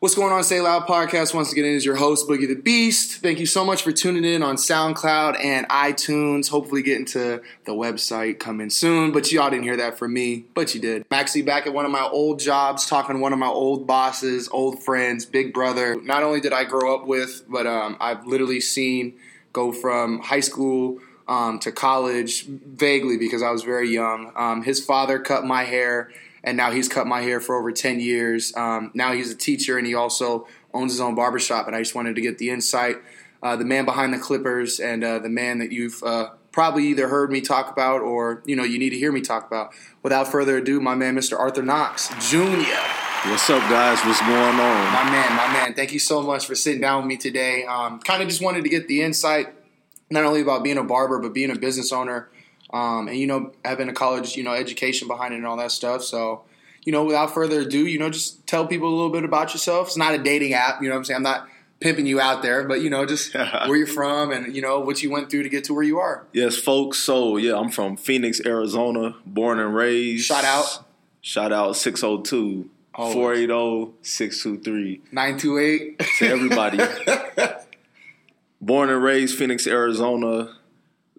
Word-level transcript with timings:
What's 0.00 0.14
going 0.14 0.32
on, 0.32 0.42
Say 0.44 0.62
Loud 0.62 0.86
Podcast? 0.86 1.34
Once 1.34 1.52
again, 1.52 1.66
it 1.66 1.74
is 1.74 1.84
your 1.84 1.96
host, 1.96 2.26
Boogie 2.26 2.48
the 2.48 2.54
Beast. 2.54 3.20
Thank 3.20 3.38
you 3.38 3.44
so 3.44 3.66
much 3.66 3.82
for 3.82 3.92
tuning 3.92 4.24
in 4.24 4.42
on 4.42 4.56
SoundCloud 4.56 5.44
and 5.44 5.68
iTunes. 5.68 6.48
Hopefully, 6.48 6.80
getting 6.80 7.04
to 7.08 7.42
the 7.66 7.72
website 7.72 8.38
coming 8.38 8.70
soon. 8.70 9.12
But 9.12 9.30
y'all 9.30 9.50
didn't 9.50 9.64
hear 9.64 9.76
that 9.76 9.98
from 9.98 10.14
me, 10.14 10.46
but 10.54 10.74
you 10.74 10.80
did. 10.80 11.04
I'm 11.10 11.20
actually 11.20 11.42
back 11.42 11.66
at 11.66 11.74
one 11.74 11.84
of 11.84 11.90
my 11.90 12.00
old 12.00 12.38
jobs, 12.38 12.86
talking 12.86 13.16
to 13.16 13.20
one 13.20 13.34
of 13.34 13.38
my 13.38 13.48
old 13.48 13.86
bosses, 13.86 14.48
old 14.48 14.82
friends, 14.82 15.26
big 15.26 15.52
brother. 15.52 16.00
Not 16.00 16.22
only 16.22 16.40
did 16.40 16.54
I 16.54 16.64
grow 16.64 16.94
up 16.94 17.06
with, 17.06 17.44
but 17.46 17.66
um, 17.66 17.98
I've 18.00 18.26
literally 18.26 18.62
seen 18.62 19.18
go 19.52 19.70
from 19.70 20.20
high 20.20 20.40
school 20.40 20.98
um, 21.28 21.58
to 21.58 21.72
college 21.72 22.46
vaguely 22.46 23.18
because 23.18 23.42
I 23.42 23.50
was 23.50 23.64
very 23.64 23.90
young. 23.90 24.32
Um, 24.34 24.62
his 24.62 24.82
father 24.82 25.18
cut 25.18 25.44
my 25.44 25.64
hair 25.64 26.10
and 26.42 26.56
now 26.56 26.70
he's 26.70 26.88
cut 26.88 27.06
my 27.06 27.20
hair 27.22 27.40
for 27.40 27.56
over 27.56 27.72
10 27.72 28.00
years. 28.00 28.54
Um, 28.56 28.90
now 28.94 29.12
he's 29.12 29.30
a 29.30 29.36
teacher 29.36 29.78
and 29.78 29.86
he 29.86 29.94
also 29.94 30.46
owns 30.72 30.92
his 30.92 31.00
own 31.00 31.14
barbershop. 31.14 31.66
And 31.66 31.76
I 31.76 31.80
just 31.80 31.94
wanted 31.94 32.14
to 32.16 32.20
get 32.20 32.38
the 32.38 32.50
insight. 32.50 32.96
Uh, 33.42 33.56
the 33.56 33.64
man 33.64 33.84
behind 33.84 34.12
the 34.12 34.18
Clippers 34.18 34.80
and 34.80 35.02
uh, 35.02 35.18
the 35.18 35.28
man 35.28 35.58
that 35.58 35.72
you've 35.72 36.02
uh, 36.02 36.30
probably 36.52 36.86
either 36.88 37.08
heard 37.08 37.30
me 37.30 37.40
talk 37.40 37.70
about 37.72 38.02
or 38.02 38.42
you 38.44 38.54
know 38.54 38.64
you 38.64 38.78
need 38.78 38.90
to 38.90 38.98
hear 38.98 39.12
me 39.12 39.20
talk 39.20 39.46
about. 39.46 39.72
Without 40.02 40.28
further 40.28 40.58
ado, 40.58 40.80
my 40.80 40.94
man, 40.94 41.16
Mr. 41.16 41.38
Arthur 41.38 41.62
Knox 41.62 42.08
Jr. 42.30 42.76
What's 43.28 43.48
up, 43.50 43.60
guys? 43.68 43.98
What's 44.04 44.20
going 44.20 44.32
on? 44.32 44.92
My 44.92 45.10
man, 45.10 45.36
my 45.36 45.52
man. 45.52 45.74
Thank 45.74 45.92
you 45.92 45.98
so 45.98 46.22
much 46.22 46.46
for 46.46 46.54
sitting 46.54 46.80
down 46.80 47.02
with 47.02 47.08
me 47.08 47.16
today. 47.16 47.64
Um, 47.64 48.00
kind 48.00 48.22
of 48.22 48.28
just 48.28 48.42
wanted 48.42 48.64
to 48.64 48.70
get 48.70 48.88
the 48.88 49.02
insight, 49.02 49.54
not 50.10 50.24
only 50.24 50.40
about 50.40 50.64
being 50.64 50.78
a 50.78 50.84
barber, 50.84 51.18
but 51.18 51.32
being 51.32 51.50
a 51.50 51.58
business 51.58 51.92
owner 51.92 52.30
um, 52.72 53.08
and 53.08 53.16
you 53.16 53.26
know 53.26 53.52
having 53.64 53.88
a 53.88 53.92
college 53.92 54.36
you 54.36 54.42
know 54.42 54.52
education 54.52 55.08
behind 55.08 55.34
it 55.34 55.38
and 55.38 55.46
all 55.46 55.56
that 55.56 55.72
stuff. 55.72 56.02
So 56.02 56.42
you 56.82 56.92
know, 56.92 57.04
without 57.04 57.34
further 57.34 57.60
ado, 57.60 57.86
you 57.86 57.98
know, 57.98 58.10
just 58.10 58.46
tell 58.46 58.66
people 58.66 58.88
a 58.88 58.94
little 58.94 59.10
bit 59.10 59.24
about 59.24 59.52
yourself. 59.52 59.88
It's 59.88 59.96
not 59.96 60.14
a 60.14 60.18
dating 60.18 60.54
app, 60.54 60.80
you 60.80 60.88
know 60.88 60.94
what 60.94 61.00
I'm 61.00 61.04
saying? 61.04 61.16
I'm 61.16 61.22
not 61.22 61.48
pimping 61.80 62.06
you 62.06 62.20
out 62.20 62.42
there, 62.42 62.66
but 62.66 62.80
you 62.80 62.90
know, 62.90 63.04
just 63.06 63.34
where 63.34 63.76
you're 63.76 63.86
from 63.86 64.30
and 64.30 64.54
you 64.54 64.62
know 64.62 64.80
what 64.80 65.02
you 65.02 65.10
went 65.10 65.30
through 65.30 65.42
to 65.42 65.48
get 65.48 65.64
to 65.64 65.74
where 65.74 65.82
you 65.82 65.98
are. 65.98 66.26
Yes, 66.32 66.56
folks. 66.56 66.98
So 66.98 67.36
yeah, 67.36 67.56
I'm 67.58 67.70
from 67.70 67.96
Phoenix, 67.96 68.40
Arizona, 68.44 69.16
born 69.26 69.58
and 69.58 69.74
raised. 69.74 70.26
Shout 70.26 70.44
out. 70.44 70.84
Shout 71.20 71.52
out 71.52 71.76
602 71.76 72.70
480 72.94 73.92
623 74.02 75.02
928 75.12 75.98
to 76.18 76.26
everybody. 76.26 76.78
born 78.60 78.90
and 78.90 79.02
raised 79.02 79.36
Phoenix, 79.38 79.66
Arizona 79.66 80.56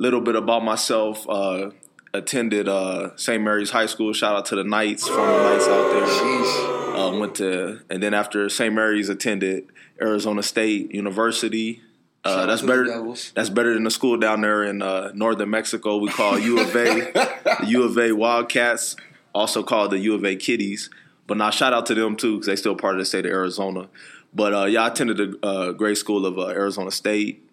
little 0.01 0.21
bit 0.21 0.35
about 0.35 0.63
myself. 0.63 1.29
Uh, 1.29 1.69
attended 2.13 2.67
uh, 2.67 3.15
St. 3.15 3.41
Mary's 3.41 3.69
High 3.69 3.85
School. 3.85 4.11
Shout 4.13 4.35
out 4.35 4.45
to 4.47 4.55
the 4.55 4.63
Knights, 4.63 5.07
former 5.07 5.43
Knights 5.43 5.67
out 5.67 5.91
there. 5.91 6.95
Uh, 6.95 7.17
went 7.17 7.35
to, 7.35 7.79
and 7.89 8.03
then 8.03 8.13
after 8.13 8.49
St. 8.49 8.73
Mary's, 8.73 9.09
attended 9.09 9.67
Arizona 10.01 10.43
State 10.43 10.93
University. 10.93 11.81
Uh, 12.23 12.45
that's 12.45 12.61
better. 12.61 12.85
That's 13.33 13.49
better 13.49 13.73
than 13.73 13.83
the 13.83 13.91
school 13.91 14.17
down 14.17 14.41
there 14.41 14.63
in 14.63 14.81
uh, 14.81 15.11
northern 15.13 15.49
Mexico. 15.49 15.97
We 15.97 16.09
call 16.09 16.37
U 16.37 16.59
of 16.59 16.75
A, 16.75 17.11
the 17.13 17.65
U 17.67 17.83
of 17.83 17.97
A 17.97 18.11
Wildcats, 18.11 18.95
also 19.33 19.63
called 19.63 19.91
the 19.91 19.99
U 19.99 20.13
of 20.15 20.25
A 20.25 20.35
Kitties. 20.35 20.89
But 21.25 21.37
now, 21.37 21.49
shout 21.49 21.73
out 21.73 21.85
to 21.87 21.95
them 21.95 22.15
too 22.15 22.33
because 22.33 22.47
they 22.47 22.55
still 22.55 22.75
part 22.75 22.95
of 22.95 22.99
the 22.99 23.05
state 23.05 23.25
of 23.25 23.31
Arizona. 23.31 23.87
But 24.33 24.53
uh, 24.53 24.65
yeah, 24.65 24.83
I 24.83 24.87
attended 24.89 25.17
the 25.17 25.47
uh, 25.47 25.71
grade 25.71 25.97
school 25.97 26.25
of 26.25 26.37
Arizona 26.37 26.91
State. 26.91 27.47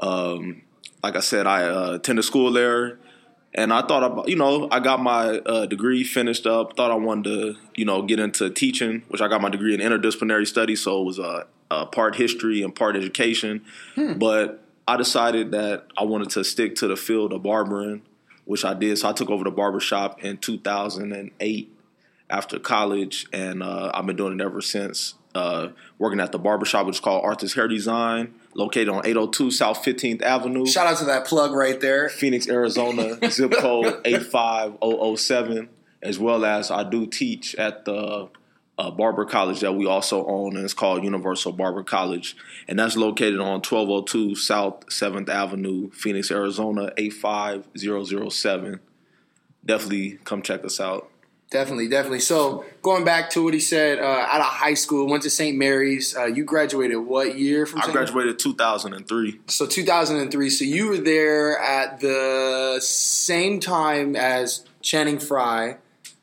Um, 0.00 0.62
like 1.02 1.16
I 1.16 1.20
said, 1.20 1.46
I 1.46 1.64
uh, 1.64 1.92
attended 1.92 2.24
school 2.24 2.52
there, 2.52 2.98
and 3.54 3.72
I 3.72 3.82
thought 3.82 4.02
about, 4.02 4.28
you 4.28 4.36
know, 4.36 4.68
I 4.70 4.80
got 4.80 5.00
my 5.00 5.38
uh, 5.38 5.66
degree 5.66 6.04
finished 6.04 6.46
up. 6.46 6.76
Thought 6.76 6.90
I 6.90 6.96
wanted 6.96 7.24
to, 7.24 7.56
you 7.76 7.84
know, 7.84 8.02
get 8.02 8.20
into 8.20 8.50
teaching, 8.50 9.02
which 9.08 9.20
I 9.20 9.28
got 9.28 9.40
my 9.40 9.48
degree 9.48 9.74
in 9.74 9.80
interdisciplinary 9.80 10.46
studies, 10.46 10.82
so 10.82 11.00
it 11.00 11.04
was 11.04 11.18
a, 11.18 11.46
a 11.70 11.86
part 11.86 12.16
history 12.16 12.62
and 12.62 12.74
part 12.74 12.96
education. 12.96 13.64
Hmm. 13.94 14.14
But 14.14 14.64
I 14.86 14.96
decided 14.96 15.52
that 15.52 15.86
I 15.96 16.04
wanted 16.04 16.30
to 16.30 16.44
stick 16.44 16.76
to 16.76 16.88
the 16.88 16.96
field 16.96 17.32
of 17.32 17.42
barbering, 17.42 18.02
which 18.44 18.64
I 18.64 18.74
did. 18.74 18.98
So 18.98 19.08
I 19.08 19.12
took 19.12 19.30
over 19.30 19.44
the 19.44 19.50
barbershop 19.50 20.24
in 20.24 20.38
2008 20.38 21.72
after 22.30 22.58
college, 22.58 23.26
and 23.32 23.62
uh, 23.62 23.90
I've 23.94 24.06
been 24.06 24.16
doing 24.16 24.38
it 24.38 24.42
ever 24.42 24.60
since. 24.60 25.14
Uh, 25.34 25.68
working 25.98 26.20
at 26.20 26.32
the 26.32 26.38
barbershop, 26.38 26.86
which 26.86 26.96
is 26.96 27.00
called 27.00 27.24
Arthur's 27.24 27.54
Hair 27.54 27.68
Design 27.68 28.34
located 28.58 28.88
on 28.88 29.06
802 29.06 29.52
South 29.52 29.82
15th 29.84 30.20
Avenue. 30.20 30.66
Shout 30.66 30.88
out 30.88 30.98
to 30.98 31.04
that 31.06 31.26
plug 31.26 31.52
right 31.52 31.80
there. 31.80 32.08
Phoenix, 32.08 32.48
Arizona, 32.48 33.16
zip 33.30 33.52
code 33.52 34.00
85007. 34.04 35.70
As 36.02 36.18
well 36.18 36.44
as 36.44 36.70
I 36.70 36.88
do 36.88 37.06
teach 37.06 37.54
at 37.56 37.84
the 37.84 38.28
uh, 38.78 38.90
barber 38.90 39.24
college 39.24 39.60
that 39.60 39.74
we 39.74 39.86
also 39.86 40.24
own, 40.26 40.54
and 40.54 40.64
it's 40.64 40.74
called 40.74 41.02
Universal 41.02 41.52
Barber 41.52 41.82
College. 41.82 42.36
And 42.68 42.78
that's 42.78 42.96
located 42.96 43.40
on 43.40 43.62
1202 43.62 44.36
South 44.36 44.86
7th 44.86 45.28
Avenue, 45.28 45.90
Phoenix, 45.90 46.30
Arizona, 46.30 46.92
85007. 46.96 48.80
Definitely 49.64 50.18
come 50.24 50.42
check 50.42 50.64
us 50.64 50.78
out. 50.78 51.10
Definitely, 51.50 51.88
definitely. 51.88 52.20
So 52.20 52.66
going 52.82 53.04
back 53.04 53.30
to 53.30 53.42
what 53.42 53.54
he 53.54 53.60
said, 53.60 54.00
uh, 54.00 54.02
out 54.02 54.40
of 54.40 54.46
high 54.46 54.74
school, 54.74 55.06
went 55.06 55.22
to 55.22 55.30
St. 55.30 55.56
Mary's. 55.56 56.14
Uh, 56.14 56.26
you 56.26 56.44
graduated 56.44 56.98
what 56.98 57.38
year 57.38 57.64
from? 57.64 57.80
I 57.80 57.90
graduated 57.90 58.38
2003. 58.38 59.40
So 59.46 59.66
2003. 59.66 60.50
So 60.50 60.64
you 60.64 60.88
were 60.88 60.98
there 60.98 61.58
at 61.58 62.00
the 62.00 62.80
same 62.82 63.60
time 63.60 64.14
as 64.14 64.66
Channing 64.82 65.18
Frye, 65.18 65.78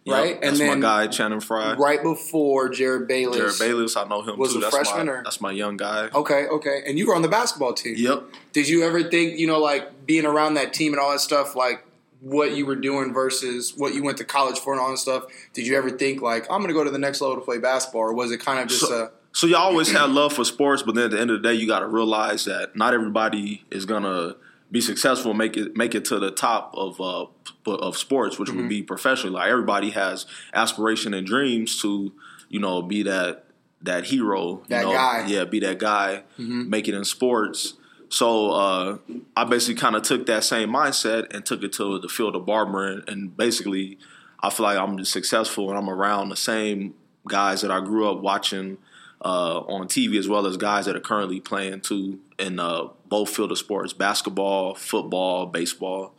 right? 0.05 0.35
Yep, 0.35 0.39
and 0.43 0.57
then 0.57 0.79
my 0.79 0.87
guy 0.87 1.07
Channing 1.07 1.39
Frye. 1.39 1.73
Right 1.73 2.03
before 2.03 2.69
Jerryd 2.69 3.07
Bayless. 3.07 3.39
Jerryd 3.39 3.59
Bayless, 3.59 3.97
I 3.97 4.07
know 4.07 4.21
him 4.21 4.37
was 4.37 4.53
too. 4.53 4.59
a 4.59 4.61
that's 4.61 4.75
freshman 4.75 5.07
my, 5.07 5.11
or 5.11 5.23
that's 5.23 5.41
my 5.41 5.51
young 5.51 5.75
guy. 5.75 6.09
Okay, 6.13 6.45
okay. 6.45 6.83
And 6.85 6.99
you 6.99 7.07
were 7.07 7.15
on 7.15 7.23
the 7.23 7.29
basketball 7.29 7.73
team. 7.73 7.95
Yep. 7.97 8.25
Did 8.53 8.67
you 8.67 8.83
ever 8.83 9.01
think, 9.01 9.39
you 9.39 9.47
know, 9.47 9.59
like 9.59 10.05
being 10.05 10.27
around 10.27 10.53
that 10.53 10.71
team 10.71 10.93
and 10.93 10.99
all 10.99 11.11
that 11.11 11.19
stuff, 11.21 11.55
like 11.55 11.83
what 12.21 12.55
you 12.55 12.65
were 12.65 12.75
doing 12.75 13.13
versus 13.13 13.73
what 13.75 13.93
you 13.93 14.03
went 14.03 14.17
to 14.17 14.23
college 14.23 14.59
for 14.59 14.73
and 14.73 14.81
all 14.81 14.89
that 14.89 14.97
stuff, 14.97 15.25
did 15.53 15.67
you 15.67 15.77
ever 15.77 15.89
think 15.89 16.21
like 16.21 16.43
I'm 16.49 16.59
going 16.59 16.69
to 16.69 16.73
go 16.73 16.83
to 16.83 16.91
the 16.91 16.99
next 16.99 17.21
level 17.21 17.35
to 17.35 17.41
play 17.41 17.57
basketball, 17.57 18.01
or 18.01 18.13
was 18.13 18.31
it 18.31 18.39
kind 18.39 18.59
of 18.59 18.67
just 18.67 18.81
so, 18.81 19.05
a 19.05 19.09
so 19.31 19.47
you 19.47 19.57
always 19.57 19.91
had 19.91 20.09
love 20.11 20.31
for 20.31 20.45
sports, 20.45 20.81
but 20.81 20.95
then 20.95 21.05
at 21.05 21.11
the 21.11 21.19
end 21.19 21.29
of 21.29 21.41
the 21.41 21.49
day, 21.49 21.53
you 21.53 21.67
got 21.67 21.79
to 21.79 21.87
realize 21.87 22.45
that 22.45 22.75
not 22.75 22.93
everybody 22.93 23.65
is 23.69 23.85
gonna 23.85 24.35
be 24.71 24.81
successful, 24.81 25.33
make 25.33 25.57
it 25.57 25.75
make 25.75 25.93
it 25.93 26.05
to 26.05 26.19
the 26.19 26.31
top 26.31 26.73
of 26.73 26.99
uh, 27.01 27.25
of 27.69 27.97
sports, 27.97 28.39
which 28.39 28.49
mm-hmm. 28.49 28.59
would 28.59 28.69
be 28.69 28.81
professional. 28.81 29.33
Like 29.33 29.49
everybody 29.49 29.91
has 29.91 30.25
aspiration 30.53 31.13
and 31.13 31.27
dreams 31.27 31.81
to, 31.81 32.13
you 32.49 32.59
know, 32.59 32.81
be 32.81 33.03
that 33.03 33.45
that 33.81 34.05
hero, 34.05 34.63
that 34.69 34.83
know, 34.83 34.93
guy, 34.93 35.25
yeah, 35.27 35.43
be 35.43 35.59
that 35.59 35.79
guy, 35.79 36.23
mm-hmm. 36.39 36.69
make 36.69 36.87
it 36.87 36.93
in 36.93 37.03
sports. 37.03 37.73
So 38.09 38.51
uh, 38.51 38.97
I 39.35 39.43
basically 39.45 39.75
kind 39.75 39.95
of 39.95 40.03
took 40.03 40.25
that 40.27 40.43
same 40.43 40.69
mindset 40.69 41.33
and 41.33 41.45
took 41.45 41.63
it 41.63 41.73
to 41.73 41.99
the 41.99 42.07
field 42.07 42.35
of 42.35 42.45
barbering, 42.45 43.03
and 43.07 43.35
basically, 43.35 43.97
I 44.39 44.49
feel 44.49 44.65
like 44.65 44.77
I'm 44.77 45.03
successful 45.05 45.69
and 45.69 45.77
I'm 45.77 45.89
around 45.89 46.29
the 46.29 46.35
same 46.35 46.93
guys 47.27 47.61
that 47.61 47.71
I 47.71 47.79
grew 47.79 48.09
up 48.09 48.21
watching 48.21 48.77
uh, 49.23 49.59
on 49.61 49.87
TV, 49.87 50.17
as 50.17 50.27
well 50.27 50.45
as 50.45 50.57
guys 50.57 50.85
that 50.85 50.95
are 50.95 51.01
currently 51.01 51.39
playing 51.39 51.81
too 51.81 52.19
in 52.37 52.59
uh, 52.59 52.89
both 53.07 53.29
field 53.29 53.51
of 53.51 53.57
sports: 53.57 53.93
basketball, 53.93 54.75
football, 54.75 55.45
baseball. 55.47 56.13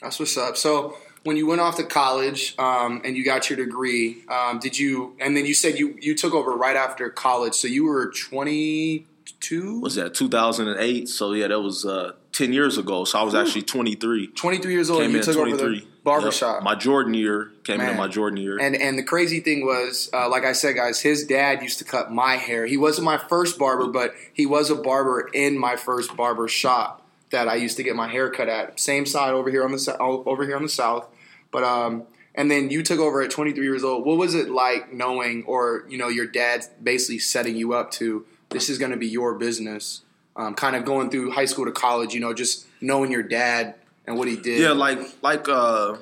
That's 0.00 0.18
what's 0.18 0.36
up. 0.36 0.56
So 0.56 0.96
when 1.24 1.36
you 1.36 1.46
went 1.46 1.60
off 1.60 1.76
to 1.76 1.84
college 1.84 2.54
um, 2.58 3.02
and 3.04 3.16
you 3.16 3.24
got 3.24 3.50
your 3.50 3.58
degree, 3.58 4.24
um, 4.28 4.58
did 4.58 4.78
you? 4.78 5.14
And 5.20 5.36
then 5.36 5.44
you 5.44 5.54
said 5.54 5.78
you 5.78 5.96
you 6.00 6.14
took 6.14 6.32
over 6.32 6.52
right 6.52 6.76
after 6.76 7.10
college. 7.10 7.54
So 7.54 7.68
you 7.68 7.84
were 7.84 8.10
20 8.10 9.06
two? 9.32 9.80
Was 9.80 9.94
that 9.96 10.14
2008? 10.14 11.08
So 11.08 11.32
yeah, 11.32 11.48
that 11.48 11.60
was 11.60 11.84
uh, 11.84 12.12
10 12.32 12.52
years 12.52 12.78
ago. 12.78 13.04
So 13.04 13.18
I 13.18 13.22
was 13.22 13.34
actually 13.34 13.62
23. 13.62 14.28
23 14.28 14.72
years 14.72 14.90
old. 14.90 15.02
Came 15.02 15.12
you 15.12 15.22
took 15.22 15.36
23. 15.36 15.62
over 15.62 15.74
the 15.74 15.86
barbershop. 16.04 16.56
Yep. 16.56 16.62
My 16.62 16.74
Jordan 16.74 17.14
year 17.14 17.50
came 17.64 17.78
Man. 17.78 17.90
into 17.90 17.98
my 17.98 18.08
Jordan 18.08 18.38
year. 18.38 18.58
And 18.58 18.76
and 18.76 18.98
the 18.98 19.02
crazy 19.02 19.40
thing 19.40 19.64
was, 19.64 20.10
uh, 20.12 20.28
like 20.28 20.44
I 20.44 20.52
said, 20.52 20.76
guys, 20.76 21.00
his 21.00 21.24
dad 21.24 21.62
used 21.62 21.78
to 21.78 21.84
cut 21.84 22.10
my 22.10 22.36
hair. 22.36 22.66
He 22.66 22.76
wasn't 22.76 23.04
my 23.04 23.18
first 23.18 23.58
barber, 23.58 23.86
but 23.86 24.14
he 24.32 24.46
was 24.46 24.70
a 24.70 24.76
barber 24.76 25.28
in 25.32 25.58
my 25.58 25.76
first 25.76 26.16
barber 26.16 26.48
shop 26.48 27.06
that 27.30 27.48
I 27.48 27.56
used 27.56 27.76
to 27.76 27.82
get 27.82 27.94
my 27.94 28.08
hair 28.08 28.30
cut 28.30 28.48
at. 28.48 28.80
Same 28.80 29.06
side 29.06 29.32
over 29.32 29.50
here 29.50 29.64
on 29.64 29.72
the 29.72 29.96
over 30.00 30.44
here 30.44 30.56
on 30.56 30.62
the 30.62 30.68
south, 30.68 31.06
but 31.50 31.64
um. 31.64 32.04
And 32.32 32.48
then 32.48 32.70
you 32.70 32.84
took 32.84 33.00
over 33.00 33.20
at 33.22 33.30
23 33.32 33.62
years 33.64 33.82
old. 33.82 34.06
What 34.06 34.16
was 34.16 34.36
it 34.36 34.48
like 34.50 34.92
knowing, 34.92 35.42
or 35.48 35.84
you 35.88 35.98
know, 35.98 36.06
your 36.06 36.26
dad 36.26 36.64
basically 36.80 37.18
setting 37.18 37.56
you 37.56 37.74
up 37.74 37.90
to 37.92 38.24
this 38.50 38.68
is 38.68 38.78
going 38.78 38.90
to 38.90 38.96
be 38.96 39.08
your 39.08 39.34
business. 39.34 40.02
Um, 40.36 40.54
kind 40.54 40.76
of 40.76 40.84
going 40.84 41.10
through 41.10 41.32
high 41.32 41.44
school 41.44 41.64
to 41.64 41.72
college, 41.72 42.14
you 42.14 42.20
know, 42.20 42.32
just 42.32 42.66
knowing 42.80 43.10
your 43.10 43.22
dad 43.22 43.74
and 44.06 44.16
what 44.16 44.28
he 44.28 44.36
did. 44.36 44.60
Yeah, 44.60 44.72
like 44.72 44.98
like 45.22 45.48
uh, 45.48 45.96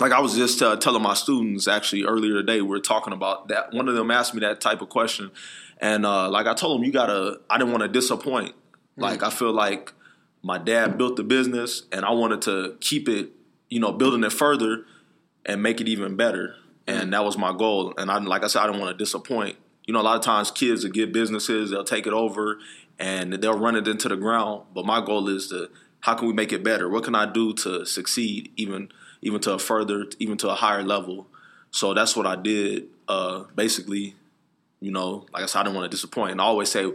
like 0.00 0.12
I 0.12 0.20
was 0.20 0.34
just 0.34 0.62
uh, 0.62 0.76
telling 0.76 1.02
my 1.02 1.14
students 1.14 1.66
actually 1.66 2.04
earlier 2.04 2.34
today. 2.34 2.60
We 2.60 2.68
were 2.68 2.80
talking 2.80 3.12
about 3.12 3.48
that. 3.48 3.72
One 3.72 3.88
of 3.88 3.94
them 3.94 4.10
asked 4.10 4.34
me 4.34 4.40
that 4.40 4.60
type 4.60 4.82
of 4.82 4.90
question, 4.90 5.30
and 5.78 6.04
uh, 6.04 6.28
like 6.30 6.46
I 6.46 6.54
told 6.54 6.80
him, 6.80 6.84
you 6.84 6.92
gotta. 6.92 7.40
I 7.48 7.58
didn't 7.58 7.72
want 7.72 7.82
to 7.82 7.88
disappoint. 7.88 8.50
Mm-hmm. 8.50 9.02
Like 9.02 9.22
I 9.22 9.30
feel 9.30 9.52
like 9.52 9.92
my 10.42 10.58
dad 10.58 10.98
built 10.98 11.16
the 11.16 11.24
business, 11.24 11.84
and 11.92 12.04
I 12.04 12.10
wanted 12.10 12.42
to 12.42 12.76
keep 12.80 13.08
it, 13.08 13.30
you 13.68 13.80
know, 13.80 13.92
building 13.92 14.24
it 14.24 14.32
further 14.32 14.84
and 15.46 15.62
make 15.62 15.80
it 15.80 15.88
even 15.88 16.16
better. 16.16 16.54
And 16.86 17.00
mm-hmm. 17.00 17.10
that 17.10 17.24
was 17.24 17.38
my 17.38 17.56
goal. 17.56 17.94
And 17.96 18.10
I, 18.10 18.18
like 18.18 18.44
I 18.44 18.46
said, 18.46 18.62
I 18.62 18.66
didn't 18.66 18.80
want 18.80 18.96
to 18.96 19.02
disappoint 19.02 19.56
You 19.90 19.94
know, 19.94 20.02
a 20.02 20.02
lot 20.02 20.14
of 20.14 20.22
times 20.22 20.52
kids 20.52 20.84
will 20.84 20.92
get 20.92 21.12
businesses, 21.12 21.72
they'll 21.72 21.82
take 21.82 22.06
it 22.06 22.12
over, 22.12 22.60
and 23.00 23.32
they'll 23.32 23.58
run 23.58 23.74
it 23.74 23.88
into 23.88 24.08
the 24.08 24.16
ground. 24.16 24.62
But 24.72 24.86
my 24.86 25.04
goal 25.04 25.26
is 25.26 25.48
to 25.48 25.68
how 25.98 26.14
can 26.14 26.28
we 26.28 26.32
make 26.32 26.52
it 26.52 26.62
better? 26.62 26.88
What 26.88 27.02
can 27.02 27.16
I 27.16 27.26
do 27.26 27.52
to 27.54 27.84
succeed, 27.84 28.52
even 28.56 28.92
even 29.20 29.40
to 29.40 29.54
a 29.54 29.58
further, 29.58 30.06
even 30.20 30.36
to 30.36 30.48
a 30.48 30.54
higher 30.54 30.84
level? 30.84 31.26
So 31.72 31.92
that's 31.92 32.14
what 32.14 32.24
I 32.24 32.36
did. 32.36 32.86
Uh, 33.08 33.46
basically, 33.56 34.14
you 34.78 34.92
know, 34.92 35.26
like 35.32 35.42
I 35.42 35.46
said, 35.46 35.58
I 35.58 35.62
didn't 35.64 35.74
want 35.74 35.90
to 35.90 35.96
disappoint. 35.96 36.30
And 36.30 36.40
I 36.40 36.44
always 36.44 36.70
say, 36.70 36.88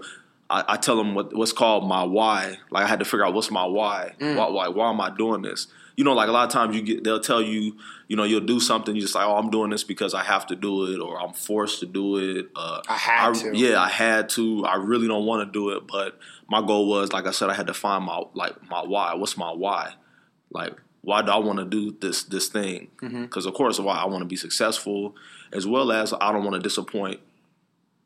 I, 0.49 0.63
I 0.65 0.77
tell 0.77 0.95
them 0.95 1.15
what, 1.15 1.35
what's 1.35 1.51
called 1.51 1.85
my 1.85 2.05
why. 2.05 2.59
Like 2.71 2.85
I 2.85 2.87
had 2.87 2.99
to 2.99 3.05
figure 3.05 3.25
out 3.25 3.33
what's 3.33 3.51
my 3.51 3.65
why. 3.65 4.13
Mm. 4.21 4.37
Why, 4.37 4.47
why, 4.47 4.67
why 4.69 4.89
am 4.89 5.01
I 5.01 5.09
doing 5.09 5.41
this? 5.41 5.67
You 5.95 6.03
know, 6.03 6.13
like 6.13 6.27
a 6.27 6.31
lot 6.31 6.45
of 6.45 6.51
times 6.51 6.75
you 6.75 6.81
get, 6.81 7.03
they'll 7.03 7.21
tell 7.21 7.41
you, 7.41 7.77
you 8.07 8.17
know, 8.17 8.25
you'll 8.25 8.41
do 8.41 8.59
something. 8.59 8.93
You 8.95 9.01
just 9.01 9.15
like, 9.15 9.25
oh, 9.25 9.37
I'm 9.37 9.49
doing 9.49 9.69
this 9.69 9.83
because 9.83 10.13
I 10.13 10.23
have 10.23 10.45
to 10.47 10.55
do 10.55 10.93
it, 10.93 10.99
or 10.99 11.21
I'm 11.21 11.33
forced 11.33 11.79
to 11.79 11.85
do 11.85 12.17
it. 12.17 12.49
Uh, 12.55 12.81
I 12.87 12.97
had 12.97 13.29
I, 13.29 13.33
to. 13.33 13.57
Yeah, 13.57 13.81
I 13.81 13.89
had 13.89 14.29
to. 14.29 14.65
I 14.65 14.75
really 14.75 15.07
don't 15.07 15.25
want 15.25 15.47
to 15.47 15.51
do 15.51 15.69
it, 15.69 15.87
but 15.87 16.19
my 16.49 16.61
goal 16.61 16.87
was, 16.89 17.13
like 17.13 17.27
I 17.27 17.31
said, 17.31 17.49
I 17.49 17.53
had 17.53 17.67
to 17.67 17.73
find 17.73 18.03
my 18.03 18.23
like 18.33 18.55
my 18.69 18.81
why. 18.83 19.13
What's 19.13 19.37
my 19.37 19.51
why? 19.51 19.93
Like, 20.51 20.73
why 21.01 21.21
do 21.21 21.31
I 21.31 21.37
want 21.37 21.59
to 21.59 21.65
do 21.65 21.95
this 22.01 22.23
this 22.23 22.47
thing? 22.49 22.89
Because 22.99 23.13
mm-hmm. 23.13 23.47
of 23.47 23.53
course, 23.53 23.79
why 23.79 23.97
I 23.97 24.05
want 24.05 24.21
to 24.21 24.27
be 24.27 24.35
successful, 24.35 25.15
as 25.53 25.65
well 25.65 25.91
as 25.91 26.13
I 26.13 26.31
don't 26.31 26.43
want 26.43 26.55
to 26.55 26.61
disappoint 26.61 27.19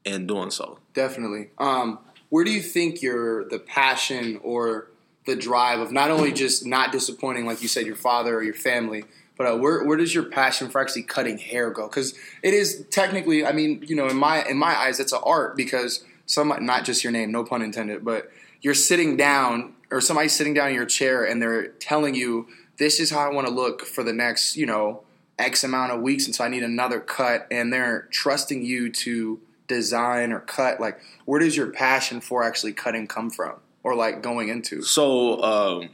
in 0.05 0.27
doing 0.27 0.51
so. 0.51 0.79
Definitely. 0.93 1.49
Um, 1.57 1.99
where 2.29 2.43
do 2.43 2.51
you 2.51 2.61
think 2.61 3.01
your 3.01 3.47
the 3.49 3.59
passion 3.59 4.39
or 4.43 4.91
the 5.29 5.35
drive 5.35 5.79
of 5.79 5.91
not 5.91 6.11
only 6.11 6.31
just 6.31 6.65
not 6.65 6.91
disappointing, 6.91 7.45
like 7.45 7.61
you 7.61 7.67
said, 7.67 7.85
your 7.85 7.95
father 7.95 8.37
or 8.37 8.43
your 8.43 8.53
family, 8.53 9.05
but 9.37 9.47
uh, 9.47 9.57
where 9.57 9.83
where 9.85 9.97
does 9.97 10.13
your 10.13 10.25
passion 10.25 10.69
for 10.69 10.81
actually 10.81 11.03
cutting 11.03 11.37
hair 11.37 11.71
go? 11.71 11.87
Because 11.87 12.13
it 12.43 12.53
is 12.53 12.85
technically, 12.89 13.45
I 13.45 13.51
mean, 13.51 13.83
you 13.87 13.95
know, 13.95 14.07
in 14.07 14.17
my 14.17 14.43
in 14.45 14.57
my 14.57 14.75
eyes, 14.75 14.99
it's 14.99 15.13
an 15.13 15.21
art 15.23 15.55
because 15.55 16.03
some 16.25 16.53
not 16.61 16.83
just 16.83 17.03
your 17.03 17.11
name, 17.11 17.31
no 17.31 17.43
pun 17.43 17.61
intended, 17.61 18.03
but 18.03 18.31
you're 18.61 18.73
sitting 18.73 19.15
down 19.15 19.73
or 19.91 20.01
somebody's 20.01 20.35
sitting 20.35 20.53
down 20.53 20.69
in 20.69 20.75
your 20.75 20.85
chair 20.85 21.23
and 21.23 21.41
they're 21.41 21.67
telling 21.67 22.13
you 22.13 22.47
this 22.77 22.99
is 22.99 23.09
how 23.09 23.19
I 23.19 23.33
want 23.33 23.47
to 23.47 23.53
look 23.53 23.85
for 23.85 24.03
the 24.03 24.13
next, 24.13 24.55
you 24.55 24.65
know, 24.65 25.03
X 25.37 25.63
amount 25.63 25.91
of 25.91 26.01
weeks, 26.01 26.25
and 26.25 26.35
so 26.35 26.43
I 26.43 26.49
need 26.49 26.63
another 26.63 26.99
cut, 26.99 27.47
and 27.49 27.71
they're 27.71 28.07
trusting 28.11 28.63
you 28.63 28.91
to 28.91 29.39
design 29.67 30.33
or 30.33 30.41
cut? 30.41 30.81
Like, 30.81 30.99
where 31.23 31.39
does 31.39 31.55
your 31.55 31.67
passion 31.67 32.19
for 32.19 32.43
actually 32.43 32.73
cutting 32.73 33.07
come 33.07 33.29
from, 33.29 33.55
or 33.83 33.95
like 33.95 34.21
going 34.21 34.49
into? 34.49 34.81
So, 34.81 35.41
um, 35.41 35.89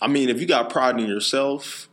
I 0.00 0.08
mean, 0.08 0.28
if 0.28 0.40
you 0.40 0.46
got 0.46 0.70
pride 0.70 0.98
in 0.98 1.06
yourself, 1.06 1.88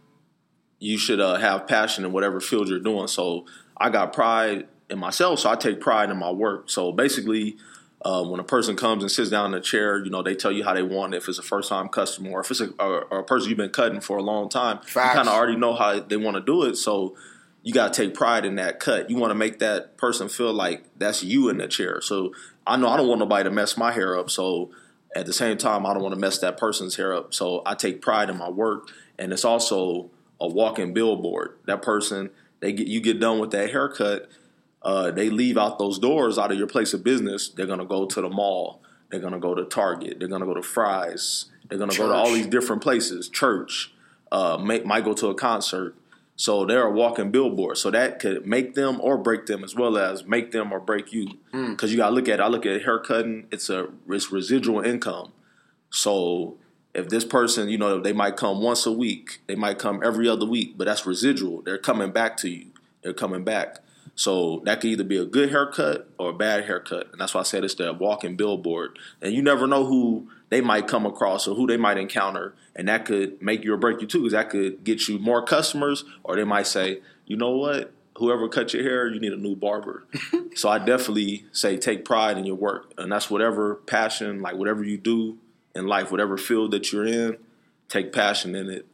you 0.79 0.97
should 0.97 1.19
uh, 1.19 1.35
have 1.35 1.67
passion 1.67 2.05
in 2.05 2.11
whatever 2.11 2.39
field 2.39 2.67
you're 2.67 2.79
doing. 2.79 3.07
So, 3.07 3.45
I 3.77 3.89
got 3.89 4.13
pride 4.13 4.67
in 4.89 4.99
myself, 4.99 5.39
so 5.39 5.49
I 5.49 5.55
take 5.55 5.81
pride 5.81 6.09
in 6.09 6.17
my 6.17 6.31
work. 6.31 6.69
So 6.69 6.91
basically. 6.91 7.57
Uh, 8.01 8.23
when 8.23 8.39
a 8.39 8.43
person 8.43 8.75
comes 8.75 9.01
and 9.01 9.11
sits 9.11 9.31
down 9.31 9.51
in 9.51 9.57
a 9.57 9.59
chair, 9.61 9.97
you 9.97 10.11
know, 10.11 10.21
they 10.21 10.35
tell 10.35 10.51
you 10.51 10.63
how 10.63 10.75
they 10.75 10.83
want 10.83 11.15
it. 11.15 11.17
If 11.17 11.27
it's 11.27 11.39
a 11.39 11.41
first 11.41 11.69
time 11.69 11.89
customer 11.89 12.29
or 12.33 12.41
if 12.41 12.51
it's 12.51 12.59
a, 12.61 12.69
or, 12.79 13.05
or 13.05 13.19
a 13.21 13.23
person 13.23 13.49
you've 13.49 13.57
been 13.57 13.71
cutting 13.71 13.99
for 13.99 14.17
a 14.17 14.21
long 14.21 14.47
time, 14.47 14.77
Facts. 14.77 14.93
you 14.95 15.01
kind 15.01 15.27
of 15.27 15.33
already 15.33 15.55
know 15.55 15.73
how 15.73 15.99
they 15.99 16.15
want 16.15 16.37
to 16.37 16.41
do 16.41 16.65
it. 16.65 16.75
So 16.75 17.15
you 17.63 17.73
got 17.73 17.91
to 17.93 18.03
take 18.03 18.13
pride 18.13 18.45
in 18.45 18.57
that 18.57 18.79
cut. 18.79 19.09
You 19.09 19.17
want 19.17 19.31
to 19.31 19.35
make 19.35 19.57
that 19.57 19.97
person 19.97 20.29
feel 20.29 20.53
like 20.53 20.85
that's 20.99 21.23
you 21.23 21.49
in 21.49 21.57
the 21.57 21.67
chair. 21.67 21.99
So 21.99 22.31
I 22.67 22.77
know 22.77 22.89
I 22.89 22.97
don't 22.97 23.07
want 23.07 23.17
nobody 23.21 23.45
to 23.45 23.49
mess 23.49 23.75
my 23.75 23.91
hair 23.91 24.15
up. 24.15 24.29
So 24.29 24.69
at 25.15 25.25
the 25.25 25.33
same 25.33 25.57
time, 25.57 25.85
I 25.85 25.93
don't 25.93 26.03
want 26.03 26.13
to 26.13 26.19
mess 26.19 26.39
that 26.39 26.57
person's 26.57 26.97
hair 26.97 27.13
up. 27.13 27.33
So 27.33 27.61
I 27.65 27.73
take 27.73 28.01
pride 28.01 28.29
in 28.29 28.37
my 28.37 28.49
work, 28.49 28.89
and 29.17 29.31
it's 29.31 29.45
also 29.45 30.11
a 30.39 30.47
walking 30.47 30.93
billboard. 30.93 31.57
That 31.65 31.81
person, 31.81 32.29
they 32.59 32.73
get 32.73 32.87
you 32.87 32.99
get 32.99 33.19
done 33.19 33.39
with 33.39 33.51
that 33.51 33.71
haircut, 33.71 34.29
uh, 34.81 35.09
they 35.11 35.29
leave 35.29 35.57
out 35.57 35.79
those 35.79 35.97
doors 35.97 36.37
out 36.37 36.51
of 36.51 36.57
your 36.57 36.67
place 36.67 36.93
of 36.93 37.03
business. 37.03 37.49
They're 37.49 37.65
gonna 37.65 37.85
go 37.85 38.05
to 38.05 38.21
the 38.21 38.29
mall. 38.29 38.81
They're 39.09 39.19
gonna 39.19 39.39
go 39.39 39.55
to 39.55 39.65
Target. 39.65 40.19
They're 40.19 40.27
gonna 40.27 40.45
go 40.45 40.53
to 40.53 40.61
Fry's. 40.61 41.45
They're 41.67 41.79
gonna 41.79 41.91
church. 41.91 41.99
go 41.99 42.09
to 42.09 42.13
all 42.13 42.31
these 42.31 42.47
different 42.47 42.83
places. 42.83 43.29
Church. 43.29 43.93
Uh, 44.31 44.57
may, 44.57 44.81
might 44.81 45.05
go 45.05 45.13
to 45.13 45.27
a 45.27 45.35
concert. 45.35 45.95
So 46.35 46.65
they're 46.65 46.83
a 46.83 46.91
walking 46.91 47.31
billboard. 47.31 47.77
So 47.77 47.89
that 47.91 48.19
could 48.19 48.45
make 48.45 48.75
them 48.75 48.99
or 48.99 49.17
break 49.17 49.45
them, 49.45 49.63
as 49.63 49.73
well 49.75 49.97
as 49.97 50.25
make 50.25 50.51
them 50.51 50.71
or 50.71 50.79
break 50.79 51.13
you. 51.13 51.27
Because 51.51 51.89
mm. 51.89 51.93
you 51.93 51.97
got 51.97 52.09
to 52.09 52.15
look 52.15 52.27
at. 52.27 52.41
I 52.41 52.47
look 52.47 52.65
at 52.65 52.81
haircutting. 52.81 53.47
It's 53.51 53.69
a 53.69 53.87
it's 54.09 54.31
residual 54.31 54.81
income. 54.81 55.31
So 55.89 56.57
if 56.93 57.09
this 57.09 57.25
person, 57.25 57.69
you 57.69 57.77
know, 57.77 57.99
they 57.99 58.13
might 58.13 58.37
come 58.37 58.61
once 58.61 58.85
a 58.85 58.91
week, 58.91 59.41
they 59.47 59.55
might 59.55 59.79
come 59.79 60.01
every 60.03 60.27
other 60.27 60.45
week, 60.45 60.77
but 60.77 60.85
that's 60.85 61.05
residual. 61.05 61.61
They're 61.61 61.77
coming 61.77 62.11
back 62.11 62.37
to 62.37 62.49
you. 62.49 62.67
They're 63.01 63.13
coming 63.13 63.43
back. 63.43 63.79
So 64.15 64.61
that 64.65 64.79
could 64.79 64.89
either 64.89 65.03
be 65.03 65.17
a 65.17 65.25
good 65.25 65.49
haircut 65.49 66.09
or 66.17 66.29
a 66.29 66.33
bad 66.33 66.65
haircut, 66.65 67.09
and 67.11 67.19
that's 67.19 67.33
why 67.33 67.41
I 67.41 67.43
said 67.43 67.65
it's 67.65 67.75
the 67.75 67.91
walking 67.93 68.37
billboard. 68.37 68.97
And 69.21 69.33
you 69.33 69.41
never 69.41 69.67
know 69.67 69.85
who 69.85 70.29
they 70.49 70.61
might 70.61 70.87
come 70.87 71.05
across 71.05 71.47
or 71.47 71.55
who 71.55 71.67
they 71.67 71.77
might 71.77 71.97
encounter, 71.97 72.55
and 72.75 72.87
that 72.87 73.05
could 73.05 73.41
make 73.41 73.63
you 73.63 73.73
or 73.73 73.77
break 73.77 74.01
you 74.01 74.07
too, 74.07 74.19
because 74.19 74.33
that 74.33 74.49
could 74.49 74.83
get 74.83 75.07
you 75.07 75.19
more 75.19 75.43
customers, 75.43 76.05
or 76.23 76.35
they 76.35 76.43
might 76.43 76.67
say, 76.67 77.01
you 77.25 77.35
know 77.35 77.51
what, 77.51 77.91
whoever 78.17 78.47
cut 78.47 78.73
your 78.73 78.83
hair, 78.83 79.07
you 79.07 79.19
need 79.19 79.33
a 79.33 79.37
new 79.37 79.55
barber. 79.55 80.05
so 80.55 80.69
I 80.69 80.79
definitely 80.79 81.45
say 81.51 81.77
take 81.77 82.05
pride 82.05 82.37
in 82.37 82.45
your 82.45 82.55
work, 82.55 82.93
and 82.97 83.11
that's 83.11 83.29
whatever 83.29 83.75
passion, 83.75 84.41
like 84.41 84.55
whatever 84.55 84.83
you 84.83 84.97
do 84.97 85.37
in 85.75 85.87
life, 85.87 86.11
whatever 86.11 86.37
field 86.37 86.71
that 86.71 86.91
you're 86.91 87.05
in, 87.05 87.37
take 87.89 88.13
passion 88.13 88.55
in 88.55 88.69
it, 88.69 88.85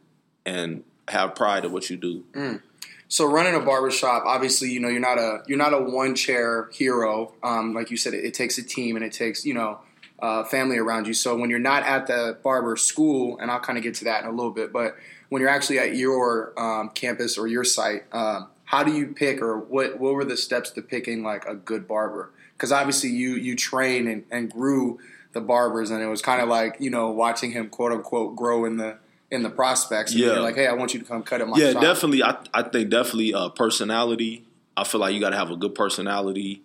and 0.44 0.84
have 1.08 1.34
pride 1.34 1.64
in 1.64 1.72
what 1.72 1.90
you 1.90 1.96
do. 1.96 2.24
Mm. 2.32 2.62
So 3.08 3.30
running 3.30 3.54
a 3.54 3.60
barbershop, 3.60 4.24
obviously, 4.24 4.70
you 4.70 4.80
know, 4.80 4.88
you're 4.88 4.98
not 4.98 5.18
a 5.18 5.42
you're 5.46 5.58
not 5.58 5.74
a 5.74 5.78
one 5.78 6.14
chair 6.14 6.70
hero. 6.72 7.34
Um, 7.42 7.74
like 7.74 7.90
you 7.90 7.98
said, 7.98 8.14
it, 8.14 8.24
it 8.24 8.32
takes 8.32 8.56
a 8.56 8.62
team 8.62 8.96
and 8.96 9.04
it 9.04 9.12
takes 9.12 9.44
you 9.44 9.52
know 9.52 9.80
uh, 10.22 10.44
family 10.44 10.78
around 10.78 11.08
you. 11.08 11.12
So 11.12 11.36
when 11.36 11.50
you're 11.50 11.58
not 11.58 11.82
at 11.82 12.06
the 12.06 12.38
barber 12.42 12.76
school, 12.76 13.38
and 13.38 13.50
I'll 13.50 13.60
kind 13.60 13.76
of 13.76 13.82
get 13.82 13.94
to 13.96 14.04
that 14.04 14.22
in 14.22 14.28
a 14.28 14.32
little 14.32 14.52
bit, 14.52 14.72
but 14.72 14.96
when 15.28 15.42
you're 15.42 15.50
actually 15.50 15.80
at 15.80 15.96
your 15.96 16.58
um, 16.58 16.90
campus 16.90 17.36
or 17.36 17.48
your 17.48 17.64
site, 17.64 18.04
um, 18.12 18.48
how 18.64 18.84
do 18.84 18.92
you 18.92 19.08
pick 19.08 19.42
or 19.42 19.58
what 19.58 19.98
what 19.98 20.14
were 20.14 20.24
the 20.24 20.36
steps 20.36 20.70
to 20.70 20.82
picking 20.82 21.22
like 21.22 21.44
a 21.44 21.54
good 21.54 21.88
barber? 21.88 22.30
Because 22.52 22.70
obviously 22.70 23.10
you 23.10 23.34
you 23.34 23.56
train 23.56 24.06
and, 24.06 24.24
and 24.30 24.50
grew 24.50 25.00
the 25.32 25.40
barbers, 25.40 25.90
and 25.90 26.00
it 26.02 26.06
was 26.06 26.22
kind 26.22 26.40
of 26.40 26.48
like 26.48 26.76
you 26.78 26.88
know 26.88 27.10
watching 27.10 27.50
him 27.50 27.68
quote 27.68 27.92
unquote 27.92 28.36
grow 28.36 28.64
in 28.64 28.76
the 28.76 28.98
in 29.30 29.42
the 29.42 29.50
prospects. 29.50 30.14
yeah, 30.14 30.38
like 30.38 30.54
hey, 30.54 30.68
I 30.68 30.74
want 30.74 30.94
you 30.94 31.00
to 31.00 31.06
come 31.06 31.24
cut 31.24 31.40
at 31.40 31.48
my 31.48 31.58
yeah, 31.58 31.72
shop. 31.72 31.82
definitely. 31.82 32.22
I 32.22 32.38
I 32.54 32.62
think 32.62 32.90
definitely 32.90 33.34
uh, 33.34 33.48
personality. 33.48 34.44
I 34.76 34.84
feel 34.84 35.00
like 35.00 35.14
you 35.14 35.20
got 35.20 35.30
to 35.30 35.36
have 35.36 35.50
a 35.50 35.56
good 35.56 35.74
personality 35.74 36.62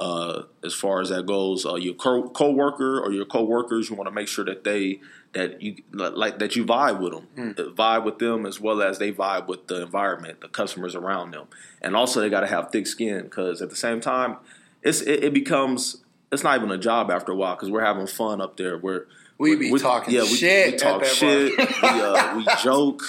uh, 0.00 0.44
as 0.64 0.72
far 0.72 1.02
as 1.02 1.10
that 1.10 1.26
goes. 1.26 1.66
Uh, 1.66 1.74
your 1.74 1.94
co- 1.94 2.50
worker 2.50 2.98
or 2.98 3.12
your 3.12 3.26
co-workers, 3.26 3.90
you 3.90 3.96
want 3.96 4.08
to 4.08 4.10
make 4.10 4.28
sure 4.28 4.46
that 4.46 4.64
they 4.64 4.98
that 5.34 5.60
you 5.60 5.76
like 5.92 6.38
that 6.38 6.56
you 6.56 6.64
vibe 6.64 7.00
with 7.00 7.12
them, 7.12 7.54
mm. 7.54 7.74
vibe 7.74 8.04
with 8.04 8.18
them 8.18 8.46
as 8.46 8.58
well 8.58 8.82
as 8.82 8.98
they 8.98 9.12
vibe 9.12 9.46
with 9.46 9.66
the 9.66 9.82
environment, 9.82 10.40
the 10.40 10.48
customers 10.48 10.94
around 10.94 11.32
them, 11.32 11.46
and 11.82 11.94
also 11.94 12.20
they 12.20 12.30
got 12.30 12.40
to 12.40 12.46
have 12.46 12.70
thick 12.72 12.86
skin 12.86 13.24
because 13.24 13.60
at 13.60 13.68
the 13.68 13.76
same 13.76 14.00
time, 14.00 14.38
it's 14.82 15.02
it, 15.02 15.22
it, 15.22 15.34
becomes 15.34 15.98
it's 16.32 16.42
not 16.42 16.56
even 16.56 16.70
a 16.70 16.78
job 16.78 17.10
after 17.10 17.32
a 17.32 17.36
while 17.36 17.54
because 17.54 17.70
we're 17.70 17.84
having 17.84 18.06
fun 18.06 18.40
up 18.40 18.56
there. 18.56 18.78
We're 18.78 19.06
we 19.36 19.54
be 19.54 19.70
we, 19.70 19.78
talking 19.78 20.14
yeah, 20.14 20.24
shit. 20.24 20.66
We, 20.66 20.72
we 20.72 20.78
talk 20.78 21.04
shit. 21.04 21.58
we, 21.58 21.66
uh, 21.82 22.36
we 22.38 22.46
joke. 22.62 23.02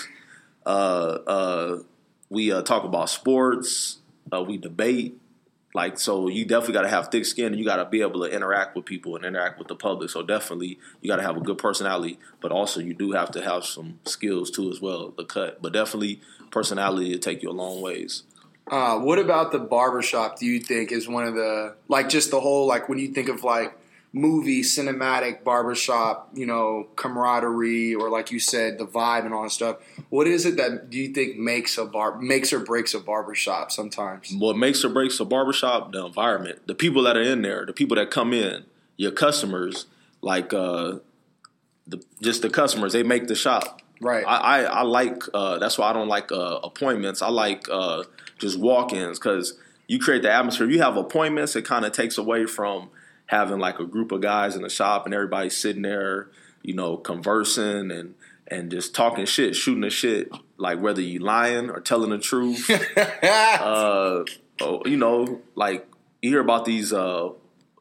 Uh, 0.65 0.69
uh, 1.25 1.79
we 2.29 2.51
uh, 2.51 2.61
talk 2.63 2.83
about 2.83 3.09
sports. 3.09 3.99
Uh, 4.31 4.43
we 4.43 4.57
debate. 4.57 5.20
Like 5.73 5.99
so, 5.99 6.27
you 6.27 6.45
definitely 6.45 6.73
got 6.73 6.81
to 6.81 6.89
have 6.89 7.07
thick 7.07 7.25
skin, 7.25 7.47
and 7.47 7.55
you 7.55 7.65
got 7.65 7.77
to 7.77 7.85
be 7.85 8.01
able 8.01 8.25
to 8.25 8.33
interact 8.33 8.75
with 8.75 8.85
people 8.85 9.15
and 9.15 9.23
interact 9.23 9.57
with 9.57 9.67
the 9.67 9.75
public. 9.75 10.09
So 10.09 10.21
definitely, 10.21 10.79
you 11.01 11.07
got 11.07 11.17
to 11.17 11.23
have 11.23 11.37
a 11.37 11.41
good 11.41 11.57
personality, 11.57 12.19
but 12.41 12.51
also 12.51 12.81
you 12.81 12.93
do 12.93 13.13
have 13.13 13.31
to 13.31 13.41
have 13.41 13.65
some 13.65 13.99
skills 14.05 14.51
too 14.51 14.69
as 14.69 14.81
well. 14.81 15.13
The 15.15 15.23
cut, 15.23 15.61
but 15.61 15.73
definitely 15.73 16.21
personality 16.51 17.11
to 17.13 17.19
take 17.19 17.41
you 17.41 17.49
a 17.49 17.53
long 17.53 17.81
ways. 17.81 18.23
Uh, 18.69 18.99
what 18.99 19.19
about 19.19 19.51
the 19.51 19.59
barbershop? 19.59 20.39
Do 20.39 20.45
you 20.45 20.59
think 20.59 20.91
is 20.91 21.07
one 21.07 21.25
of 21.25 21.35
the 21.35 21.75
like 21.87 22.09
just 22.09 22.31
the 22.31 22.39
whole 22.39 22.67
like 22.67 22.89
when 22.89 22.99
you 22.99 23.09
think 23.09 23.29
of 23.29 23.43
like 23.43 23.73
movie, 24.13 24.61
cinematic, 24.61 25.43
barbershop, 25.43 26.29
you 26.33 26.45
know, 26.45 26.87
camaraderie, 26.95 27.95
or 27.95 28.09
like 28.09 28.31
you 28.31 28.39
said, 28.39 28.77
the 28.77 28.85
vibe 28.85 29.25
and 29.25 29.33
all 29.33 29.43
that 29.43 29.51
stuff. 29.51 29.77
What 30.09 30.27
is 30.27 30.45
it 30.45 30.57
that 30.57 30.89
do 30.89 30.97
you 30.97 31.13
think 31.13 31.37
makes 31.37 31.77
a 31.77 31.85
bar 31.85 32.19
makes 32.19 32.51
or 32.51 32.59
breaks 32.59 32.93
a 32.93 32.99
barbershop 32.99 33.71
sometimes? 33.71 34.33
What 34.37 34.57
makes 34.57 34.83
or 34.83 34.89
breaks 34.89 35.19
a 35.19 35.25
barbershop? 35.25 35.93
The 35.93 36.05
environment, 36.05 36.67
the 36.67 36.75
people 36.75 37.03
that 37.03 37.15
are 37.15 37.21
in 37.21 37.41
there, 37.41 37.65
the 37.65 37.73
people 37.73 37.95
that 37.95 38.11
come 38.11 38.33
in, 38.33 38.65
your 38.97 39.11
customers, 39.11 39.85
like 40.21 40.53
uh, 40.53 40.97
the 41.87 42.03
just 42.21 42.41
the 42.41 42.49
customers, 42.49 42.91
they 42.93 43.03
make 43.03 43.27
the 43.27 43.35
shop. 43.35 43.81
Right. 44.01 44.25
I 44.27 44.35
I, 44.35 44.63
I 44.63 44.81
like 44.81 45.23
uh, 45.33 45.57
that's 45.59 45.77
why 45.77 45.89
I 45.89 45.93
don't 45.93 46.09
like 46.09 46.33
uh, 46.33 46.59
appointments. 46.63 47.21
I 47.21 47.29
like 47.29 47.67
uh, 47.71 48.03
just 48.39 48.59
walk-ins 48.59 49.19
because 49.19 49.57
you 49.87 49.99
create 49.99 50.21
the 50.21 50.31
atmosphere. 50.31 50.67
If 50.67 50.73
you 50.73 50.81
have 50.81 50.97
appointments, 50.97 51.55
it 51.55 51.63
kind 51.63 51.85
of 51.85 51.93
takes 51.93 52.17
away 52.17 52.45
from 52.45 52.89
having 53.31 53.59
like 53.59 53.79
a 53.79 53.85
group 53.85 54.11
of 54.11 54.19
guys 54.19 54.57
in 54.57 54.61
the 54.61 54.69
shop 54.69 55.05
and 55.05 55.13
everybody 55.13 55.49
sitting 55.49 55.83
there, 55.83 56.27
you 56.61 56.73
know, 56.73 56.97
conversing 56.97 57.89
and 57.89 58.13
and 58.45 58.69
just 58.69 58.93
talking 58.93 59.25
shit, 59.25 59.55
shooting 59.55 59.81
the 59.81 59.89
shit, 59.89 60.29
like 60.57 60.81
whether 60.81 61.01
you 61.01 61.19
lying 61.19 61.69
or 61.69 61.79
telling 61.79 62.09
the 62.09 62.19
truth. 62.19 62.69
uh, 62.97 64.25
oh, 64.59 64.81
you 64.85 64.97
know, 64.97 65.39
like 65.55 65.87
you 66.21 66.31
hear 66.31 66.41
about 66.41 66.65
these 66.65 66.91
uh, 66.91 67.29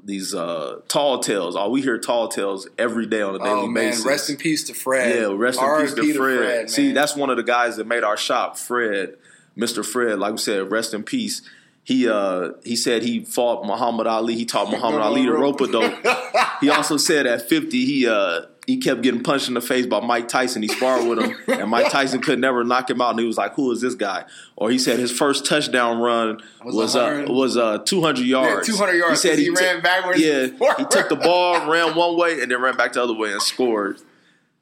these 0.04 0.36
uh, 0.36 0.82
tall 0.86 1.18
tales. 1.18 1.56
Oh, 1.56 1.68
we 1.68 1.82
hear 1.82 1.98
tall 1.98 2.28
tales 2.28 2.68
every 2.78 3.06
day 3.06 3.20
on 3.20 3.34
a 3.34 3.38
daily 3.40 3.62
oh, 3.62 3.66
man. 3.66 3.90
basis. 3.90 4.06
Rest 4.06 4.30
in 4.30 4.36
peace 4.36 4.62
to 4.64 4.74
Fred. 4.74 5.16
Yeah, 5.16 5.34
rest 5.34 5.58
in 5.58 5.64
R.I.P. 5.64 5.86
peace 5.86 6.12
to 6.12 6.18
Fred. 6.18 6.38
Fred 6.38 6.70
See, 6.70 6.92
that's 6.92 7.16
one 7.16 7.30
of 7.30 7.36
the 7.36 7.42
guys 7.42 7.76
that 7.78 7.88
made 7.88 8.04
our 8.04 8.16
shop, 8.16 8.56
Fred, 8.56 9.16
Mr. 9.58 9.84
Fred. 9.84 10.20
Like 10.20 10.30
we 10.30 10.38
said, 10.38 10.70
rest 10.70 10.94
in 10.94 11.02
peace. 11.02 11.42
He 11.84 12.08
uh 12.08 12.50
he 12.64 12.76
said 12.76 13.02
he 13.02 13.24
fought 13.24 13.64
Muhammad 13.66 14.06
Ali. 14.06 14.34
He 14.34 14.44
taught 14.44 14.70
Muhammad 14.70 15.00
Ali 15.00 15.24
to 15.24 15.32
rope 15.32 15.60
a 15.60 15.66
dope. 15.66 15.94
He 16.60 16.68
also 16.68 16.98
said 16.98 17.26
at 17.26 17.48
50 17.48 17.84
he 17.86 18.06
uh 18.06 18.42
he 18.66 18.76
kept 18.76 19.00
getting 19.00 19.22
punched 19.22 19.48
in 19.48 19.54
the 19.54 19.60
face 19.62 19.86
by 19.86 19.98
Mike 20.00 20.28
Tyson. 20.28 20.60
He 20.62 20.68
sparred 20.68 21.08
with 21.08 21.18
him, 21.18 21.34
and 21.48 21.70
Mike 21.70 21.90
Tyson 21.90 22.20
could 22.20 22.38
never 22.38 22.62
knock 22.62 22.88
him 22.90 23.00
out. 23.00 23.10
And 23.12 23.18
he 23.20 23.26
was 23.26 23.38
like, 23.38 23.54
"Who 23.54 23.72
is 23.72 23.80
this 23.80 23.94
guy?" 23.94 24.26
Or 24.56 24.70
he 24.70 24.78
said 24.78 24.98
his 25.00 25.10
first 25.10 25.46
touchdown 25.46 25.98
run 26.00 26.40
Was 26.62 26.74
was 26.74 26.96
uh, 26.96 27.00
100 27.26 27.28
was 27.30 27.56
uh 27.56 27.78
200 27.78 28.24
yards. 28.26 28.66
200 28.68 28.92
yards, 28.92 29.22
'cause 29.22 29.38
he 29.38 29.46
took- 29.46 29.58
ran 29.58 29.80
backwards 29.80 30.20
Yeah, 30.20 30.46
he 30.76 30.84
took 30.84 31.08
the 31.08 31.16
ball, 31.16 31.66
ran 31.70 31.96
one 31.96 32.16
way, 32.18 32.40
and 32.42 32.50
then 32.52 32.60
ran 32.60 32.76
back 32.76 32.92
the 32.92 33.02
other 33.02 33.14
way 33.14 33.32
and 33.32 33.40
scored. 33.42 33.98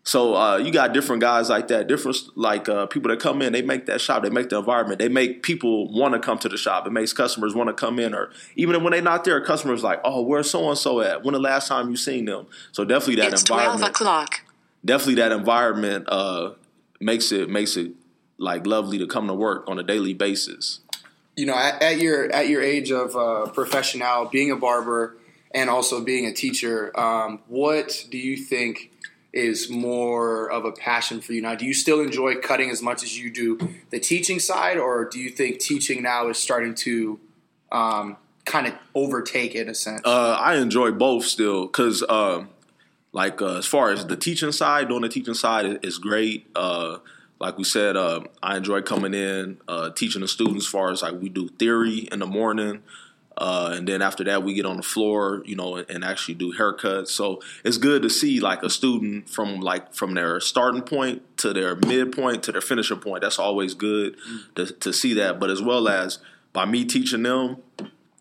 So 0.08 0.34
uh, 0.34 0.56
you 0.56 0.72
got 0.72 0.94
different 0.94 1.20
guys 1.20 1.50
like 1.50 1.68
that, 1.68 1.86
different 1.86 2.16
like 2.34 2.66
uh, 2.66 2.86
people 2.86 3.10
that 3.10 3.20
come 3.20 3.42
in. 3.42 3.52
They 3.52 3.60
make 3.60 3.84
that 3.86 4.00
shop. 4.00 4.22
They 4.22 4.30
make 4.30 4.48
the 4.48 4.56
environment. 4.56 4.98
They 4.98 5.10
make 5.10 5.42
people 5.42 5.92
want 5.92 6.14
to 6.14 6.18
come 6.18 6.38
to 6.38 6.48
the 6.48 6.56
shop. 6.56 6.86
It 6.86 6.92
makes 6.92 7.12
customers 7.12 7.54
want 7.54 7.68
to 7.68 7.74
come 7.74 7.98
in, 7.98 8.14
or 8.14 8.30
even 8.56 8.82
when 8.82 8.92
they're 8.92 9.02
not 9.02 9.24
there, 9.24 9.38
customers 9.42 9.82
like, 9.82 10.00
"Oh, 10.04 10.22
where's 10.22 10.50
so 10.50 10.66
and 10.70 10.78
so 10.78 11.02
at? 11.02 11.24
When 11.24 11.34
the 11.34 11.38
last 11.38 11.68
time 11.68 11.90
you 11.90 11.96
seen 11.96 12.24
them?" 12.24 12.46
So 12.72 12.86
definitely 12.86 13.16
that 13.16 13.34
It's 13.34 13.42
12 13.42 13.60
environment. 13.60 13.90
o'clock. 13.90 14.40
Definitely 14.82 15.16
that 15.16 15.30
environment 15.32 16.06
uh, 16.08 16.52
makes 17.00 17.30
it 17.30 17.50
makes 17.50 17.76
it 17.76 17.90
like 18.38 18.66
lovely 18.66 18.96
to 18.96 19.06
come 19.06 19.26
to 19.26 19.34
work 19.34 19.68
on 19.68 19.78
a 19.78 19.82
daily 19.82 20.14
basis. 20.14 20.80
you 21.36 21.44
know, 21.44 21.54
at, 21.54 21.82
at 21.82 22.00
your 22.00 22.32
at 22.32 22.48
your 22.48 22.62
age 22.62 22.90
of 22.90 23.14
uh, 23.14 23.44
professional, 23.50 24.24
being 24.24 24.50
a 24.50 24.56
barber 24.56 25.18
and 25.52 25.68
also 25.68 26.00
being 26.02 26.24
a 26.24 26.32
teacher, 26.32 26.98
um, 26.98 27.40
what 27.46 28.06
do 28.10 28.16
you 28.16 28.38
think 28.38 28.90
is 29.32 29.68
more 29.68 30.50
of 30.50 30.64
a 30.64 30.72
passion 30.72 31.20
for 31.20 31.32
you 31.32 31.42
now? 31.42 31.54
Do 31.54 31.66
you 31.66 31.74
still 31.74 32.00
enjoy 32.00 32.36
cutting 32.36 32.70
as 32.70 32.82
much 32.82 33.02
as 33.02 33.18
you 33.18 33.30
do 33.30 33.58
the 33.90 34.00
teaching 34.00 34.38
side, 34.38 34.78
or 34.78 35.04
do 35.04 35.18
you 35.18 35.30
think 35.30 35.58
teaching 35.58 36.02
now 36.02 36.28
is 36.28 36.38
starting 36.38 36.74
to 36.76 37.20
um, 37.70 38.16
kind 38.44 38.66
of 38.66 38.74
overtake 38.94 39.54
it 39.54 39.62
in 39.62 39.68
a 39.68 39.74
sense? 39.74 40.00
Uh, 40.04 40.36
I 40.40 40.56
enjoy 40.56 40.92
both 40.92 41.24
still 41.24 41.66
because, 41.66 42.02
um, 42.08 42.48
like, 43.12 43.42
uh, 43.42 43.58
as 43.58 43.66
far 43.66 43.90
as 43.90 44.06
the 44.06 44.16
teaching 44.16 44.52
side, 44.52 44.88
doing 44.88 45.02
the 45.02 45.08
teaching 45.08 45.34
side 45.34 45.80
is, 45.84 45.98
great. 45.98 46.46
Uh, 46.54 46.98
like 47.40 47.56
we 47.56 47.64
said, 47.64 47.96
uh, 47.96 48.20
I 48.42 48.56
enjoy 48.56 48.82
coming 48.82 49.14
in, 49.14 49.58
uh, 49.68 49.90
teaching 49.90 50.22
the 50.22 50.28
students. 50.28 50.66
As 50.66 50.70
far 50.70 50.90
as 50.90 51.02
like 51.02 51.20
we 51.20 51.28
do 51.28 51.48
theory 51.48 52.08
in 52.10 52.18
the 52.18 52.26
morning, 52.26 52.82
uh, 53.38 53.72
and 53.76 53.86
then 53.86 54.02
after 54.02 54.24
that 54.24 54.42
we 54.42 54.52
get 54.52 54.66
on 54.66 54.76
the 54.76 54.82
floor, 54.82 55.42
you 55.46 55.54
know, 55.54 55.76
and, 55.76 56.04
actually 56.04 56.34
do 56.34 56.52
haircuts. 56.52 57.08
So 57.08 57.40
it's 57.64 57.78
good 57.78 58.02
to 58.02 58.10
see 58.10 58.40
like 58.40 58.62
a 58.62 58.70
student 58.70 59.28
from 59.28 59.60
like 59.60 59.94
from 59.94 60.14
their 60.14 60.40
starting 60.40 60.82
point 60.82 61.22
to 61.38 61.52
their 61.52 61.76
midpoint 61.76 62.42
to 62.44 62.52
their 62.52 62.60
finishing 62.60 62.98
point. 62.98 63.22
That's 63.22 63.38
always 63.38 63.74
good 63.74 64.16
to, 64.56 64.66
to 64.66 64.92
see 64.92 65.14
that. 65.14 65.38
But 65.38 65.50
as 65.50 65.62
well 65.62 65.88
as 65.88 66.18
by 66.52 66.64
me 66.64 66.84
teaching 66.84 67.22
them, 67.22 67.58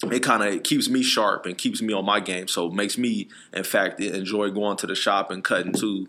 it 0.03 0.21
kind 0.21 0.43
of 0.43 0.61
keeps 0.63 0.87
me 0.87 1.01
sharp 1.01 1.45
and 1.45 1.57
keeps 1.57 1.81
me 1.81 1.93
on 1.93 2.05
my 2.05 2.19
game. 2.19 2.47
So 2.47 2.69
makes 2.69 2.97
me, 2.97 3.29
in 3.53 3.63
fact, 3.63 3.99
enjoy 3.99 4.51
going 4.51 4.77
to 4.77 4.87
the 4.87 4.95
shop 4.95 5.31
and 5.31 5.43
cutting 5.43 5.73
too. 5.73 6.07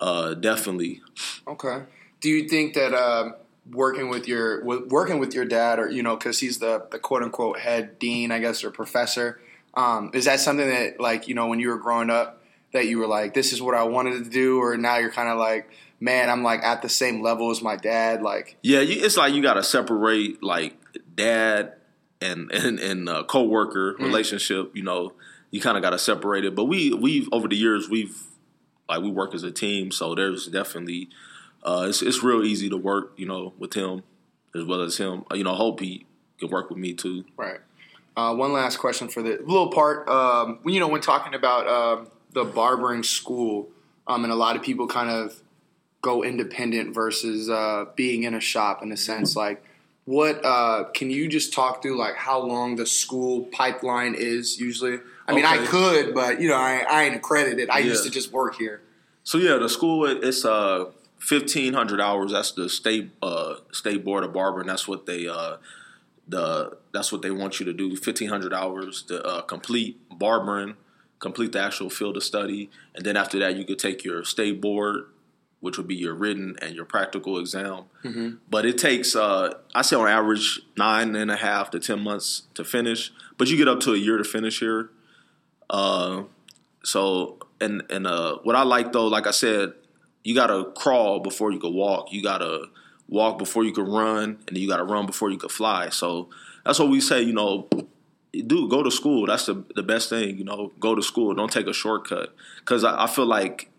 Uh, 0.00 0.34
definitely. 0.34 1.00
Okay. 1.46 1.84
Do 2.20 2.28
you 2.28 2.48
think 2.48 2.74
that 2.74 2.92
um, 2.92 3.34
working 3.70 4.08
with 4.08 4.26
your 4.28 4.64
with, 4.64 4.88
working 4.88 5.18
with 5.18 5.34
your 5.34 5.44
dad, 5.44 5.78
or 5.78 5.90
you 5.90 6.02
know, 6.02 6.16
because 6.16 6.38
he's 6.38 6.58
the 6.58 6.86
the 6.90 6.98
quote 6.98 7.22
unquote 7.22 7.58
head 7.58 7.98
dean, 7.98 8.30
I 8.30 8.38
guess, 8.38 8.64
or 8.64 8.70
professor, 8.70 9.40
um, 9.74 10.10
is 10.14 10.24
that 10.26 10.40
something 10.40 10.68
that 10.68 11.00
like 11.00 11.28
you 11.28 11.34
know 11.34 11.46
when 11.46 11.60
you 11.60 11.68
were 11.68 11.78
growing 11.78 12.10
up 12.10 12.42
that 12.72 12.86
you 12.86 12.98
were 12.98 13.06
like, 13.06 13.34
this 13.34 13.52
is 13.52 13.60
what 13.60 13.74
I 13.74 13.84
wanted 13.84 14.24
to 14.24 14.30
do, 14.30 14.60
or 14.60 14.76
now 14.76 14.96
you're 14.96 15.12
kind 15.12 15.28
of 15.28 15.38
like, 15.38 15.70
man, 16.00 16.30
I'm 16.30 16.42
like 16.42 16.62
at 16.62 16.82
the 16.82 16.88
same 16.88 17.22
level 17.22 17.50
as 17.50 17.62
my 17.62 17.76
dad, 17.76 18.22
like. 18.22 18.56
Yeah, 18.62 18.80
you, 18.80 19.04
it's 19.04 19.16
like 19.16 19.34
you 19.34 19.42
got 19.42 19.54
to 19.54 19.62
separate 19.62 20.42
like 20.42 20.76
dad 21.14 21.74
and 22.20 22.50
and, 22.52 22.78
and 22.78 23.08
uh, 23.08 23.24
coworker 23.24 23.96
relationship. 23.98 24.74
You 24.74 24.82
know, 24.82 25.12
you 25.50 25.60
kind 25.60 25.76
of 25.76 25.82
got 25.82 25.90
to 25.90 25.98
separate 25.98 26.44
it. 26.44 26.54
But 26.54 26.64
we 26.64 26.92
we've 26.92 27.28
over 27.32 27.48
the 27.48 27.56
years 27.56 27.88
we've 27.88 28.16
like 28.88 29.02
we 29.02 29.10
work 29.10 29.34
as 29.34 29.42
a 29.42 29.52
team, 29.52 29.90
so 29.90 30.14
there's 30.14 30.46
definitely 30.46 31.08
uh, 31.62 31.86
it's 31.88 32.02
it's 32.02 32.22
real 32.22 32.44
easy 32.44 32.68
to 32.68 32.76
work. 32.76 33.12
You 33.16 33.26
know, 33.26 33.52
with 33.58 33.74
him 33.74 34.02
as 34.54 34.64
well 34.64 34.82
as 34.82 34.96
him. 34.96 35.24
You 35.32 35.44
know, 35.44 35.54
hope 35.54 35.80
he 35.80 36.06
can 36.38 36.50
work 36.50 36.68
with 36.68 36.78
me 36.78 36.94
too. 36.94 37.24
Right. 37.36 37.60
Uh, 38.16 38.34
one 38.34 38.52
last 38.52 38.76
question 38.76 39.08
for 39.08 39.22
the 39.22 39.38
little 39.44 39.70
part. 39.70 40.08
Um, 40.08 40.58
when 40.62 40.74
you 40.74 40.80
know, 40.80 40.88
when 40.88 41.00
talking 41.00 41.34
about 41.34 41.66
um 41.66 42.08
the 42.32 42.44
barbering 42.44 43.02
school, 43.02 43.68
um, 44.06 44.24
and 44.24 44.32
a 44.32 44.36
lot 44.36 44.56
of 44.56 44.62
people 44.62 44.86
kind 44.86 45.10
of 45.10 45.42
go 46.00 46.24
independent 46.24 46.94
versus 46.94 47.48
uh, 47.48 47.86
being 47.94 48.24
in 48.24 48.34
a 48.34 48.40
shop 48.40 48.82
in 48.82 48.90
a 48.90 48.96
sense. 48.96 49.36
Like, 49.36 49.64
what 50.04 50.44
uh, 50.44 50.84
can 50.94 51.10
you 51.10 51.28
just 51.28 51.52
talk 51.52 51.82
through? 51.82 51.98
Like, 51.98 52.16
how 52.16 52.40
long 52.40 52.76
the 52.76 52.86
school 52.86 53.42
pipeline 53.52 54.14
is 54.14 54.58
usually? 54.60 54.98
I 55.28 55.34
mean, 55.34 55.44
I 55.44 55.64
could, 55.64 56.14
but 56.14 56.40
you 56.40 56.48
know, 56.48 56.56
I, 56.56 56.84
I 56.90 57.04
ain't 57.04 57.14
accredited. 57.14 57.70
I 57.70 57.78
used 57.78 58.04
to 58.04 58.10
just 58.10 58.32
work 58.32 58.56
here. 58.56 58.82
So 59.24 59.38
yeah, 59.38 59.56
the 59.56 59.68
school 59.68 60.04
it's 60.06 60.44
uh 60.44 60.86
fifteen 61.22 61.72
hundred 61.72 62.00
hours. 62.00 62.32
That's 62.32 62.52
the 62.52 62.68
state 62.68 63.10
uh 63.22 63.54
state 63.70 64.04
board 64.04 64.24
of 64.24 64.32
barber, 64.32 64.60
and 64.60 64.68
that's 64.68 64.88
what 64.88 65.06
they 65.06 65.28
uh 65.28 65.56
the 66.26 66.76
that's 66.92 67.12
what 67.12 67.22
they 67.22 67.30
want 67.30 67.60
you 67.60 67.66
to 67.66 67.72
do. 67.72 67.96
Fifteen 67.96 68.28
hundred 68.28 68.52
hours 68.52 69.02
to 69.02 69.22
uh, 69.24 69.42
complete 69.42 70.00
barbering, 70.10 70.76
complete 71.20 71.52
the 71.52 71.60
actual 71.60 71.90
field 71.90 72.16
of 72.16 72.24
study, 72.24 72.70
and 72.94 73.04
then 73.06 73.16
after 73.16 73.38
that 73.38 73.56
you 73.56 73.64
could 73.64 73.78
take 73.78 74.04
your 74.04 74.24
state 74.24 74.60
board, 74.60 75.04
which 75.60 75.78
would 75.78 75.86
be 75.86 75.94
your 75.94 76.14
written 76.14 76.56
and 76.60 76.74
your 76.74 76.84
practical 76.84 77.38
exam. 77.38 77.84
But 78.50 78.66
it 78.66 78.76
takes 78.78 79.14
uh 79.14 79.54
I 79.74 79.82
say 79.82 79.96
on 79.96 80.08
average 80.08 80.60
nine 80.76 81.14
and 81.14 81.30
a 81.30 81.36
half 81.36 81.70
to 81.70 81.78
ten 81.78 82.00
months 82.00 82.42
to 82.54 82.64
finish, 82.64 83.12
but 83.38 83.48
you 83.48 83.56
get 83.56 83.68
up 83.68 83.80
to 83.80 83.92
a 83.92 83.96
year 83.98 84.18
to 84.18 84.24
finish 84.24 84.58
here. 84.58 84.90
Uh, 85.70 86.24
so 86.84 87.38
and 87.60 87.82
and 87.90 88.06
uh, 88.06 88.38
what 88.42 88.56
I 88.56 88.64
like 88.64 88.92
though, 88.92 89.06
like 89.06 89.26
I 89.26 89.30
said, 89.30 89.72
you 90.24 90.34
gotta 90.34 90.70
crawl 90.76 91.20
before 91.20 91.52
you 91.52 91.58
can 91.58 91.74
walk. 91.74 92.12
You 92.12 92.22
gotta 92.22 92.66
walk 93.08 93.38
before 93.38 93.64
you 93.64 93.72
can 93.72 93.84
run, 93.84 94.24
and 94.24 94.56
then 94.56 94.56
you 94.56 94.68
gotta 94.68 94.84
run 94.84 95.06
before 95.06 95.30
you 95.30 95.38
can 95.38 95.48
fly. 95.48 95.88
So 95.88 96.28
that's 96.64 96.78
what 96.78 96.88
we 96.88 97.00
say. 97.00 97.22
You 97.22 97.32
know, 97.32 97.68
dude, 98.32 98.70
go 98.70 98.82
to 98.82 98.90
school. 98.90 99.26
That's 99.26 99.46
the 99.46 99.64
the 99.74 99.82
best 99.82 100.08
thing. 100.08 100.38
You 100.38 100.44
know, 100.44 100.72
go 100.80 100.94
to 100.94 101.02
school. 101.02 101.34
Don't 101.34 101.52
take 101.52 101.66
a 101.66 101.72
shortcut 101.72 102.34
because 102.58 102.84
I, 102.84 103.04
I 103.04 103.06
feel 103.06 103.26
like 103.26 103.70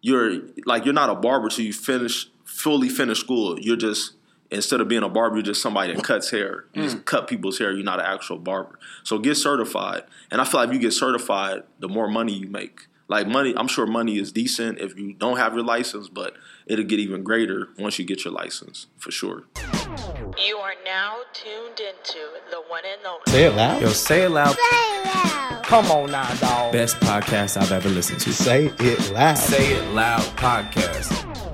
you're 0.00 0.40
like 0.66 0.84
you're 0.84 0.94
not 0.94 1.10
a 1.10 1.14
barber 1.14 1.48
till 1.48 1.64
you 1.64 1.72
finish 1.72 2.28
fully 2.44 2.88
finish 2.88 3.20
school. 3.20 3.58
You're 3.58 3.76
just 3.76 4.14
instead 4.50 4.80
of 4.80 4.88
being 4.88 5.02
a 5.02 5.08
barber, 5.08 5.36
you're 5.36 5.42
just 5.42 5.62
somebody 5.62 5.94
that 5.94 6.04
cuts 6.04 6.30
hair. 6.30 6.66
You 6.74 6.82
just 6.82 6.98
mm. 6.98 7.04
cut 7.04 7.26
people's 7.26 7.58
hair. 7.58 7.72
You're 7.72 7.84
not 7.84 8.00
an 8.00 8.06
actual 8.06 8.38
barber. 8.38 8.78
So 9.02 9.18
get 9.18 9.36
certified. 9.36 10.02
And 10.30 10.40
I 10.40 10.44
feel 10.44 10.60
like 10.60 10.68
if 10.68 10.74
you 10.74 10.80
get 10.80 10.92
certified, 10.92 11.62
the 11.80 11.88
more 11.88 12.08
money 12.08 12.34
you 12.34 12.48
make. 12.48 12.86
Like 13.12 13.28
money, 13.28 13.52
I'm 13.54 13.68
sure 13.68 13.84
money 13.84 14.18
is 14.18 14.32
decent 14.32 14.78
if 14.78 14.98
you 14.98 15.12
don't 15.12 15.36
have 15.36 15.52
your 15.52 15.62
license, 15.62 16.08
but 16.08 16.32
it'll 16.64 16.86
get 16.86 16.98
even 16.98 17.22
greater 17.22 17.68
once 17.78 17.98
you 17.98 18.06
get 18.06 18.24
your 18.24 18.32
license 18.32 18.86
for 18.96 19.10
sure. 19.10 19.44
You 19.54 20.56
are 20.56 20.72
now 20.82 21.18
tuned 21.34 21.78
into 21.78 22.20
the 22.50 22.62
one 22.68 22.84
and 22.86 23.06
only. 23.06 23.20
Say 23.28 23.44
it 23.44 23.54
loud. 23.54 23.82
Yo, 23.82 23.88
say 23.90 24.22
it 24.22 24.30
loud. 24.30 24.56
Say 24.56 24.62
it 24.62 25.04
loud. 25.04 25.62
Come 25.62 25.90
on 25.90 26.10
now, 26.10 26.32
dog. 26.36 26.72
Best 26.72 26.96
podcast 27.00 27.60
I've 27.60 27.70
ever 27.70 27.90
listened 27.90 28.20
to. 28.20 28.32
Say 28.32 28.72
it 28.78 29.12
loud. 29.12 29.36
Say 29.36 29.74
it 29.74 29.92
loud 29.92 30.22
podcast. 30.38 31.12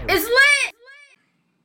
It's 0.09 0.25
lit. 0.27 0.48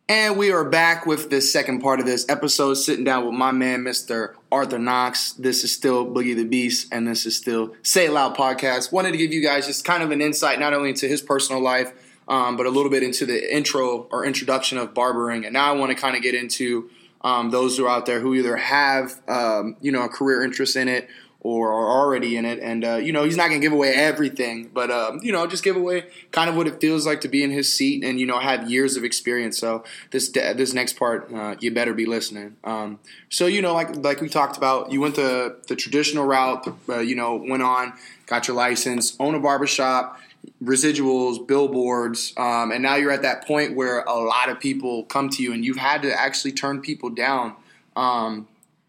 And 0.10 0.38
we 0.38 0.52
are 0.52 0.66
back 0.66 1.06
with 1.06 1.30
the 1.30 1.40
second 1.40 1.80
part 1.80 2.02
of 2.02 2.06
this 2.06 2.26
episode, 2.28 2.74
sitting 2.74 3.06
down 3.06 3.26
with 3.26 3.36
my 3.36 3.54
man, 3.54 3.84
Mr. 3.84 4.34
Arthur 4.52 4.78
Knox. 4.78 5.32
This 5.32 5.64
is 5.64 5.74
still 5.74 6.06
Boogie 6.06 6.36
the 6.36 6.44
Beast, 6.44 6.90
and 6.92 7.08
this 7.08 7.26
is 7.26 7.38
still 7.38 7.74
Say 7.84 8.08
It 8.08 8.12
Loud 8.12 8.36
podcast. 8.36 8.92
Wanted 8.92 9.14
to 9.14 9.18
give 9.18 9.32
you 9.32 9.42
guys 9.42 9.66
just 9.66 9.86
kind 9.86 10.04
of 10.04 10.12
an 10.12 10.20
insight, 10.20 10.60
not 10.60 10.74
only 10.74 10.90
into 10.90 11.08
his 11.08 11.22
personal 11.22 11.62
life, 11.62 11.94
um, 12.28 12.58
but 12.58 12.66
a 12.66 12.70
little 12.70 12.92
bit 12.92 13.02
into 13.02 13.26
the 13.26 13.56
intro 13.56 14.10
or 14.12 14.26
introduction 14.26 14.78
of 14.78 14.94
barbering. 14.94 15.46
And 15.46 15.54
now 15.54 15.74
I 15.74 15.78
want 15.78 15.90
to 15.92 15.96
kind 15.96 16.18
of 16.18 16.22
get 16.22 16.36
into 16.36 16.90
um, 17.22 17.52
those 17.52 17.78
who 17.78 17.86
are 17.86 17.90
out 17.90 18.06
there 18.06 18.20
who 18.20 18.36
either 18.36 18.58
have, 18.58 19.22
um, 19.30 19.78
you 19.80 19.94
know, 19.94 20.04
a 20.04 20.10
career 20.10 20.44
interest 20.44 20.76
in 20.76 20.90
it 20.90 21.08
or 21.44 21.74
are 21.74 21.92
already 21.92 22.38
in 22.38 22.46
it. 22.46 22.60
And, 22.60 22.86
uh, 22.86 22.96
you 22.96 23.12
know, 23.12 23.26
he's 23.26 23.36
not 23.36 23.50
going 23.50 23.60
to 23.60 23.66
give 23.66 23.74
away 23.74 23.94
everything, 23.94 24.70
but, 24.74 24.90
um, 24.90 25.20
you 25.22 25.32
know, 25.32 25.46
just 25.46 25.64
give 25.64 25.76
away 25.76 26.06
kind 26.32 26.50
of 26.50 26.56
what 26.56 26.68
it 26.68 26.80
feels 26.80 27.06
like 27.06 27.20
to 27.22 27.28
be 27.28 27.44
in 27.44 27.52
his 27.52 27.72
seat 27.72 28.04
and, 28.04 28.20
you 28.20 28.26
know, 28.26 28.40
have 28.40 28.72
years 28.72 28.96
of 28.96 29.04
experience. 29.04 29.58
So 29.58 29.84
this 30.12 30.30
this 30.30 30.74
next 30.74 30.94
part, 30.94 31.32
uh, 31.34 31.56
you 31.60 31.72
better 31.72 31.94
be 31.94 32.06
listening. 32.06 32.56
Um, 32.64 33.00
so, 33.30 33.46
you 33.46 33.62
know, 33.62 33.74
like 33.74 33.96
like 33.98 34.22
we 34.22 34.30
talked 34.30 34.56
about, 34.58 34.92
you 34.92 35.02
went 35.02 35.16
the, 35.16 35.58
the 35.68 35.76
traditional 35.76 36.26
route, 36.26 36.66
uh, 36.88 37.00
you 37.00 37.16
know, 37.16 37.36
went 37.36 37.62
on, 37.62 37.94
got 38.26 38.48
your 38.48 38.56
license, 38.56 39.16
own 39.20 39.36
a 39.36 39.40
barbershop, 39.40 40.20
residuals, 40.64 41.46
billboards, 41.46 42.34
um, 42.38 42.72
and 42.72 42.82
now 42.82 42.96
you're 42.96 43.12
at 43.12 43.22
that 43.22 43.46
point 43.46 43.76
where 43.76 44.02
a 44.02 44.14
lot 44.14 44.50
of 44.50 44.60
people 44.60 45.04
come 45.04 45.30
to 45.30 45.44
you 45.44 45.54
and 45.54 45.66
you've 45.66 45.78
had 45.78 46.02
to 46.04 46.14
actually 46.14 46.54
turn 46.54 46.82
people 46.82 47.10
down. 47.10 47.56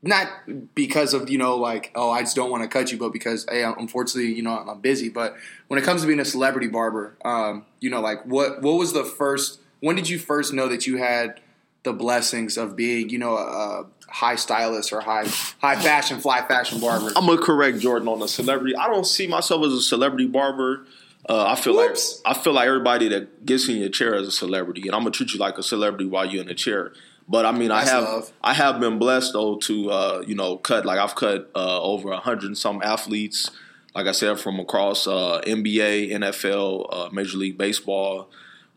Not 0.07 0.29
because 0.75 1.15
of 1.15 1.31
you 1.31 1.39
know 1.39 1.57
like 1.57 1.91
oh 1.95 2.11
I 2.11 2.21
just 2.21 2.37
don't 2.37 2.51
want 2.51 2.63
to 2.63 2.69
cut 2.69 2.93
you, 2.93 2.99
but 2.99 3.13
because 3.13 3.47
hey, 3.49 3.63
unfortunately 3.63 4.35
you 4.35 4.43
know 4.43 4.51
I'm 4.57 4.81
busy. 4.81 5.09
But 5.09 5.37
when 5.69 5.81
it 5.81 5.85
comes 5.85 6.03
to 6.03 6.07
being 6.07 6.21
a 6.21 6.25
celebrity 6.27 6.69
barber, 6.69 7.17
um, 7.25 7.65
you 7.81 7.89
know 7.89 8.01
like 8.01 8.25
what 8.27 8.61
what 8.61 8.75
was 8.75 8.93
the 8.93 9.05
first? 9.05 9.61
When 9.81 9.97
did 9.97 10.09
you 10.09 10.19
first 10.19 10.53
know 10.53 10.69
that 10.69 10.87
you 10.87 10.99
had 10.99 11.41
the 11.85 11.93
blessings 11.93 12.59
of 12.59 12.77
being 12.77 13.09
you 13.09 13.19
know 13.19 13.37
a 13.37 13.87
high 14.09 14.37
stylist 14.37 14.93
or 14.93 15.01
high 15.01 15.27
high 15.61 15.77
fashion 15.77 16.21
fly 16.21 16.47
fashion 16.47 16.81
barber? 16.81 17.11
I'm 17.17 17.27
gonna 17.27 17.41
correct 17.41 17.81
Jordan 17.81 18.09
on 18.09 18.19
the 18.19 18.29
celebrity. 18.29 18.77
I 18.77 18.89
don't 18.89 19.07
see 19.07 19.27
myself 19.27 19.65
as 19.65 19.73
a 19.73 19.81
celebrity 19.81 20.27
barber. 20.27 20.87
Uh, 21.29 21.47
I 21.47 21.55
feel 21.55 21.75
Whoops. 21.75 22.21
like 22.25 22.37
I 22.37 22.41
feel 22.41 22.53
like 22.53 22.67
everybody 22.67 23.09
that 23.09 23.47
gets 23.47 23.69
in 23.69 23.77
your 23.77 23.89
chair 23.89 24.15
is 24.15 24.29
a 24.29 24.33
celebrity, 24.33 24.83
and 24.83 24.95
I'm 24.95 25.01
gonna 25.01 25.11
treat 25.11 25.33
you 25.33 25.39
like 25.41 25.57
a 25.59 25.63
celebrity 25.63 26.07
while 26.07 26.27
you're 26.27 26.43
in 26.43 26.49
the 26.49 26.55
chair. 26.55 26.93
But 27.29 27.47
I 27.47 27.53
mean, 27.53 27.69
That's 27.69 27.91
I 27.91 27.95
have 27.95 28.05
love. 28.05 28.33
I 28.43 28.53
have 28.55 28.81
been 28.81 28.99
blessed 28.99 29.33
though 29.33 29.57
to 29.57 29.91
uh, 29.91 30.25
you 30.27 30.35
know 30.35 30.59
cut 30.59 30.85
like 30.85 30.99
I've 30.99 31.15
cut 31.15 31.51
uh, 31.55 31.81
over 31.81 32.13
a 32.13 32.19
hundred 32.19 32.45
and 32.49 32.59
some 32.59 32.83
athletes. 32.83 33.51
Like 33.95 34.07
I 34.07 34.13
said, 34.13 34.41
from 34.41 34.59
across 34.59 35.07
uh, 35.07 35.41
NBA, 35.47 36.11
NFL, 36.11 36.89
uh, 36.93 37.09
Major 37.13 37.39
League 37.39 37.57
Baseball. 37.57 38.29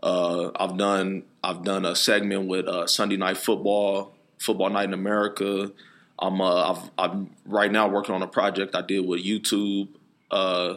Uh, 0.01 0.51
I've 0.55 0.77
done 0.77 1.23
I've 1.43 1.63
done 1.63 1.85
a 1.85 1.95
segment 1.95 2.47
with 2.47 2.67
uh, 2.67 2.87
Sunday 2.87 3.17
Night 3.17 3.37
Football, 3.37 4.13
Football 4.39 4.69
Night 4.69 4.85
in 4.85 4.93
America. 4.93 5.71
I'm 6.19 6.39
uh, 6.39 6.71
I've, 6.71 6.91
I'm 6.97 7.31
right 7.45 7.71
now 7.71 7.87
working 7.89 8.15
on 8.15 8.21
a 8.21 8.27
project 8.27 8.75
I 8.75 8.81
did 8.81 9.05
with 9.05 9.23
YouTube, 9.23 9.89
uh, 10.31 10.75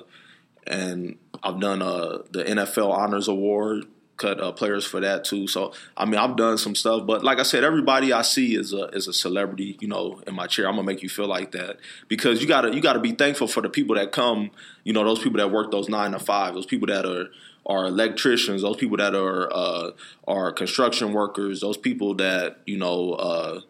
and 0.70 1.18
I've 1.42 1.60
done 1.60 1.82
uh, 1.82 2.18
the 2.30 2.44
NFL 2.44 2.92
Honors 2.92 3.28
Award, 3.28 3.86
cut 4.16 4.40
uh, 4.40 4.52
players 4.52 4.84
for 4.84 5.00
that 5.00 5.24
too. 5.24 5.46
So 5.46 5.72
I 5.96 6.04
mean, 6.04 6.16
I've 6.16 6.36
done 6.36 6.58
some 6.58 6.74
stuff, 6.74 7.06
but 7.06 7.24
like 7.24 7.38
I 7.38 7.42
said, 7.42 7.64
everybody 7.64 8.12
I 8.12 8.22
see 8.22 8.54
is 8.54 8.72
a 8.72 8.84
is 8.88 9.08
a 9.08 9.12
celebrity. 9.12 9.76
You 9.80 9.88
know, 9.88 10.20
in 10.26 10.34
my 10.34 10.46
chair, 10.46 10.68
I'm 10.68 10.76
gonna 10.76 10.86
make 10.86 11.02
you 11.02 11.08
feel 11.08 11.26
like 11.26 11.52
that 11.52 11.78
because 12.08 12.40
you 12.40 12.46
gotta 12.46 12.72
you 12.74 12.80
gotta 12.80 13.00
be 13.00 13.12
thankful 13.12 13.48
for 13.48 13.62
the 13.62 13.70
people 13.70 13.96
that 13.96 14.12
come. 14.12 14.50
You 14.84 14.92
know, 14.92 15.04
those 15.04 15.18
people 15.18 15.38
that 15.38 15.50
work 15.50 15.70
those 15.70 15.88
nine 15.88 16.12
to 16.12 16.18
five, 16.18 16.54
those 16.54 16.66
people 16.66 16.86
that 16.86 17.04
are 17.04 17.30
are 17.66 17.86
electricians, 17.86 18.62
those 18.62 18.76
people 18.76 18.98
that 18.98 19.14
are 19.14 19.52
uh, 19.52 19.90
are 20.28 20.52
construction 20.52 21.12
workers, 21.12 21.60
those 21.60 21.76
people 21.76 22.14
that 22.16 22.58
you 22.66 22.76
know 22.76 23.12
uh, 23.14 23.60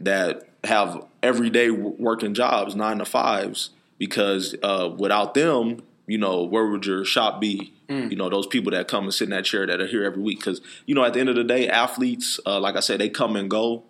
that 0.00 0.48
have 0.64 1.06
everyday 1.22 1.70
working 1.70 2.34
jobs, 2.34 2.74
nine 2.74 2.98
to 2.98 3.04
fives, 3.04 3.70
because 3.98 4.54
uh, 4.62 4.90
without 4.96 5.34
them, 5.34 5.82
you 6.10 6.18
know, 6.18 6.42
where 6.42 6.66
would 6.66 6.86
your 6.86 7.04
shop 7.04 7.40
be? 7.40 7.72
You 8.10 8.16
know, 8.16 8.28
those 8.28 8.46
people 8.46 8.70
that 8.72 8.88
come 8.88 9.04
and 9.04 9.14
sit 9.14 9.24
in 9.24 9.30
that 9.30 9.44
chair 9.44 9.66
that 9.66 9.80
are 9.80 9.86
here 9.86 10.04
every 10.04 10.22
week. 10.22 10.38
Because 10.38 10.60
you 10.86 10.94
know, 10.94 11.04
at 11.04 11.14
the 11.14 11.20
end 11.20 11.28
of 11.28 11.36
the 11.36 11.44
day, 11.44 11.68
athletes, 11.68 12.38
uh, 12.46 12.60
like 12.60 12.76
I 12.76 12.80
said, 12.80 13.00
they 13.00 13.08
come 13.08 13.36
and 13.36 13.50
go. 13.50 13.84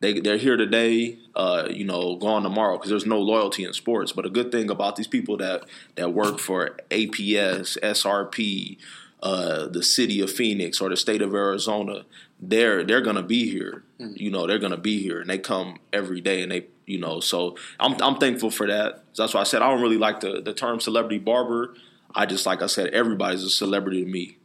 They 0.00 0.18
they're 0.20 0.36
here 0.36 0.56
today, 0.56 1.18
uh, 1.36 1.68
you 1.70 1.84
know, 1.84 2.16
gone 2.16 2.42
tomorrow 2.42 2.76
because 2.76 2.90
there's 2.90 3.06
no 3.06 3.20
loyalty 3.20 3.64
in 3.64 3.72
sports. 3.72 4.12
But 4.12 4.26
a 4.26 4.30
good 4.30 4.50
thing 4.50 4.68
about 4.68 4.96
these 4.96 5.06
people 5.06 5.36
that 5.36 5.64
that 5.94 6.12
work 6.12 6.38
for 6.38 6.76
APS, 6.90 7.78
SRP, 7.80 8.78
uh, 9.22 9.68
the 9.68 9.82
city 9.82 10.20
of 10.20 10.30
Phoenix 10.30 10.80
or 10.80 10.88
the 10.88 10.96
state 10.96 11.22
of 11.22 11.32
Arizona, 11.34 12.04
they're 12.40 12.82
they're 12.82 13.00
gonna 13.00 13.22
be 13.22 13.48
here. 13.50 13.84
You 13.98 14.30
know, 14.30 14.46
they're 14.46 14.58
gonna 14.58 14.76
be 14.76 15.00
here, 15.00 15.20
and 15.20 15.30
they 15.30 15.38
come 15.38 15.78
every 15.92 16.20
day, 16.20 16.42
and 16.42 16.50
they 16.50 16.66
you 16.86 16.98
know. 16.98 17.20
So 17.20 17.56
I'm 17.78 18.00
I'm 18.02 18.16
thankful 18.16 18.50
for 18.50 18.66
that. 18.66 19.04
That's 19.16 19.32
why 19.34 19.40
I 19.40 19.44
said 19.44 19.62
I 19.62 19.70
don't 19.70 19.80
really 19.80 19.96
like 19.98 20.20
the 20.20 20.40
the 20.40 20.52
term 20.52 20.80
celebrity 20.80 21.18
barber. 21.18 21.74
I 22.14 22.26
just 22.26 22.44
like 22.46 22.62
I 22.62 22.66
said, 22.66 22.88
everybody's 22.88 23.44
a 23.44 23.50
celebrity 23.50 24.04
to 24.04 24.10
me. 24.10 24.38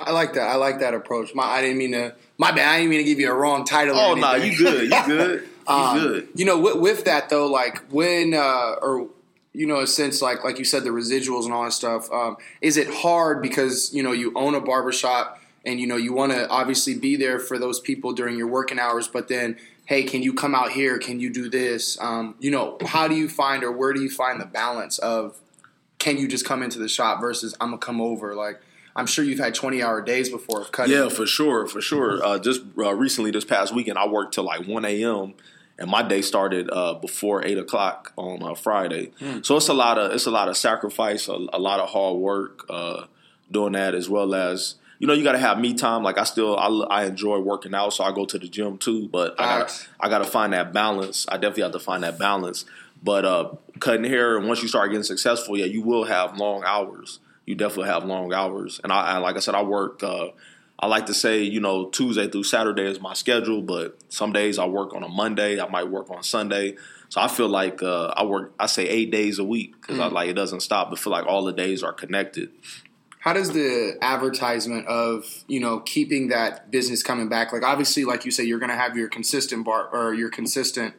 I 0.00 0.10
like 0.10 0.34
that. 0.34 0.48
I 0.48 0.56
like 0.56 0.80
that 0.80 0.94
approach. 0.94 1.34
My 1.34 1.44
I 1.44 1.60
didn't 1.60 1.78
mean 1.78 1.92
to. 1.92 2.14
My 2.38 2.50
bad. 2.50 2.68
I 2.68 2.78
didn't 2.78 2.90
mean 2.90 2.98
to 3.00 3.04
give 3.04 3.20
you 3.20 3.30
a 3.30 3.34
wrong 3.34 3.64
title. 3.64 3.96
Oh 3.96 4.14
no, 4.14 4.32
anything. 4.32 4.52
you 4.52 4.58
good, 4.58 4.90
you 4.90 5.06
good, 5.06 5.40
you 5.68 5.74
Um, 5.74 5.98
good. 5.98 6.28
You 6.34 6.44
know, 6.44 6.58
with, 6.58 6.76
with 6.76 7.04
that 7.04 7.28
though, 7.28 7.46
like 7.46 7.78
when 7.90 8.34
uh, 8.34 8.76
or 8.82 9.08
you 9.54 9.66
know, 9.66 9.84
since 9.84 10.22
like 10.22 10.44
like 10.44 10.58
you 10.58 10.64
said, 10.64 10.84
the 10.84 10.90
residuals 10.90 11.44
and 11.44 11.52
all 11.52 11.64
that 11.64 11.72
stuff, 11.72 12.10
um, 12.10 12.36
is 12.60 12.76
it 12.76 12.88
hard 12.88 13.42
because 13.42 13.92
you 13.92 14.02
know 14.02 14.12
you 14.12 14.32
own 14.34 14.54
a 14.54 14.60
barbershop 14.60 15.40
and 15.64 15.78
you 15.78 15.86
know 15.86 15.96
you 15.96 16.12
want 16.12 16.32
to 16.32 16.48
obviously 16.48 16.94
be 16.94 17.16
there 17.16 17.38
for 17.38 17.58
those 17.58 17.78
people 17.78 18.12
during 18.12 18.36
your 18.36 18.46
working 18.46 18.78
hours, 18.78 19.08
but 19.08 19.28
then 19.28 19.58
hey, 19.84 20.04
can 20.04 20.22
you 20.22 20.32
come 20.32 20.54
out 20.54 20.70
here? 20.70 20.98
Can 20.98 21.20
you 21.20 21.30
do 21.30 21.50
this? 21.50 22.00
Um, 22.00 22.36
you 22.38 22.50
know, 22.50 22.78
how 22.86 23.08
do 23.08 23.14
you 23.14 23.28
find 23.28 23.62
or 23.62 23.72
where 23.72 23.92
do 23.92 24.00
you 24.00 24.08
find 24.08 24.40
the 24.40 24.46
balance 24.46 24.98
of 24.98 25.38
can 25.98 26.16
you 26.16 26.28
just 26.28 26.46
come 26.46 26.62
into 26.62 26.78
the 26.78 26.88
shop 26.88 27.20
versus 27.20 27.54
I'm 27.60 27.68
gonna 27.68 27.78
come 27.78 28.00
over 28.00 28.34
like. 28.34 28.60
I'm 28.94 29.06
sure 29.06 29.24
you've 29.24 29.38
had 29.38 29.54
20 29.54 29.82
hour 29.82 30.02
days 30.02 30.28
before 30.28 30.66
cutting. 30.66 30.92
Yeah, 30.92 31.08
for 31.08 31.24
sure, 31.24 31.66
for 31.66 31.80
sure. 31.80 32.22
Uh, 32.22 32.38
just 32.38 32.60
uh, 32.76 32.92
recently, 32.92 33.30
this 33.30 33.42
past 33.42 33.74
weekend, 33.74 33.96
I 33.96 34.06
worked 34.06 34.34
till 34.34 34.44
like 34.44 34.66
one 34.66 34.84
a.m. 34.84 35.32
and 35.82 35.90
my 35.90 36.00
day 36.00 36.22
started 36.22 36.70
uh, 36.70 36.94
before 36.94 37.44
eight 37.44 37.58
o'clock 37.58 38.12
on 38.16 38.40
uh, 38.40 38.54
Friday. 38.54 39.10
So 39.42 39.56
it's 39.56 39.66
a 39.66 39.74
lot 39.74 39.98
of 39.98 40.12
it's 40.12 40.26
a 40.26 40.30
lot 40.30 40.48
of 40.48 40.56
sacrifice, 40.56 41.26
a, 41.26 41.32
a 41.32 41.58
lot 41.58 41.80
of 41.80 41.88
hard 41.90 42.18
work 42.18 42.64
uh, 42.70 43.06
doing 43.50 43.72
that, 43.72 43.92
as 43.92 44.08
well 44.08 44.32
as 44.32 44.76
you 45.00 45.08
know 45.08 45.12
you 45.12 45.24
got 45.24 45.32
to 45.32 45.38
have 45.38 45.58
me 45.58 45.74
time. 45.74 46.04
Like 46.04 46.18
I 46.18 46.24
still 46.24 46.56
I, 46.56 46.68
I 46.88 47.04
enjoy 47.06 47.40
working 47.40 47.74
out, 47.74 47.92
so 47.94 48.04
I 48.04 48.12
go 48.12 48.24
to 48.26 48.38
the 48.38 48.46
gym 48.46 48.78
too. 48.78 49.08
But 49.08 49.34
I 49.40 49.44
got 49.44 49.58
Facts. 49.70 49.88
I 49.98 50.08
got 50.08 50.18
to 50.18 50.24
find 50.24 50.52
that 50.52 50.72
balance. 50.72 51.26
I 51.28 51.36
definitely 51.36 51.64
have 51.64 51.72
to 51.72 51.80
find 51.80 52.04
that 52.04 52.16
balance. 52.16 52.64
But 53.02 53.24
uh, 53.24 53.50
cutting 53.80 54.04
hair, 54.04 54.36
and 54.38 54.46
once 54.46 54.62
you 54.62 54.68
start 54.68 54.88
getting 54.90 55.02
successful, 55.02 55.58
yeah, 55.58 55.64
you 55.64 55.82
will 55.82 56.04
have 56.04 56.36
long 56.36 56.62
hours. 56.64 57.18
You 57.44 57.56
definitely 57.56 57.88
have 57.88 58.04
long 58.04 58.32
hours. 58.32 58.80
And 58.84 58.92
I, 58.92 59.14
I 59.14 59.18
like 59.18 59.34
I 59.34 59.40
said, 59.40 59.56
I 59.56 59.62
work. 59.64 60.04
I 60.82 60.86
like 60.86 61.06
to 61.06 61.14
say, 61.14 61.42
you 61.42 61.60
know, 61.60 61.90
Tuesday 61.90 62.26
through 62.26 62.42
Saturday 62.42 62.82
is 62.82 63.00
my 63.00 63.14
schedule, 63.14 63.62
but 63.62 63.96
some 64.08 64.32
days 64.32 64.58
I 64.58 64.66
work 64.66 64.94
on 64.94 65.04
a 65.04 65.08
Monday. 65.08 65.60
I 65.60 65.68
might 65.68 65.88
work 65.88 66.10
on 66.10 66.24
Sunday. 66.24 66.76
So 67.08 67.20
I 67.20 67.28
feel 67.28 67.48
like 67.48 67.84
uh, 67.84 68.06
I 68.16 68.24
work. 68.24 68.52
I 68.58 68.66
say 68.66 68.88
eight 68.88 69.12
days 69.12 69.38
a 69.38 69.44
week 69.44 69.80
because 69.80 70.00
I 70.00 70.08
like 70.08 70.28
it 70.28 70.32
doesn't 70.32 70.60
stop. 70.60 70.90
But 70.90 70.98
feel 70.98 71.12
like 71.12 71.24
all 71.26 71.44
the 71.44 71.52
days 71.52 71.84
are 71.84 71.92
connected. 71.92 72.50
How 73.20 73.32
does 73.32 73.52
the 73.52 73.96
advertisement 74.02 74.88
of 74.88 75.44
you 75.46 75.60
know 75.60 75.78
keeping 75.78 76.28
that 76.28 76.72
business 76.72 77.04
coming 77.04 77.28
back? 77.28 77.52
Like 77.52 77.62
obviously, 77.62 78.04
like 78.04 78.24
you 78.24 78.32
say, 78.32 78.42
you're 78.42 78.58
going 78.58 78.70
to 78.70 78.76
have 78.76 78.96
your 78.96 79.08
consistent 79.08 79.64
bar 79.64 79.88
or 79.92 80.14
your 80.14 80.30
consistent 80.30 80.94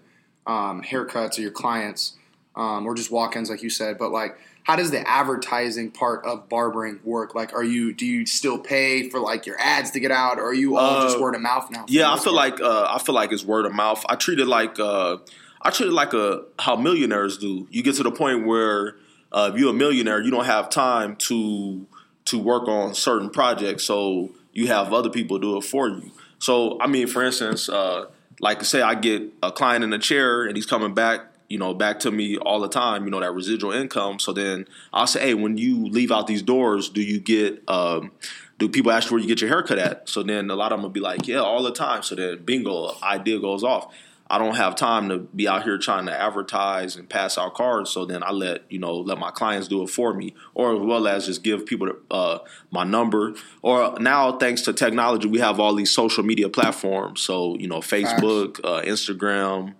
um, 0.48 0.82
haircuts 0.82 1.38
or 1.38 1.42
your 1.42 1.52
clients 1.52 2.16
um, 2.56 2.86
or 2.86 2.96
just 2.96 3.12
walk-ins, 3.12 3.50
like 3.50 3.64
you 3.64 3.70
said. 3.70 3.98
But 3.98 4.12
like, 4.12 4.38
how 4.64 4.76
does 4.78 4.92
the 4.92 5.08
advertising 5.08 5.92
part 5.92 6.26
of 6.26 6.48
barbering 6.50 7.00
work? 7.04 7.36
Like, 7.36 7.54
are 7.54 7.64
you 7.64 7.94
do 7.94 8.06
you 8.06 8.26
still 8.26 8.58
pay 8.58 9.10
for 9.10 9.20
like 9.20 9.46
your 9.46 9.60
ads 9.60 9.92
to 9.92 10.00
get 10.00 10.12
out, 10.12 10.40
or 10.40 10.46
are 10.46 10.54
you 10.54 10.78
all 10.78 10.98
Uh, 10.98 11.04
just 11.04 11.20
word 11.20 11.36
of 11.36 11.42
mouth 11.42 11.70
now? 11.70 11.86
Yeah, 11.88 12.12
I 12.12 12.16
feel 12.16 12.36
part? 12.36 12.60
like 12.60 12.62
uh, 12.62 12.88
I 12.90 13.00
feel 13.00 13.16
like 13.16 13.32
it's 13.32 13.44
word 13.44 13.66
of 13.66 13.74
mouth. 13.74 14.06
I 14.10 14.16
treat 14.16 14.40
it 14.40 14.48
like 14.48 14.80
uh, 14.80 15.18
I 15.62 15.70
treat 15.70 15.88
it 15.88 15.94
like 15.94 16.14
a 16.14 16.44
how 16.60 16.76
millionaires 16.76 17.38
do. 17.38 17.68
You 17.72 17.84
get 17.84 17.96
to 17.96 18.04
the 18.04 18.12
point 18.12 18.46
where 18.46 18.96
uh, 19.32 19.52
if 19.54 19.60
you're 19.60 19.72
a 19.72 19.74
millionaire, 19.74 20.22
you 20.22 20.32
don't 20.32 20.46
have 20.46 20.70
time 20.70 21.16
to 21.28 21.86
to 22.26 22.40
work 22.40 22.68
on 22.70 22.94
certain 22.94 23.30
projects, 23.30 23.84
so 23.84 24.32
you 24.54 24.68
have 24.68 24.94
other 24.94 25.10
people 25.10 25.40
do 25.40 25.58
it 25.58 25.64
for 25.66 25.90
you. 25.90 26.12
So 26.40 26.80
I 26.80 26.88
mean, 26.88 27.08
for 27.08 27.22
instance, 27.24 27.68
uh, 27.68 28.06
like 28.40 28.64
say 28.64 28.82
I 28.82 28.96
get 28.96 29.24
a 29.42 29.52
client 29.52 29.84
in 29.84 29.92
a 29.92 30.00
chair 30.00 30.46
and 30.46 30.56
he's 30.56 30.66
coming 30.66 30.94
back. 30.94 31.33
You 31.54 31.60
know, 31.60 31.76
back 31.76 32.00
to 32.00 32.10
me 32.10 32.38
all 32.38 32.60
the 32.60 32.68
time. 32.68 33.06
You 33.06 33.12
know 33.12 33.20
that 33.20 33.32
residual 33.32 33.74
income. 33.74 34.18
So 34.18 34.34
then 34.34 34.68
I'll 34.92 35.06
say, 35.06 35.22
hey, 35.22 35.34
when 35.36 35.56
you 35.56 35.86
leave 35.86 36.12
out 36.12 36.26
these 36.26 36.42
doors, 36.42 36.90
do 36.90 37.00
you 37.00 37.20
get 37.20 37.62
um, 37.70 38.12
do 38.58 38.68
people 38.68 38.92
ask 38.92 39.12
you 39.12 39.16
where 39.16 39.22
you 39.22 39.28
get 39.28 39.40
your 39.40 39.52
haircut 39.52 39.78
at? 39.78 40.10
So 40.10 40.24
then 40.24 40.50
a 40.50 40.56
lot 40.56 40.72
of 40.72 40.80
them 40.80 40.82
will 40.82 40.90
be 40.90 41.00
like, 41.00 41.28
yeah, 41.28 41.42
all 41.42 41.62
the 41.62 41.72
time. 41.72 42.02
So 42.02 42.16
then 42.16 42.44
bingo, 42.44 42.96
idea 43.04 43.40
goes 43.40 43.64
off. 43.64 43.94
I 44.34 44.40
don't 44.40 44.56
have 44.56 44.76
time 44.76 45.10
to 45.10 45.20
be 45.20 45.48
out 45.48 45.62
here 45.62 45.78
trying 45.78 46.08
to 46.08 46.12
advertise 46.12 46.96
and 46.96 47.08
pass 47.08 47.38
out 47.38 47.54
cards. 47.54 47.92
So 47.92 48.04
then 48.04 48.24
I 48.24 48.32
let 48.32 48.64
you 48.68 48.80
know 48.80 48.96
let 48.96 49.20
my 49.20 49.30
clients 49.30 49.68
do 49.68 49.84
it 49.84 49.92
for 49.92 50.12
me, 50.12 50.34
or 50.56 50.74
as 50.74 50.82
well 50.82 51.08
as 51.08 51.28
just 51.28 51.44
give 51.44 51.68
people 51.68 51.92
uh, 52.10 52.40
my 52.72 52.84
number. 52.84 53.36
Or 53.62 53.96
now, 54.00 54.40
thanks 54.40 54.64
to 54.64 54.74
technology, 54.74 55.28
we 55.28 55.38
have 55.38 55.60
all 55.60 55.76
these 55.76 55.92
social 55.92 56.24
media 56.24 56.50
platforms. 56.50 57.22
So 57.22 57.56
you 57.60 57.68
know, 57.68 57.78
Facebook, 57.78 58.60
uh, 58.64 58.82
Instagram, 58.82 59.76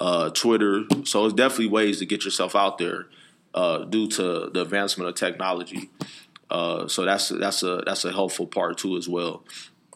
uh, 0.00 0.30
Twitter. 0.30 0.84
So 1.04 1.26
it's 1.26 1.34
definitely 1.34 1.68
ways 1.68 1.98
to 1.98 2.06
get 2.06 2.24
yourself 2.24 2.56
out 2.56 2.78
there 2.78 3.08
uh, 3.52 3.84
due 3.84 4.08
to 4.08 4.48
the 4.54 4.62
advancement 4.62 5.10
of 5.10 5.16
technology. 5.16 5.90
Uh, 6.50 6.88
so 6.88 7.04
that's 7.04 7.28
that's 7.28 7.62
a 7.62 7.82
that's 7.84 8.06
a 8.06 8.12
helpful 8.12 8.46
part 8.46 8.78
too 8.78 8.96
as 8.96 9.06
well. 9.06 9.44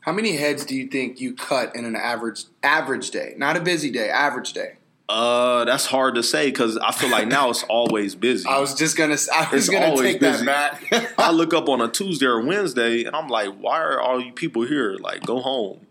How 0.02 0.12
many 0.12 0.36
heads 0.36 0.64
do 0.64 0.76
you 0.76 0.86
think 0.86 1.20
you 1.20 1.34
cut 1.34 1.74
in 1.74 1.84
an 1.84 1.96
average 1.96 2.44
average 2.62 3.10
day? 3.10 3.34
Not 3.36 3.56
a 3.56 3.60
busy 3.60 3.90
day, 3.90 4.08
average 4.10 4.52
day. 4.52 4.74
Uh, 5.08 5.64
that's 5.64 5.84
hard 5.86 6.14
to 6.14 6.22
say 6.22 6.46
because 6.46 6.78
I 6.78 6.90
feel 6.92 7.10
like 7.10 7.28
now 7.28 7.50
it's 7.50 7.62
always 7.68 8.14
busy. 8.14 8.48
I 8.48 8.60
was 8.60 8.74
just 8.74 8.96
gonna, 8.96 9.16
I 9.34 9.48
was 9.52 9.68
It's 9.68 9.68
gonna 9.68 9.96
take 9.96 10.20
that, 10.20 10.32
busy. 10.32 10.44
Matt. 10.44 11.12
I 11.18 11.30
look 11.32 11.52
up 11.52 11.68
on 11.68 11.80
a 11.80 11.88
Tuesday 11.88 12.26
or 12.26 12.40
Wednesday 12.40 13.04
and 13.04 13.14
I'm 13.14 13.28
like, 13.28 13.50
why 13.58 13.80
are 13.80 14.00
all 14.00 14.20
you 14.20 14.32
people 14.32 14.62
here? 14.62 14.96
Like, 14.98 15.22
go 15.26 15.40
home. 15.40 15.86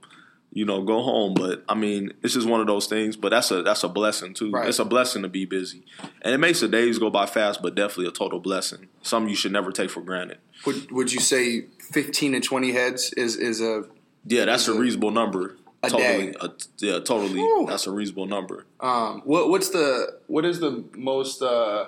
You 0.53 0.65
know, 0.65 0.81
go 0.81 1.01
home. 1.01 1.33
But 1.33 1.63
I 1.69 1.75
mean, 1.75 2.11
it's 2.23 2.33
just 2.33 2.47
one 2.47 2.59
of 2.61 2.67
those 2.67 2.87
things. 2.87 3.15
But 3.15 3.29
that's 3.29 3.51
a 3.51 3.61
that's 3.61 3.83
a 3.85 3.89
blessing 3.89 4.33
too. 4.33 4.51
Right. 4.51 4.67
It's 4.67 4.79
a 4.79 4.85
blessing 4.85 5.21
to 5.21 5.29
be 5.29 5.45
busy, 5.45 5.85
and 6.23 6.33
it 6.33 6.39
makes 6.39 6.59
the 6.59 6.67
days 6.67 6.99
go 6.99 7.09
by 7.09 7.25
fast. 7.25 7.61
But 7.61 7.73
definitely 7.73 8.07
a 8.07 8.11
total 8.11 8.39
blessing. 8.41 8.89
Something 9.01 9.29
you 9.29 9.35
should 9.35 9.53
never 9.53 9.71
take 9.71 9.89
for 9.89 10.01
granted. 10.01 10.39
would 10.65 10.91
would 10.91 11.13
you 11.13 11.21
say 11.21 11.67
fifteen 11.79 12.33
to 12.33 12.41
twenty 12.41 12.73
heads 12.73 13.13
is 13.13 13.37
is 13.37 13.61
a 13.61 13.85
Yeah, 14.25 14.45
that's 14.45 14.67
a 14.67 14.73
reasonable 14.73 15.11
number. 15.11 15.57
A 15.83 15.89
totally, 15.89 16.31
day. 16.31 16.33
uh, 16.39 16.49
yeah, 16.77 16.99
totally. 16.99 17.39
Whew. 17.39 17.65
That's 17.67 17.87
a 17.87 17.91
reasonable 17.91 18.27
number. 18.27 18.65
Um, 18.79 19.21
what 19.25 19.49
what's 19.49 19.69
the 19.69 20.19
what 20.27 20.45
is 20.45 20.59
the 20.59 20.83
most? 20.95 21.41
Uh, 21.41 21.87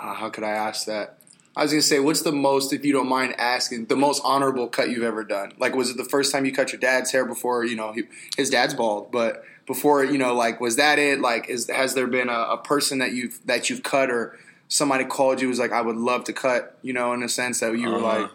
uh, 0.00 0.14
how 0.14 0.30
could 0.30 0.44
I 0.44 0.50
ask 0.50 0.86
that? 0.86 1.18
I 1.56 1.62
was 1.62 1.72
gonna 1.72 1.82
say, 1.82 1.98
what's 2.00 2.20
the 2.22 2.32
most, 2.32 2.72
if 2.72 2.84
you 2.84 2.92
don't 2.92 3.08
mind 3.08 3.34
asking, 3.38 3.86
the 3.86 3.96
most 3.96 4.20
honorable 4.24 4.68
cut 4.68 4.90
you've 4.90 5.02
ever 5.02 5.24
done? 5.24 5.52
Like, 5.58 5.74
was 5.74 5.88
it 5.90 5.96
the 5.96 6.04
first 6.04 6.30
time 6.30 6.44
you 6.44 6.52
cut 6.52 6.70
your 6.70 6.78
dad's 6.80 7.10
hair 7.10 7.24
before? 7.24 7.64
You 7.64 7.76
know, 7.76 7.92
he, 7.92 8.02
his 8.36 8.50
dad's 8.50 8.74
bald, 8.74 9.10
but 9.10 9.42
before, 9.66 10.04
you 10.04 10.18
know, 10.18 10.34
like, 10.34 10.60
was 10.60 10.76
that 10.76 10.98
it? 10.98 11.20
Like, 11.20 11.48
is 11.48 11.68
has 11.68 11.94
there 11.94 12.06
been 12.06 12.28
a, 12.28 12.40
a 12.50 12.58
person 12.58 12.98
that 12.98 13.12
you've 13.12 13.40
that 13.46 13.70
you've 13.70 13.82
cut 13.82 14.10
or 14.10 14.38
somebody 14.68 15.04
called 15.04 15.40
you 15.40 15.48
was 15.48 15.58
like, 15.58 15.72
I 15.72 15.80
would 15.80 15.96
love 15.96 16.24
to 16.24 16.32
cut, 16.32 16.78
you 16.82 16.92
know, 16.92 17.12
in 17.14 17.22
a 17.22 17.28
sense 17.28 17.60
that 17.60 17.76
you 17.78 17.88
were 17.88 17.96
Uh-huh. 17.96 18.20
like 18.22 18.30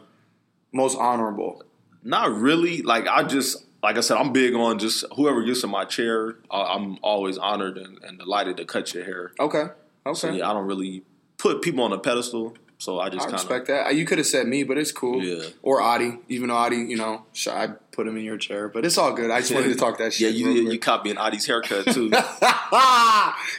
most 0.73 0.97
honorable? 0.97 1.63
Not 2.03 2.33
really. 2.33 2.81
Like 2.81 3.07
I 3.07 3.23
just, 3.23 3.65
like 3.83 3.97
I 3.97 4.01
said, 4.01 4.17
I'm 4.17 4.31
big 4.33 4.53
on 4.55 4.79
just 4.79 5.05
whoever 5.15 5.43
gets 5.43 5.63
in 5.63 5.69
my 5.69 5.85
chair. 5.85 6.35
I, 6.49 6.73
I'm 6.75 6.97
always 7.01 7.37
honored 7.37 7.77
and, 7.77 7.97
and 8.03 8.19
delighted 8.19 8.57
to 8.57 8.65
cut 8.65 8.93
your 8.93 9.03
hair. 9.03 9.31
Okay, 9.39 9.65
okay. 10.05 10.13
So 10.13 10.31
yeah, 10.31 10.49
I 10.49 10.53
don't 10.53 10.67
really 10.67 11.03
put 11.37 11.61
people 11.61 11.83
on 11.83 11.91
a 11.93 11.99
pedestal. 11.99 12.55
So 12.77 12.99
I 12.99 13.09
just 13.09 13.27
I 13.27 13.29
kind 13.29 13.33
respect 13.33 13.69
of 13.69 13.75
that. 13.75 13.95
You 13.95 14.05
could 14.05 14.17
have 14.17 14.25
said 14.25 14.47
me, 14.47 14.63
but 14.63 14.75
it's 14.75 14.91
cool. 14.91 15.23
Yeah. 15.23 15.49
Or 15.61 15.81
Adi, 15.81 16.17
even 16.29 16.49
though 16.49 16.55
Adi, 16.55 16.77
you 16.77 16.97
know, 16.97 17.25
I 17.47 17.67
put 17.91 18.07
him 18.07 18.17
in 18.17 18.23
your 18.23 18.37
chair, 18.37 18.69
but 18.69 18.85
it's 18.85 18.97
all 18.97 19.13
good. 19.13 19.29
I 19.29 19.41
just 19.41 19.53
wanted 19.53 19.69
to 19.69 19.75
talk 19.75 19.99
that 19.99 20.13
shit. 20.13 20.33
yeah. 20.33 20.47
You 20.51 20.71
you 20.71 20.79
copying 20.79 21.15
Adi's 21.19 21.45
haircut 21.45 21.85
too. 21.93 22.09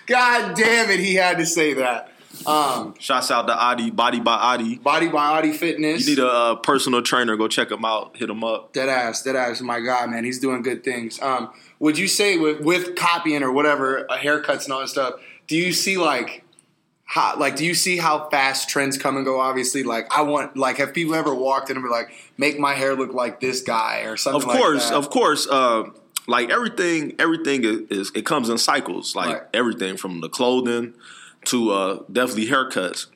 God 0.07 0.57
damn 0.57 0.91
it, 0.91 0.99
he 1.01 1.15
had 1.15 1.39
to 1.39 1.47
say 1.47 1.75
that. 1.75 2.12
Um, 2.47 2.95
Shouts 2.99 3.31
out 3.31 3.47
to 3.47 3.55
Adi, 3.55 3.91
Body 3.91 4.21
by 4.21 4.35
Adi. 4.35 4.77
Body 4.77 5.09
by 5.09 5.27
Adi 5.39 5.53
Fitness. 5.53 6.07
You 6.09 6.17
need 6.17 6.23
a 6.23 6.29
uh, 6.29 6.55
personal 6.57 7.03
trainer. 7.03 7.37
Go 7.37 7.49
check 7.49 7.71
him 7.71 7.85
out. 7.85 8.17
Hit 8.17 8.31
him 8.31 8.43
up. 8.43 8.73
Dead 8.73 8.89
ass, 8.89 9.23
dead 9.23 9.37
ass. 9.37 9.61
My 9.61 9.81
God, 9.81 10.11
man, 10.11 10.25
he's 10.25 10.39
doing 10.39 10.63
good 10.63 10.83
things. 10.83 11.21
Um, 11.21 11.53
would 11.79 11.99
you 11.99 12.09
say 12.09 12.39
with 12.39 12.61
with 12.61 12.97
copying 12.97 13.43
or 13.43 13.53
whatever, 13.53 14.11
uh, 14.11 14.17
haircuts 14.19 14.65
and 14.65 14.73
all 14.73 14.81
that 14.81 14.89
stuff? 14.89 15.15
Do 15.47 15.57
you 15.57 15.73
see 15.73 15.99
like 15.99 16.45
how 17.05 17.37
like 17.39 17.57
do 17.57 17.65
you 17.65 17.75
see 17.75 17.99
how 17.99 18.29
fast 18.31 18.69
trends 18.69 18.97
come 18.97 19.17
and 19.17 19.25
go? 19.25 19.39
Obviously, 19.41 19.83
like 19.83 20.07
I 20.17 20.23
want 20.23 20.57
like 20.57 20.79
have 20.79 20.95
people 20.95 21.15
ever 21.15 21.35
walked 21.35 21.71
in 21.71 21.77
and 21.77 21.85
be 21.85 21.91
like, 21.91 22.11
make 22.39 22.59
my 22.59 22.73
hair 22.75 22.95
look 22.95 23.13
like 23.13 23.41
this 23.41 23.61
guy 23.61 24.01
or 24.01 24.17
something? 24.17 24.43
Of 24.43 24.49
like 24.49 24.59
course, 24.59 24.89
that? 24.89 24.97
of 24.97 25.11
course. 25.11 25.47
Uh, 25.47 25.85
like 26.29 26.51
everything, 26.51 27.17
everything 27.19 27.65
is, 27.65 27.81
is 27.91 28.13
it 28.15 28.25
comes 28.25 28.49
in 28.49 28.57
cycles. 28.57 29.15
Like 29.17 29.29
Right. 29.29 29.43
everything 29.53 29.97
from 29.97 30.21
the 30.21 30.29
clothing 30.29 30.95
to 31.47 31.71
uh, 31.71 32.03
definitely 32.11 32.47
haircuts. 32.47 33.07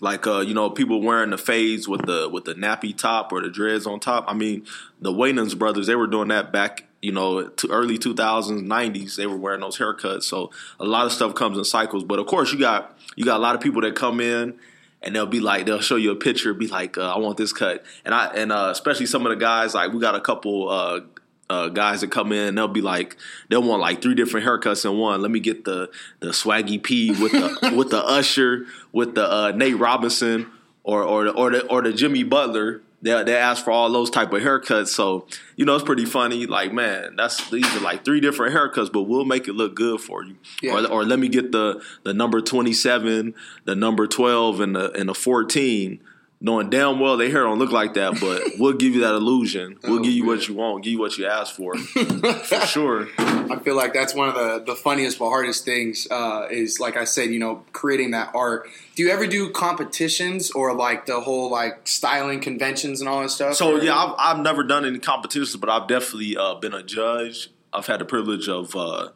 Like 0.00 0.26
uh, 0.26 0.40
you 0.40 0.54
know, 0.54 0.70
people 0.70 1.02
wearing 1.02 1.30
the 1.30 1.38
fades 1.38 1.88
with 1.88 2.06
the 2.06 2.28
with 2.28 2.44
the 2.44 2.54
nappy 2.54 2.96
top 2.96 3.32
or 3.32 3.42
the 3.42 3.50
dreads 3.50 3.86
on 3.86 3.98
top. 3.98 4.24
I 4.28 4.34
mean, 4.34 4.64
the 5.00 5.12
Wayans 5.12 5.58
brothers 5.58 5.86
they 5.86 5.96
were 5.96 6.06
doing 6.06 6.28
that 6.28 6.52
back. 6.52 6.84
You 7.00 7.12
know, 7.12 7.46
to 7.46 7.70
early 7.70 7.96
2000s, 7.96 8.66
90s, 8.66 9.14
they 9.14 9.26
were 9.28 9.36
wearing 9.36 9.60
those 9.60 9.78
haircuts. 9.78 10.24
So 10.24 10.50
a 10.80 10.84
lot 10.84 11.06
of 11.06 11.12
stuff 11.12 11.32
comes 11.36 11.56
in 11.56 11.62
cycles. 11.62 12.02
But 12.02 12.18
of 12.18 12.26
course, 12.26 12.52
you 12.52 12.58
got 12.58 12.98
you 13.14 13.24
got 13.24 13.36
a 13.36 13.42
lot 13.42 13.54
of 13.54 13.60
people 13.60 13.82
that 13.82 13.94
come 13.94 14.20
in 14.20 14.58
and 15.02 15.14
they'll 15.14 15.26
be 15.26 15.40
like 15.40 15.66
they'll 15.66 15.80
show 15.80 15.96
you 15.96 16.10
a 16.10 16.16
picture, 16.16 16.52
be 16.54 16.66
like, 16.66 16.98
uh, 16.98 17.14
I 17.14 17.18
want 17.18 17.36
this 17.36 17.52
cut, 17.52 17.84
and 18.04 18.14
I 18.14 18.26
and 18.34 18.52
uh, 18.52 18.68
especially 18.70 19.06
some 19.06 19.26
of 19.26 19.30
the 19.30 19.36
guys 19.36 19.74
like 19.74 19.92
we 19.92 20.00
got 20.00 20.14
a 20.14 20.20
couple 20.20 20.68
uh, 20.68 21.00
uh, 21.50 21.68
guys 21.68 22.00
that 22.02 22.10
come 22.10 22.32
in, 22.32 22.54
they'll 22.54 22.68
be 22.68 22.80
like 22.80 23.16
they'll 23.48 23.62
want 23.62 23.80
like 23.80 24.02
three 24.02 24.14
different 24.14 24.46
haircuts 24.46 24.84
in 24.84 24.98
one. 24.98 25.22
Let 25.22 25.30
me 25.30 25.40
get 25.40 25.64
the 25.64 25.90
the 26.20 26.28
Swaggy 26.28 26.82
P 26.82 27.10
with 27.10 27.32
the 27.32 27.72
with 27.76 27.90
the 27.90 28.04
Usher 28.04 28.66
with 28.92 29.14
the 29.14 29.30
uh, 29.30 29.52
Nate 29.52 29.78
Robinson 29.78 30.50
or 30.82 31.02
or 31.02 31.24
the, 31.24 31.30
or 31.32 31.50
the 31.50 31.66
or 31.66 31.82
the 31.82 31.92
Jimmy 31.92 32.22
Butler. 32.22 32.82
They 33.00 33.22
they 33.22 33.36
ask 33.36 33.64
for 33.64 33.70
all 33.70 33.90
those 33.92 34.10
type 34.10 34.32
of 34.32 34.42
haircuts, 34.42 34.88
so 34.88 35.26
you 35.54 35.64
know 35.64 35.76
it's 35.76 35.84
pretty 35.84 36.04
funny. 36.04 36.46
Like 36.46 36.72
man, 36.72 37.14
that's 37.16 37.48
these 37.48 37.64
are 37.76 37.80
like 37.80 38.04
three 38.04 38.20
different 38.20 38.54
haircuts, 38.54 38.92
but 38.92 39.02
we'll 39.02 39.24
make 39.24 39.46
it 39.46 39.52
look 39.52 39.76
good 39.76 40.00
for 40.00 40.24
you. 40.24 40.36
Yeah. 40.60 40.84
Or, 40.84 40.86
or 40.88 41.04
let 41.04 41.18
me 41.20 41.28
get 41.28 41.52
the 41.52 41.80
the 42.02 42.12
number 42.12 42.40
twenty 42.40 42.72
seven, 42.72 43.34
the 43.64 43.76
number 43.76 44.08
twelve, 44.08 44.60
and 44.60 44.74
the 44.74 44.90
and 44.92 45.08
the 45.08 45.14
fourteen. 45.14 46.00
Knowing 46.40 46.70
damn 46.70 47.00
well 47.00 47.16
their 47.16 47.30
hair 47.30 47.42
don't 47.42 47.58
look 47.58 47.72
like 47.72 47.94
that, 47.94 48.20
but 48.20 48.42
we'll 48.60 48.72
give 48.74 48.94
you 48.94 49.00
that 49.00 49.14
illusion. 49.14 49.76
We'll 49.82 49.98
Oh, 49.98 50.02
give 50.02 50.12
you 50.12 50.22
man. 50.24 50.36
what 50.36 50.46
you 50.48 50.54
want, 50.54 50.84
give 50.84 50.92
you 50.92 50.98
what 51.00 51.18
you 51.18 51.26
ask 51.26 51.52
for, 51.56 51.74
for 51.78 52.60
sure. 52.66 53.08
I 53.18 53.58
feel 53.64 53.74
like 53.74 53.92
that's 53.92 54.14
one 54.14 54.28
of 54.28 54.34
the, 54.36 54.62
the 54.64 54.76
funniest 54.76 55.18
but 55.18 55.30
hardest 55.30 55.64
things 55.64 56.06
uh, 56.12 56.46
is 56.48 56.78
like 56.78 56.96
I 56.96 57.04
said, 57.04 57.30
you 57.30 57.40
know, 57.40 57.64
creating 57.72 58.12
that 58.12 58.30
art. 58.36 58.68
Do 58.94 59.02
you 59.02 59.10
ever 59.10 59.26
do 59.26 59.50
competitions 59.50 60.50
or 60.52 60.74
like 60.74 61.06
the 61.06 61.20
whole 61.20 61.50
like 61.50 61.88
styling 61.88 62.38
conventions 62.40 63.00
and 63.00 63.08
all 63.08 63.22
that 63.22 63.30
stuff? 63.30 63.54
So 63.54 63.76
Or- 63.76 63.82
yeah, 63.82 63.96
I've, 63.96 64.14
I've 64.36 64.42
never 64.42 64.62
done 64.62 64.84
any 64.84 65.00
competitions, 65.00 65.56
but 65.56 65.68
I've 65.68 65.88
definitely 65.88 66.36
uh, 66.36 66.54
been 66.54 66.74
a 66.74 66.82
judge. 66.84 67.50
I've 67.72 67.86
had 67.86 67.98
the 68.00 68.04
privilege 68.04 68.48
of 68.48 68.76
uh, 68.76 69.08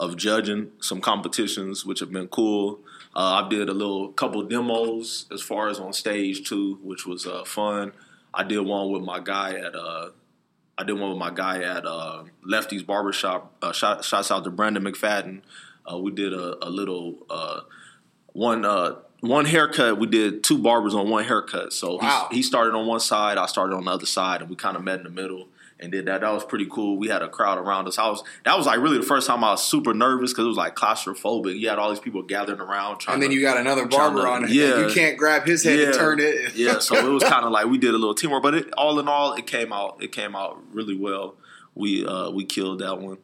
of 0.00 0.16
judging 0.16 0.72
some 0.80 1.00
competitions, 1.00 1.84
which 1.86 2.00
have 2.00 2.10
been 2.10 2.26
cool. 2.28 2.80
Uh, 3.14 3.42
I 3.44 3.48
did 3.48 3.68
a 3.68 3.74
little 3.74 4.08
couple 4.12 4.42
demos 4.42 5.26
as 5.32 5.42
far 5.42 5.68
as 5.68 5.78
on 5.78 5.92
stage 5.92 6.48
too, 6.48 6.78
which 6.82 7.06
was 7.06 7.26
uh, 7.26 7.44
fun. 7.44 7.92
I 8.34 8.42
did 8.44 8.60
one 8.60 8.90
with 8.90 9.02
my 9.02 9.20
guy 9.20 9.54
at 9.54 9.74
uh, 9.76 10.10
I 10.78 10.84
did 10.84 10.94
one 10.98 11.10
with 11.10 11.18
my 11.18 11.30
guy 11.30 11.62
at 11.62 11.84
uh, 11.84 12.24
Lefty's 12.44 12.82
Barbershop. 12.82 13.54
Uh, 13.62 13.72
shout, 13.72 14.02
shouts 14.04 14.30
out 14.30 14.44
to 14.44 14.50
Brandon 14.50 14.82
McFadden. 14.82 15.42
Uh, 15.90 15.98
we 15.98 16.10
did 16.12 16.32
a, 16.32 16.64
a 16.66 16.70
little 16.70 17.18
uh, 17.28 17.60
one 18.32 18.64
uh, 18.64 18.94
one 19.20 19.44
haircut. 19.44 19.98
We 19.98 20.06
did 20.06 20.42
two 20.42 20.56
barbers 20.58 20.94
on 20.94 21.10
one 21.10 21.24
haircut. 21.24 21.74
So 21.74 21.98
he- 21.98 22.36
he, 22.36 22.42
started 22.42 22.74
on 22.74 22.86
one 22.86 23.00
side, 23.00 23.36
I 23.36 23.44
started 23.46 23.74
on 23.76 23.84
the 23.84 23.90
other 23.90 24.06
side, 24.06 24.40
and 24.40 24.48
we 24.48 24.56
kind 24.56 24.76
of 24.78 24.82
met 24.82 24.98
in 24.98 25.04
the 25.04 25.10
middle 25.10 25.48
and 25.80 25.90
did 25.90 26.06
that. 26.06 26.20
That 26.20 26.32
was 26.32 26.44
pretty 26.44 26.66
cool. 26.70 26.96
We 26.96 27.08
had 27.08 27.22
a 27.22 27.28
crowd 27.28 27.58
around 27.58 27.88
us. 27.88 27.98
I 27.98 28.08
was 28.08 28.22
that 28.44 28.56
was 28.56 28.66
like 28.66 28.78
really 28.80 28.98
the 28.98 29.04
first 29.06 29.26
time 29.26 29.42
I 29.42 29.52
was 29.52 29.64
super 29.64 29.94
nervous 29.94 30.32
because 30.32 30.44
it 30.44 30.48
was 30.48 30.56
like 30.56 30.76
claustrophobic. 30.76 31.58
You 31.58 31.68
had 31.68 31.78
all 31.78 31.90
these 31.90 32.00
people 32.00 32.22
gathering 32.22 32.60
around. 32.60 32.98
Trying 32.98 33.14
and 33.14 33.22
then 33.22 33.30
to, 33.30 33.36
you 33.36 33.42
got 33.42 33.56
another 33.56 33.86
barber 33.86 34.22
to- 34.22 34.28
on 34.28 34.44
it. 34.44 34.50
yeah. 34.50 34.86
You 34.86 34.92
can't 34.92 35.16
grab 35.16 35.44
his 35.46 35.64
head 35.64 35.78
and 35.80 35.94
turn 35.94 36.20
it. 36.20 36.54
yeah, 36.54 36.78
so 36.78 36.94
it 36.96 37.10
was 37.10 37.22
kind 37.24 37.44
of 37.44 37.52
like 37.52 37.66
we 37.66 37.78
did 37.78 37.90
a 37.90 37.98
little 37.98 38.14
teamwork, 38.14 38.42
but 38.42 38.54
it, 38.54 38.72
all 38.74 38.98
in 39.00 39.08
all, 39.08 39.34
it 39.34 39.46
came 39.46 39.72
out. 39.72 40.02
It 40.02 40.12
came 40.12 40.36
out 40.36 40.62
really 40.72 40.96
well. 40.96 41.34
We 41.74 42.04
uh, 42.06 42.30
we 42.30 42.44
killed 42.44 42.80
that 42.80 42.98
one. 43.00 43.18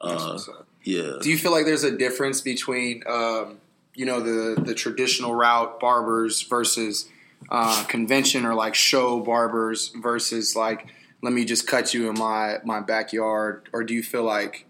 Uh, 0.00 0.38
yeah. 0.82 1.14
Do 1.20 1.28
you 1.30 1.36
feel 1.36 1.50
like 1.52 1.66
there's 1.66 1.84
a 1.84 1.96
difference 1.96 2.40
between, 2.40 3.02
um, 3.06 3.58
you 3.94 4.06
know, 4.06 4.20
the 4.20 4.60
the 4.60 4.74
traditional 4.74 5.34
route 5.34 5.80
barbers 5.80 6.42
versus 6.42 7.08
uh, 7.50 7.84
convention 7.88 8.46
or 8.46 8.54
like 8.54 8.74
show 8.74 9.20
barbers 9.20 9.88
versus 9.96 10.54
like 10.56 10.86
let 11.22 11.32
me 11.32 11.44
just 11.44 11.66
cut 11.66 11.94
you 11.94 12.08
in 12.08 12.18
my 12.18 12.58
my 12.64 12.80
backyard? 12.80 13.68
Or 13.72 13.84
do 13.84 13.94
you 13.94 14.02
feel 14.02 14.24
like, 14.24 14.66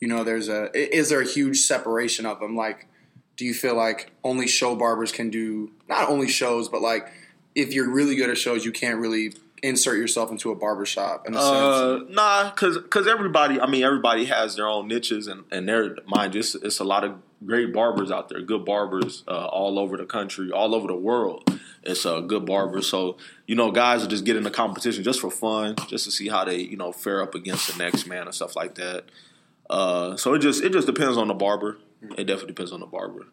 you 0.00 0.08
know, 0.08 0.24
there's 0.24 0.48
a 0.48 0.70
is 0.74 1.08
there 1.08 1.20
a 1.20 1.26
huge 1.26 1.58
separation 1.60 2.26
of 2.26 2.40
them? 2.40 2.56
Like, 2.56 2.88
do 3.36 3.44
you 3.44 3.54
feel 3.54 3.74
like 3.74 4.12
only 4.24 4.46
show 4.46 4.74
barbers 4.74 5.12
can 5.12 5.30
do 5.30 5.72
not 5.88 6.08
only 6.08 6.28
shows, 6.28 6.68
but 6.68 6.82
like 6.82 7.08
if 7.54 7.72
you're 7.72 7.90
really 7.90 8.16
good 8.16 8.30
at 8.30 8.38
shows, 8.38 8.64
you 8.64 8.72
can't 8.72 9.00
really 9.00 9.34
insert 9.62 9.98
yourself 9.98 10.30
into 10.30 10.50
a 10.50 10.54
barbershop 10.54 11.26
in 11.26 11.34
a 11.34 11.40
sense. 11.40 11.52
Uh, 11.52 12.00
nah, 12.08 12.50
cause, 12.50 12.78
cause 12.90 13.06
everybody, 13.06 13.60
I 13.60 13.66
mean, 13.66 13.84
everybody 13.84 14.26
has 14.26 14.56
their 14.56 14.68
own 14.68 14.88
niches 14.88 15.26
and, 15.26 15.44
and 15.50 15.68
their 15.68 15.96
mind. 16.06 16.32
Just 16.32 16.56
it's 16.56 16.80
a 16.80 16.84
lot 16.84 17.04
of 17.04 17.14
great 17.44 17.72
barbers 17.72 18.10
out 18.10 18.28
there, 18.28 18.40
good 18.40 18.64
barbers 18.64 19.24
uh, 19.28 19.46
all 19.46 19.78
over 19.78 19.96
the 19.96 20.06
country, 20.06 20.50
all 20.50 20.74
over 20.74 20.86
the 20.86 20.96
world. 20.96 21.50
It's 21.82 22.04
a 22.04 22.16
uh, 22.16 22.20
good 22.20 22.46
barber, 22.46 22.82
So 22.82 23.16
you 23.46 23.54
know, 23.54 23.70
guys 23.70 24.02
are 24.02 24.08
just 24.08 24.24
getting 24.24 24.42
the 24.42 24.50
competition 24.50 25.04
just 25.04 25.20
for 25.20 25.30
fun, 25.30 25.76
just 25.88 26.04
to 26.04 26.10
see 26.10 26.28
how 26.28 26.44
they 26.44 26.58
you 26.58 26.76
know 26.76 26.92
fare 26.92 27.22
up 27.22 27.34
against 27.34 27.70
the 27.70 27.82
next 27.82 28.06
man 28.06 28.22
and 28.22 28.34
stuff 28.34 28.56
like 28.56 28.74
that. 28.76 29.04
Uh, 29.70 30.16
so 30.16 30.34
it 30.34 30.40
just 30.40 30.62
it 30.62 30.72
just 30.72 30.86
depends 30.86 31.16
on 31.16 31.28
the 31.28 31.34
barber. 31.34 31.78
It 32.02 32.24
definitely 32.24 32.48
depends 32.48 32.72
on 32.72 32.80
the 32.80 32.86
barber. 32.86 33.26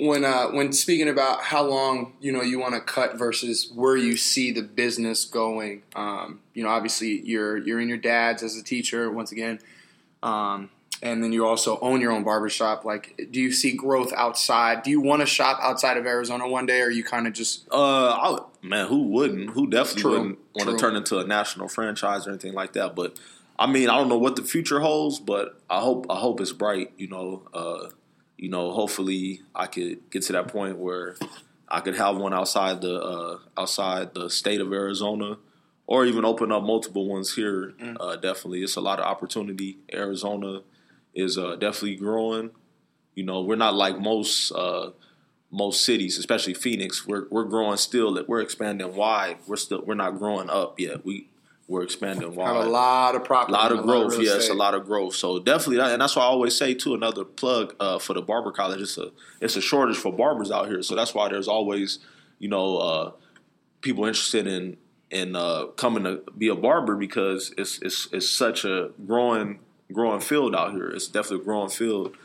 When 0.00 0.24
uh, 0.24 0.48
when 0.48 0.72
speaking 0.72 1.08
about 1.08 1.42
how 1.42 1.62
long 1.62 2.14
you 2.20 2.32
know 2.32 2.42
you 2.42 2.58
want 2.58 2.74
to 2.74 2.80
cut 2.80 3.18
versus 3.18 3.70
where 3.74 3.96
you 3.96 4.16
see 4.16 4.52
the 4.52 4.62
business 4.62 5.24
going, 5.24 5.82
um, 5.96 6.40
you 6.54 6.62
know, 6.62 6.68
obviously 6.68 7.20
you're 7.20 7.56
you're 7.58 7.80
in 7.80 7.88
your 7.88 7.98
dad's 7.98 8.42
as 8.42 8.56
a 8.56 8.62
teacher 8.62 9.10
once 9.10 9.32
again, 9.32 9.58
um, 10.22 10.70
and 11.02 11.22
then 11.22 11.32
you 11.32 11.46
also 11.46 11.78
own 11.80 12.00
your 12.00 12.12
own 12.12 12.22
barbershop. 12.22 12.84
Like, 12.84 13.28
do 13.30 13.40
you 13.40 13.52
see 13.52 13.72
growth 13.72 14.12
outside? 14.16 14.82
Do 14.82 14.90
you 14.90 15.00
want 15.00 15.20
to 15.20 15.26
shop 15.26 15.58
outside 15.60 15.96
of 15.96 16.06
Arizona 16.06 16.48
one 16.48 16.66
day, 16.66 16.80
or 16.80 16.90
you 16.90 17.02
kind 17.02 17.26
of 17.26 17.32
just 17.32 17.66
Uh, 17.72 18.10
I, 18.10 18.38
man, 18.62 18.86
who 18.86 19.08
wouldn't? 19.08 19.50
Who 19.50 19.68
definitely 19.68 20.02
True, 20.02 20.10
wouldn't 20.12 20.38
want 20.54 20.70
to 20.70 20.76
turn 20.76 20.96
into 20.96 21.18
a 21.18 21.24
national 21.24 21.68
franchise 21.68 22.26
or 22.26 22.30
anything 22.30 22.54
like 22.54 22.72
that? 22.74 22.94
But 22.94 23.18
I 23.58 23.66
mean, 23.66 23.90
I 23.90 23.96
don't 23.96 24.08
know 24.08 24.18
what 24.18 24.36
the 24.36 24.44
future 24.44 24.78
holds, 24.78 25.18
but 25.18 25.60
I 25.68 25.80
hope 25.80 26.06
I 26.08 26.16
hope 26.16 26.40
it's 26.40 26.52
bright. 26.52 26.92
You 26.96 27.08
know, 27.08 27.42
uh, 27.52 27.88
you 28.38 28.48
know, 28.48 28.70
hopefully 28.70 29.42
I 29.54 29.66
could 29.66 30.10
get 30.10 30.22
to 30.22 30.32
that 30.32 30.48
point 30.48 30.78
where 30.78 31.16
I 31.68 31.80
could 31.80 31.96
have 31.96 32.16
one 32.16 32.32
outside 32.32 32.80
the 32.80 32.94
uh, 32.94 33.38
outside 33.58 34.14
the 34.14 34.30
state 34.30 34.60
of 34.60 34.72
Arizona, 34.72 35.38
or 35.86 36.06
even 36.06 36.24
open 36.24 36.52
up 36.52 36.62
multiple 36.62 37.06
ones 37.06 37.34
here. 37.34 37.74
Mm. 37.80 37.96
Uh, 38.00 38.16
definitely, 38.16 38.62
it's 38.62 38.76
a 38.76 38.80
lot 38.80 39.00
of 39.00 39.04
opportunity. 39.04 39.78
Arizona 39.92 40.62
is 41.14 41.36
uh, 41.36 41.56
definitely 41.56 41.96
growing. 41.96 42.50
You 43.14 43.24
know, 43.24 43.42
we're 43.42 43.56
not 43.56 43.74
like 43.74 43.98
most. 43.98 44.52
Uh, 44.52 44.90
most 45.50 45.82
cities, 45.82 46.18
especially 46.18 46.52
Phoenix, 46.52 47.06
we're 47.06 47.26
we're 47.30 47.44
growing 47.44 47.78
still. 47.78 48.22
We're 48.28 48.42
expanding 48.42 48.94
wide. 48.94 49.38
We're 49.46 49.56
still 49.56 49.82
we're 49.82 49.94
not 49.94 50.18
growing 50.18 50.50
up 50.50 50.78
yet. 50.78 51.06
We 51.06 51.28
we're 51.68 51.82
expanding 51.82 52.34
wide. 52.34 52.46
Have 52.46 52.64
a 52.64 52.68
lot 52.68 53.14
of 53.14 53.22
A 53.30 53.52
lot 53.52 53.72
of 53.72 53.82
growth, 53.82 54.12
real 54.12 54.22
yes, 54.24 54.36
estate. 54.38 54.52
a 54.52 54.54
lot 54.54 54.74
of 54.74 54.86
growth. 54.86 55.14
So 55.14 55.38
definitely, 55.38 55.76
that, 55.76 55.92
and 55.92 56.00
that's 56.00 56.16
why 56.16 56.22
I 56.22 56.26
always 56.26 56.56
say 56.56 56.72
too. 56.72 56.94
Another 56.94 57.24
plug 57.24 57.76
uh, 57.78 57.98
for 57.98 58.14
the 58.14 58.22
barber 58.22 58.50
college. 58.50 58.80
It's 58.80 58.96
a 58.96 59.10
it's 59.40 59.54
a 59.54 59.60
shortage 59.60 59.98
for 59.98 60.10
barbers 60.10 60.50
out 60.50 60.66
here. 60.68 60.82
So 60.82 60.94
that's 60.96 61.14
why 61.14 61.28
there's 61.28 61.46
always 61.46 61.98
you 62.38 62.48
know 62.48 62.78
uh, 62.78 63.12
people 63.82 64.06
interested 64.06 64.46
in 64.46 64.78
in 65.10 65.36
uh, 65.36 65.66
coming 65.76 66.04
to 66.04 66.22
be 66.36 66.48
a 66.48 66.54
barber 66.54 66.96
because 66.96 67.52
it's 67.58 67.78
it's 67.82 68.08
it's 68.12 68.30
such 68.30 68.64
a 68.64 68.90
growing 69.06 69.58
growing 69.92 70.20
field 70.20 70.56
out 70.56 70.72
here. 70.72 70.88
It's 70.88 71.06
definitely 71.06 71.42
a 71.42 71.44
growing 71.44 71.68
field, 71.68 72.16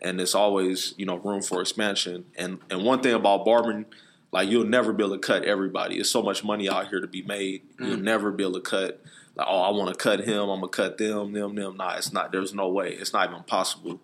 and 0.00 0.20
it's 0.20 0.36
always 0.36 0.94
you 0.96 1.06
know 1.06 1.16
room 1.16 1.42
for 1.42 1.60
expansion. 1.60 2.26
And 2.36 2.60
and 2.70 2.84
one 2.84 3.00
thing 3.00 3.14
about 3.14 3.44
barbering. 3.44 3.86
Like 4.32 4.48
you'll 4.48 4.64
never 4.64 4.92
be 4.92 5.04
able 5.04 5.14
to 5.14 5.20
cut 5.20 5.44
everybody. 5.44 5.96
There's 5.96 6.10
so 6.10 6.22
much 6.22 6.42
money 6.42 6.68
out 6.68 6.88
here 6.88 7.00
to 7.00 7.06
be 7.06 7.22
made. 7.22 7.62
You'll 7.78 7.98
mm. 7.98 8.02
never 8.02 8.32
be 8.32 8.42
able 8.42 8.54
to 8.54 8.60
cut 8.60 9.00
like, 9.34 9.46
oh, 9.48 9.60
I 9.60 9.70
want 9.70 9.90
to 9.90 9.94
cut 9.94 10.20
him. 10.20 10.48
I'm 10.48 10.60
gonna 10.60 10.68
cut 10.68 10.98
them, 10.98 11.32
them, 11.32 11.54
them. 11.54 11.76
Nah, 11.76 11.96
it's 11.96 12.12
not. 12.12 12.32
There's 12.32 12.52
no 12.52 12.68
way. 12.68 12.92
It's 12.92 13.12
not 13.12 13.30
even 13.30 13.42
possible. 13.44 14.00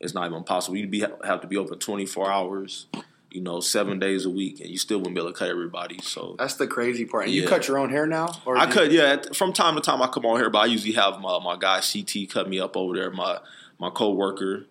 It's 0.00 0.14
not 0.14 0.28
even 0.28 0.42
possible. 0.44 0.76
You'd 0.76 0.90
be 0.90 1.04
have 1.24 1.40
to 1.42 1.46
be 1.46 1.56
open 1.56 1.78
24 1.78 2.30
hours, 2.30 2.86
you 3.30 3.40
know, 3.40 3.60
seven 3.60 4.00
days 4.00 4.24
a 4.24 4.30
week, 4.30 4.60
and 4.60 4.68
you 4.68 4.78
still 4.78 4.98
wouldn't 4.98 5.14
be 5.14 5.20
able 5.20 5.32
to 5.32 5.38
cut 5.38 5.48
everybody. 5.48 6.00
So 6.02 6.34
That's 6.38 6.54
the 6.54 6.66
crazy 6.66 7.04
part. 7.04 7.26
And 7.26 7.32
you 7.32 7.46
cut 7.46 7.68
your 7.68 7.78
own 7.78 7.90
hair 7.90 8.06
now? 8.06 8.40
Or 8.44 8.56
I 8.56 8.66
do 8.66 8.68
you- 8.68 8.74
cut, 8.74 8.92
yeah. 8.92 9.32
From 9.32 9.52
time 9.52 9.76
to 9.76 9.80
time, 9.80 10.02
I 10.02 10.08
come 10.08 10.26
on 10.26 10.38
here, 10.38 10.50
but 10.50 10.58
I 10.58 10.66
usually 10.66 10.94
have 10.94 11.20
my 11.20 11.38
my 11.38 11.56
guy 11.56 11.80
CT 11.80 12.28
cut 12.28 12.48
me 12.48 12.58
up 12.58 12.76
over 12.76 12.96
there. 12.96 13.10
My 13.10 13.38
my 13.78 13.90
coworker, 13.90 14.66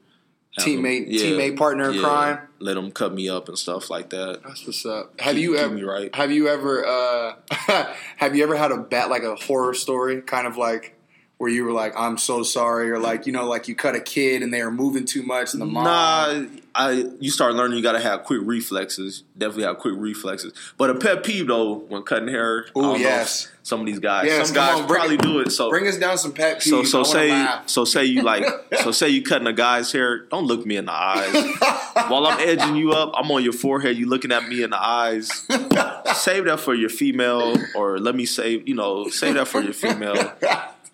have 0.58 0.66
him- 0.66 0.84
Teammate- 0.84 1.10
teammate, 1.10 1.58
partner 1.58 1.92
in 1.92 2.00
crime. 2.00 2.40
Let 2.60 2.76
them 2.76 2.92
cut 2.92 3.14
me 3.14 3.30
up 3.30 3.48
and 3.50 3.58
stuff 3.58 3.90
like 3.90 4.10
that. 4.12 4.42
That's 4.46 4.66
what's 4.68 4.86
up. 4.86 5.20
Have 5.20 5.36
Keep- 5.36 5.44
you 5.44 5.52
keep 5.54 5.62
ever 5.62 5.74
me 5.76 5.84
right. 5.84 6.14
have 6.16 6.32
you 6.32 6.48
ever 6.48 6.86
uh 6.86 7.36
have 8.18 8.36
you 8.36 8.44
ever 8.44 8.56
had 8.56 8.72
a 8.72 8.78
bet 8.78 9.10
like 9.10 9.24
a 9.24 9.36
horror 9.36 9.74
story 9.74 10.22
kind 10.22 10.46
of 10.48 10.58
like 10.58 10.96
where 11.42 11.50
you 11.50 11.64
were 11.66 11.72
like 11.72 11.92
I'm 11.98 12.20
so 12.20 12.44
sorry 12.44 12.92
or 12.92 13.00
like 13.00 13.26
you 13.26 13.34
know 13.34 13.48
like 13.48 13.68
you 13.68 13.74
cut 13.74 13.96
a 13.96 14.00
kid 14.00 14.44
and 14.44 14.54
they 14.54 14.62
are 14.62 14.70
moving 14.70 15.06
too 15.06 15.24
much 15.24 15.54
and 15.54 15.62
the 15.62 15.66
mom 15.66 15.86
Nah, 15.86 16.46
I 16.76 17.06
you 17.20 17.32
start 17.32 17.56
learning 17.56 17.78
you 17.78 17.84
got 17.84 17.94
to 17.94 18.00
have 18.00 18.24
quick 18.26 18.42
reflexes. 18.44 19.24
Definitely 19.36 19.64
have 19.64 19.80
quick 19.80 19.96
reflexes. 19.98 20.54
But 20.78 20.92
a 20.92 20.96
pet 20.96 21.24
peeve 21.24 21.48
though 21.48 21.80
when 21.80 22.04
cutting 22.04 22.28
hair. 22.28 22.60
Ooh, 22.60 22.66
don't 22.76 22.84
know 22.84 22.96
yes. 22.98 23.52
Some 23.64 23.80
of 23.82 23.86
these 23.88 24.00
guys, 24.00 24.26
Yes, 24.26 24.48
some 24.48 24.56
guys 24.56 24.80
on, 24.82 24.88
probably 24.88 25.16
it- 25.16 25.22
do 25.22 25.40
it. 25.40 25.52
So 25.52 25.70
bring 25.72 25.88
us 25.88 25.98
down 25.98 26.18
some 26.20 26.32
pet 26.32 26.58
peeves. 26.60 26.70
so 26.70 26.84
so 26.84 27.04
say 27.04 27.30
laugh. 27.32 27.68
so 27.68 27.86
say 27.86 28.06
you 28.06 28.22
like 28.22 28.46
so 28.84 28.92
say 28.92 29.10
you 29.10 29.24
cutting 29.24 29.48
a 29.48 29.54
guy's 29.54 29.92
hair. 29.92 30.20
Don't 30.26 30.46
look 30.46 30.64
me 30.66 30.78
in 30.78 30.86
the 30.86 30.94
eyes 30.94 31.34
while 32.08 32.28
I'm 32.28 32.40
edging 32.40 32.76
you 32.76 32.92
up. 32.92 33.14
I'm 33.16 33.32
on 33.32 33.44
your 33.44 33.54
forehead. 33.54 33.98
You 33.98 34.08
looking 34.08 34.32
at 34.32 34.48
me 34.48 34.62
in 34.64 34.70
the 34.70 34.82
eyes. 34.82 35.28
save 36.16 36.46
that 36.46 36.60
for 36.60 36.76
your 36.76 36.90
female, 36.90 37.56
or 37.74 37.98
let 37.98 38.16
me 38.16 38.26
save 38.28 38.68
you 38.70 38.76
know 38.76 39.08
save 39.10 39.34
that 39.34 39.48
for 39.48 39.62
your 39.62 39.74
female. 39.74 40.32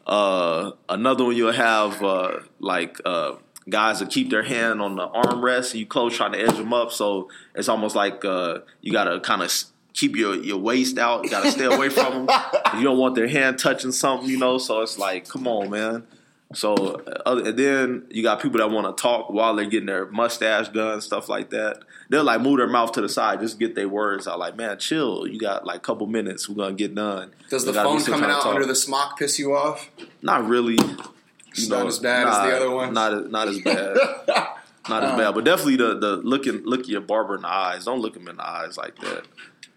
Uh, 0.08 0.72
another 0.88 1.26
one 1.26 1.36
you'll 1.36 1.52
have 1.52 2.02
uh, 2.02 2.40
like 2.60 2.98
uh, 3.06 3.36
guys 3.70 4.00
that 4.00 4.10
keep 4.10 4.30
their 4.30 4.44
hand 4.44 4.82
on 4.82 4.96
the 4.96 5.08
armrest 5.08 5.72
and 5.72 5.82
you 5.82 5.86
close 5.86 6.16
trying 6.16 6.32
to 6.32 6.40
edge 6.40 6.56
them 6.56 6.74
up. 6.74 6.92
So 6.92 7.30
it's 7.54 7.68
almost 7.68 7.96
like 7.96 8.24
uh, 8.24 8.60
you 8.82 8.94
gotta 8.94 9.20
kind 9.20 9.44
of 9.44 9.54
keep 9.94 10.16
your, 10.16 10.36
your 10.36 10.58
waist 10.58 10.98
out. 10.98 11.26
You 11.26 11.30
gotta 11.30 11.52
stay 11.52 11.66
away 11.66 11.90
from 11.90 12.26
them. 12.26 12.40
You 12.78 12.84
don't 12.84 12.98
want 12.98 13.16
their 13.16 13.28
hand 13.28 13.60
touching 13.60 13.92
something, 13.92 14.30
you 14.30 14.38
know. 14.38 14.58
So 14.58 14.82
it's 14.82 14.98
like, 14.98 15.28
come 15.28 15.46
on, 15.46 15.70
man. 15.70 16.08
So 16.54 16.76
uh, 16.76 17.22
other, 17.26 17.50
and 17.50 17.60
then 17.60 18.06
you 18.10 18.24
got 18.24 18.42
people 18.42 18.60
that 18.60 18.70
want 18.72 18.96
to 18.96 19.02
talk 19.02 19.30
while 19.30 19.54
they're 19.56 19.66
getting 19.66 19.88
their 19.88 20.06
mustache 20.08 20.70
done, 20.70 21.02
stuff 21.02 21.28
like 21.28 21.50
that. 21.50 21.80
They'll 22.10 22.24
like 22.24 22.40
move 22.42 22.58
their 22.60 22.68
mouth 22.68 22.94
to 22.94 23.02
the 23.02 23.10
side, 23.10 23.42
just 23.42 23.60
get 23.60 23.76
their 23.76 23.90
words 23.90 24.28
out. 24.28 24.40
Like, 24.40 24.56
man, 24.56 24.80
chill. 24.80 25.28
You 25.28 25.40
got 25.40 25.66
like 25.66 25.78
a 25.78 25.82
couple 25.82 26.08
minutes. 26.08 26.48
We're 26.48 26.56
gonna 26.56 26.76
get 26.76 26.96
done. 26.96 27.34
Does 27.50 27.66
the 27.66 27.74
phone 27.74 28.02
coming 28.04 28.30
out 28.30 28.46
under 28.46 28.66
the 28.66 28.76
smock 28.76 29.20
piss 29.20 29.38
you 29.38 29.54
off? 29.56 29.90
Not 30.22 30.48
really. 30.48 30.78
It's 31.50 31.68
not 31.68 31.86
as 31.88 32.00
bad 32.00 32.28
as 32.28 32.38
the 32.50 32.56
other 32.56 32.72
ones? 32.72 32.94
Not 32.94 33.14
as- 33.14 33.30
not 33.30 33.48
as 33.50 33.60
bad. 33.60 33.98
not 34.90 35.04
as 35.04 35.18
bad, 35.18 35.36
but 35.36 35.44
definitely 35.44 35.76
the 35.76 35.98
the 36.00 36.16
looking 36.18 36.64
look 36.64 36.88
your 36.88 37.02
barber 37.02 37.36
in 37.36 37.42
the 37.42 37.50
eyes. 37.50 37.86
Don't 37.86 38.00
look 38.00 38.16
him 38.16 38.28
in 38.30 38.38
the 38.38 38.48
eyes 38.48 38.78
like 38.78 38.96
that. 39.00 39.24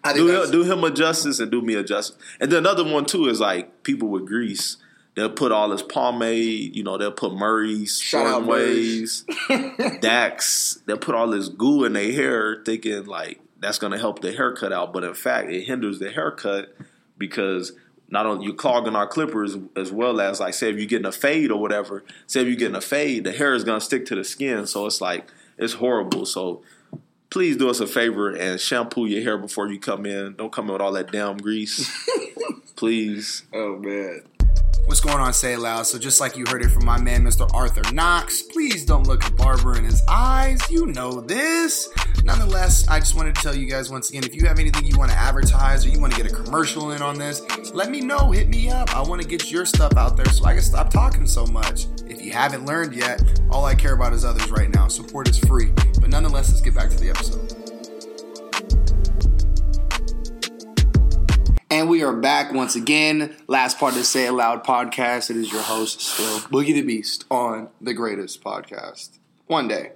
I 0.05 0.15
Do 0.15 0.29
him, 0.29 0.51
do 0.51 0.63
him 0.63 0.83
a 0.85 0.91
justice 0.91 1.41
and 1.41 1.51
do 1.51 1.61
me 1.61 1.75
a 1.75 1.83
justice. 1.83 2.17
And 2.41 2.51
then 2.51 2.59
another 2.61 2.85
one 2.85 3.05
too 3.07 3.27
is 3.27 3.41
like 3.41 3.83
people 3.83 4.09
with 4.09 4.27
grease. 4.27 4.77
They'll 5.17 5.31
put 5.31 5.53
all 5.53 5.69
this 5.69 5.83
pomade, 5.83 6.75
you 6.75 6.85
know, 6.85 6.97
they'll 6.97 7.11
put 7.11 7.35
Murray's, 7.35 7.99
Shout 7.99 8.47
Ways, 8.47 9.25
Dax. 10.01 10.81
They'll 10.87 10.99
put 10.99 11.15
all 11.15 11.29
this 11.29 11.49
goo 11.49 11.85
in 11.85 11.95
their 11.95 12.13
hair 12.13 12.63
thinking 12.65 13.07
like 13.07 13.41
that's 13.59 13.79
gonna 13.79 13.99
help 13.99 14.21
the 14.21 14.33
haircut 14.33 14.73
out. 14.73 14.93
But 14.93 15.05
in 15.05 15.15
fact 15.15 15.51
it 15.51 15.65
hinders 15.65 15.99
the 15.99 16.11
haircut 16.11 16.75
because 17.19 17.73
not 18.09 18.27
only 18.27 18.47
you're 18.47 18.55
clogging 18.55 18.97
our 18.97 19.07
clippers 19.07 19.57
as 19.77 19.93
well 19.93 20.21
as 20.21 20.41
like 20.41 20.55
say 20.55 20.71
if 20.71 20.77
you're 20.77 20.87
getting 20.87 21.07
a 21.07 21.13
fade 21.13 21.51
or 21.51 21.61
whatever, 21.61 22.05
say 22.27 22.41
if 22.43 22.47
you're 22.47 22.57
getting 22.57 22.77
a 22.77 22.81
fade, 22.81 23.25
the 23.25 23.33
hair 23.33 23.55
is 23.55 23.65
gonna 23.65 23.81
stick 23.81 24.07
to 24.07 24.15
the 24.15 24.25
skin. 24.25 24.67
So 24.67 24.87
it's 24.87 25.01
like 25.01 25.29
it's 25.59 25.75
horrible. 25.75 26.25
So 26.25 26.63
please 27.31 27.57
do 27.57 27.69
us 27.69 27.81
a 27.81 27.87
favor 27.87 28.31
and 28.35 28.61
shampoo 28.61 29.07
your 29.07 29.23
hair 29.23 29.39
before 29.39 29.71
you 29.71 29.79
come 29.79 30.07
in. 30.07 30.35
Don't 30.37 30.53
come 30.53 30.67
in 30.67 30.73
with 30.73 30.83
all 30.83 30.93
that 30.93 31.11
damn 31.11 31.37
grease. 31.37 31.91
please. 32.77 33.45
Oh 33.53 33.77
man. 33.77 34.23
What's 34.87 35.01
going 35.01 35.19
on, 35.19 35.33
Say 35.33 35.57
Loud? 35.57 35.87
So 35.87 35.99
just 35.99 36.21
like 36.21 36.37
you 36.37 36.45
heard 36.49 36.63
it 36.63 36.71
from 36.71 36.85
my 36.85 37.01
man, 37.01 37.23
Mr. 37.23 37.49
Arthur 37.55 37.83
Knox, 37.93 38.43
please 38.43 38.85
don't 38.85 39.07
look 39.07 39.25
at 39.25 39.37
barber 39.37 39.79
in 39.79 39.85
his 39.85 40.03
eyes. 40.09 40.61
You 40.71 40.87
know 40.87 41.21
this. 41.21 41.89
Nonetheless, 42.25 42.89
I 42.89 42.99
just 42.99 43.15
wanted 43.15 43.37
to 43.37 43.43
tell 43.43 43.55
you 43.55 43.67
guys 43.67 43.91
once 43.91 44.11
again, 44.11 44.25
if 44.25 44.35
you 44.35 44.47
have 44.47 44.59
anything 44.59 44.85
you 44.85 44.99
want 44.99 45.11
to 45.11 45.17
advertise 45.17 45.87
or 45.87 45.91
you 45.91 46.01
want 46.01 46.13
to 46.15 46.23
get 46.23 46.31
a 46.31 46.35
commercial 46.35 46.91
in 46.91 47.03
on 47.03 47.19
this, 47.19 47.43
let 47.73 47.91
me 47.91 48.01
know. 48.01 48.31
Hit 48.33 48.49
me 48.49 48.69
up. 48.69 48.95
I 48.95 49.01
want 49.01 49.23
to 49.23 49.29
get 49.29 49.51
your 49.51 49.65
stuff 49.65 49.97
out 49.97 50.17
there 50.17 50.27
so 50.27 50.45
I 50.45 50.55
can 50.55 50.63
stop 50.63 50.91
talking 50.91 51.27
so 51.27 51.47
much. 51.47 51.87
If 52.07 52.23
you 52.23 52.33
haven't 52.33 52.67
learned 52.67 52.95
yet, 52.95 53.23
all 53.51 53.65
I 53.65 53.75
care 53.75 53.95
about 53.95 54.13
is 54.13 54.25
others 54.25 54.51
right 54.51 54.69
now. 54.75 54.89
Support 54.89 55.29
is 55.29 55.39
free. 55.39 55.71
But 56.01 56.11
nonetheless, 56.11 56.49
let's 56.49 56.61
get 56.61 56.75
back 56.75 56.91
to 56.91 56.97
the 56.97 57.11
episode. 57.11 57.60
And 61.81 61.89
we 61.89 62.03
are 62.03 62.13
back 62.13 62.53
once 62.53 62.77
again. 62.77 63.35
Last 63.47 63.79
part 63.79 63.95
the 63.95 64.05
Say 64.05 64.27
It 64.27 64.33
Loud 64.33 64.65
podcast. 64.65 65.31
It 65.31 65.39
is 65.39 65.51
your 65.51 65.63
host, 65.63 66.03
still 66.03 66.41
Boogie 66.41 66.75
the 66.75 66.83
Beast, 66.83 67.25
on 67.31 67.71
the 67.81 67.95
greatest 67.95 68.45
podcast. 68.45 69.19
One 69.47 69.67
day, 69.67 69.93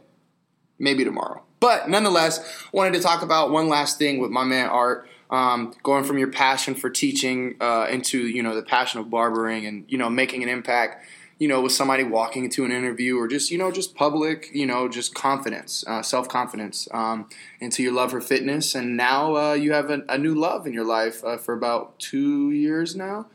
maybe 0.78 1.04
tomorrow. 1.04 1.42
But 1.60 1.90
nonetheless, 1.90 2.40
wanted 2.72 2.94
to 2.94 3.00
talk 3.00 3.20
about 3.20 3.50
one 3.50 3.68
last 3.68 3.98
thing 3.98 4.18
with 4.18 4.30
my 4.30 4.44
man 4.44 4.70
Art. 4.70 5.06
Um, 5.28 5.74
going 5.82 6.04
from 6.04 6.16
your 6.16 6.30
passion 6.30 6.74
for 6.74 6.88
teaching 6.88 7.56
uh, 7.60 7.86
into 7.90 8.28
you 8.28 8.42
know 8.42 8.54
the 8.54 8.62
passion 8.62 9.00
of 9.00 9.10
barbering 9.10 9.66
and 9.66 9.84
you 9.86 9.98
know 9.98 10.08
making 10.08 10.42
an 10.42 10.48
impact 10.48 11.04
you 11.38 11.48
know 11.48 11.60
with 11.60 11.72
somebody 11.72 12.04
walking 12.04 12.44
into 12.44 12.64
an 12.64 12.72
interview 12.72 13.18
or 13.18 13.26
just 13.28 13.50
you 13.50 13.58
know 13.58 13.70
just 13.70 13.94
public 13.94 14.50
you 14.52 14.66
know 14.66 14.88
just 14.88 15.14
confidence 15.14 15.84
uh, 15.86 16.02
self-confidence 16.02 16.88
um, 16.92 17.28
into 17.60 17.82
your 17.82 17.92
love 17.92 18.10
for 18.10 18.20
fitness 18.20 18.74
and 18.74 18.96
now 18.96 19.36
uh, 19.36 19.52
you 19.52 19.72
have 19.72 19.90
a, 19.90 20.02
a 20.08 20.18
new 20.18 20.34
love 20.34 20.66
in 20.66 20.72
your 20.72 20.84
life 20.84 21.24
uh, 21.24 21.36
for 21.36 21.54
about 21.54 21.98
two 21.98 22.50
years 22.50 22.94
now 22.94 23.26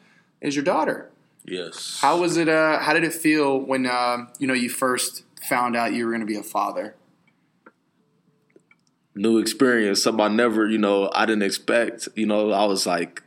is 0.42 0.56
your 0.56 0.66
daughter 0.66 1.10
Yes. 1.46 2.00
how 2.02 2.20
was 2.20 2.38
it 2.38 2.48
uh, 2.48 2.80
how 2.80 2.94
did 2.94 3.04
it 3.04 3.14
feel 3.14 3.60
when 3.60 3.86
uh, 3.86 4.26
you 4.38 4.48
know 4.48 4.54
you 4.54 4.70
first 4.70 5.24
found 5.48 5.76
out 5.76 5.94
you 5.94 6.06
were 6.06 6.12
going 6.12 6.22
to 6.22 6.28
be 6.28 6.38
a 6.38 6.44
father 6.44 6.96
new 9.20 9.38
experience, 9.38 10.02
something 10.02 10.24
I 10.24 10.30
never, 10.30 10.68
you 10.68 10.78
know, 10.78 11.12
I 11.14 11.26
didn't 11.26 11.44
expect. 11.44 12.08
You 12.16 12.26
know, 12.26 12.52
I 12.52 12.66
was 12.66 12.88
like 12.88 13.24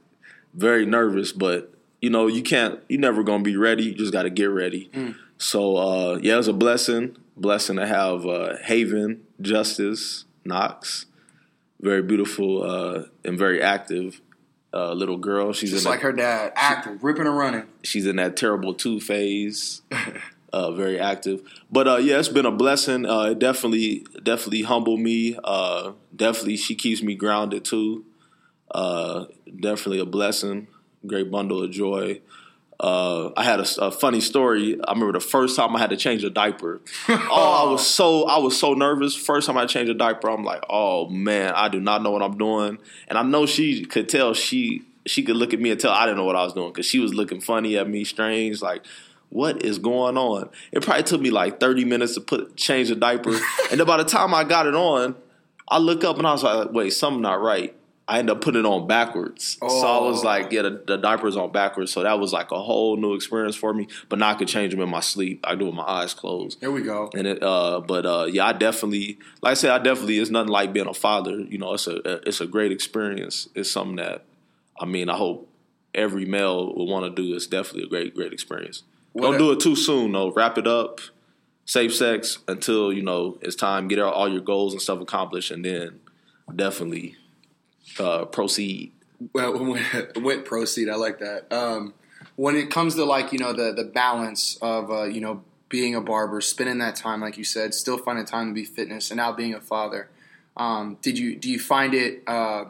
very 0.54 0.87
nervous, 0.87 1.32
but 1.32 1.71
you 2.02 2.10
know, 2.10 2.26
you 2.26 2.42
can't, 2.42 2.80
you 2.88 2.98
never 2.98 3.22
gonna 3.22 3.44
be 3.44 3.56
ready. 3.56 3.84
You 3.84 3.94
just 3.94 4.12
got 4.12 4.24
to 4.24 4.30
get 4.30 4.46
ready. 4.50 4.90
So 5.38 5.76
uh, 5.76 6.18
yeah, 6.20 6.34
it 6.34 6.38
was 6.38 6.48
a 6.48 6.52
blessing, 6.52 7.16
blessing 7.36 7.76
to 7.76 7.86
have 7.86 8.26
uh, 8.26 8.56
Haven 8.58 9.22
Justice 9.40 10.24
Knox, 10.44 11.06
very 11.80 12.02
beautiful 12.02 12.62
uh, 12.64 13.04
and 13.24 13.38
very 13.38 13.62
active 13.62 14.20
uh, 14.74 14.92
little 14.92 15.16
girl. 15.16 15.52
She's 15.52 15.70
just 15.70 15.86
in 15.86 15.90
like 15.90 16.00
that, 16.00 16.06
her 16.06 16.12
dad 16.12 16.52
active 16.56 17.02
ripping 17.04 17.26
and 17.26 17.36
running 17.36 17.64
she's 17.82 18.06
in 18.06 18.16
that 18.16 18.36
terrible 18.36 18.74
two 18.74 19.00
phase. 19.00 19.82
Uh, 20.54 20.70
very 20.70 21.00
active, 21.00 21.40
but 21.70 21.88
uh, 21.88 21.96
yeah, 21.96 22.18
it's 22.18 22.28
been 22.28 22.44
a 22.44 22.50
blessing. 22.52 23.06
Uh, 23.06 23.30
it 23.30 23.38
definitely, 23.38 24.04
definitely 24.22 24.60
humbled 24.60 25.00
me. 25.00 25.34
Uh, 25.42 25.92
definitely, 26.14 26.58
she 26.58 26.74
keeps 26.74 27.02
me 27.02 27.14
grounded 27.14 27.64
too. 27.64 28.04
Uh, 28.70 29.24
definitely 29.60 29.98
a 29.98 30.04
blessing. 30.04 30.66
Great 31.06 31.30
bundle 31.30 31.62
of 31.62 31.70
joy. 31.70 32.20
Uh, 32.82 33.30
I 33.36 33.44
had 33.44 33.60
a, 33.60 33.66
a 33.80 33.90
funny 33.92 34.20
story. 34.20 34.78
I 34.82 34.92
remember 34.92 35.12
the 35.12 35.24
first 35.24 35.54
time 35.54 35.74
I 35.76 35.78
had 35.78 35.90
to 35.90 35.96
change 35.96 36.24
a 36.24 36.30
diaper. 36.30 36.80
oh, 37.08 37.66
I 37.66 37.70
was 37.70 37.86
so 37.86 38.24
I 38.26 38.38
was 38.38 38.58
so 38.58 38.74
nervous. 38.74 39.14
First 39.14 39.46
time 39.46 39.56
I 39.56 39.66
changed 39.66 39.90
a 39.90 39.94
diaper, 39.94 40.28
I'm 40.28 40.44
like, 40.44 40.64
oh 40.68 41.08
man, 41.08 41.52
I 41.54 41.68
do 41.68 41.78
not 41.78 42.02
know 42.02 42.10
what 42.10 42.22
I'm 42.22 42.36
doing. 42.36 42.78
And 43.06 43.16
I 43.16 43.22
know 43.22 43.46
she 43.46 43.84
could 43.84 44.08
tell 44.08 44.34
she 44.34 44.82
she 45.06 45.22
could 45.22 45.36
look 45.36 45.54
at 45.54 45.60
me 45.60 45.70
and 45.70 45.78
tell 45.78 45.92
I 45.92 46.06
didn't 46.06 46.18
know 46.18 46.24
what 46.24 46.34
I 46.34 46.42
was 46.42 46.54
doing 46.54 46.72
because 46.72 46.86
she 46.86 46.98
was 46.98 47.14
looking 47.14 47.40
funny 47.40 47.78
at 47.78 47.88
me, 47.88 48.04
strange, 48.04 48.60
like. 48.60 48.84
What 49.28 49.62
is 49.64 49.78
going 49.78 50.18
on? 50.18 50.50
It 50.72 50.82
probably 50.82 51.04
took 51.04 51.22
me 51.22 51.30
like 51.30 51.58
30 51.58 51.86
minutes 51.86 52.16
to 52.16 52.20
put 52.20 52.54
change 52.54 52.90
the 52.90 52.94
diaper. 52.96 53.30
and 53.70 53.80
then 53.80 53.86
by 53.86 53.96
the 53.96 54.04
time 54.04 54.34
I 54.34 54.44
got 54.44 54.66
it 54.66 54.74
on, 54.74 55.14
I 55.66 55.78
look 55.78 56.04
up 56.04 56.18
and 56.18 56.26
I 56.26 56.32
was 56.32 56.42
like, 56.42 56.70
wait, 56.72 56.90
something 56.90 57.22
not 57.22 57.40
right. 57.40 57.74
I 58.08 58.18
ended 58.18 58.34
up 58.36 58.42
putting 58.42 58.64
it 58.64 58.66
on 58.66 58.86
backwards. 58.88 59.56
So 59.60 59.66
I 59.66 60.00
was 60.00 60.22
Oh. 60.22 60.26
like, 60.26 60.50
yeah, 60.50 60.62
the, 60.62 60.82
the 60.86 60.96
diaper's 60.98 61.36
on 61.36 61.52
backwards. 61.52 61.92
So 61.92 62.02
that 62.02 62.18
was 62.18 62.32
like 62.32 62.50
a 62.50 62.60
whole 62.60 62.96
new 62.96 63.14
experience 63.14 63.54
for 63.54 63.72
me. 63.72 63.86
But 64.08 64.18
now 64.18 64.30
I 64.30 64.34
could 64.34 64.48
change 64.48 64.72
them 64.72 64.80
in 64.80 64.88
my 64.88 65.00
sleep. 65.00 65.40
I 65.44 65.54
do 65.54 65.62
it 65.64 65.66
with 65.68 65.76
my 65.76 65.84
eyes 65.86 66.12
closed. 66.12 66.60
There 66.60 66.72
we 66.72 66.82
go. 66.82 67.10
And 67.14 67.26
it, 67.28 67.42
uh, 67.42 67.80
but 67.80 68.04
uh, 68.04 68.26
yeah, 68.28 68.46
I 68.46 68.52
definitely, 68.54 69.18
like 69.40 69.52
I 69.52 69.54
said, 69.54 69.70
I 69.70 69.78
definitely. 69.78 70.18
It's 70.18 70.30
nothing 70.30 70.50
like 70.50 70.72
being 70.72 70.88
a 70.88 70.94
father. 70.94 71.40
You 71.40 71.58
know, 71.58 71.74
it's 71.74 71.86
a 71.86 72.26
it's 72.28 72.40
a 72.40 72.46
great 72.46 72.72
experience. 72.72 73.48
It's 73.54 73.70
something 73.70 73.96
that, 73.96 74.24
I 74.80 74.84
mean, 74.84 75.08
I 75.08 75.16
hope 75.16 75.48
every 75.94 76.24
male 76.24 76.74
will 76.74 76.88
want 76.88 77.04
to 77.14 77.22
do. 77.22 77.34
It's 77.36 77.46
definitely 77.46 77.84
a 77.84 77.88
great 77.88 78.14
great 78.16 78.32
experience. 78.32 78.82
What 79.12 79.22
Don't 79.22 79.34
a- 79.34 79.38
do 79.38 79.52
it 79.52 79.60
too 79.60 79.76
soon 79.76 80.12
though. 80.12 80.32
Wrap 80.32 80.58
it 80.58 80.66
up. 80.66 81.00
Safe 81.64 81.94
sex 81.94 82.38
until 82.48 82.92
you 82.92 83.02
know 83.02 83.38
it's 83.40 83.54
time. 83.54 83.86
Get 83.86 84.00
all 84.00 84.28
your 84.28 84.40
goals 84.40 84.72
and 84.72 84.82
stuff 84.82 85.00
accomplished, 85.00 85.52
and 85.52 85.64
then 85.64 86.00
definitely 86.56 87.14
uh, 87.98 88.24
proceed. 88.26 88.92
Well, 89.33 89.76
went, 90.16 90.44
proceed. 90.44 90.88
I 90.88 90.96
like 90.96 91.18
that. 91.20 91.52
Um, 91.52 91.94
when 92.37 92.57
it 92.57 92.70
comes 92.70 92.94
to 92.96 93.05
like 93.05 93.33
you 93.33 93.38
know 93.38 93.52
the 93.52 93.72
the 93.72 93.85
balance 93.85 94.57
of 94.62 94.90
uh, 94.90 95.05
you 95.05 95.20
know 95.20 95.42
being 95.68 95.94
a 95.94 96.00
barber, 96.00 96.40
spending 96.40 96.78
that 96.78 96.96
time 96.96 97.20
like 97.20 97.38
you 97.38 97.44
said, 97.44 97.74
still 97.74 97.98
finding 97.98 98.24
time 98.24 98.48
to 98.48 98.55
be 98.55 98.64
fitness, 98.64 99.11
and 99.11 99.18
now 99.18 99.33
being 99.33 99.55
a 99.55 99.61
father. 99.61 100.09
Um, 100.57 100.98
did 101.00 101.18
you 101.18 101.37
do 101.37 101.50
you 101.50 101.59
find 101.59 101.94
it 101.94 102.22
uh, 102.26 102.64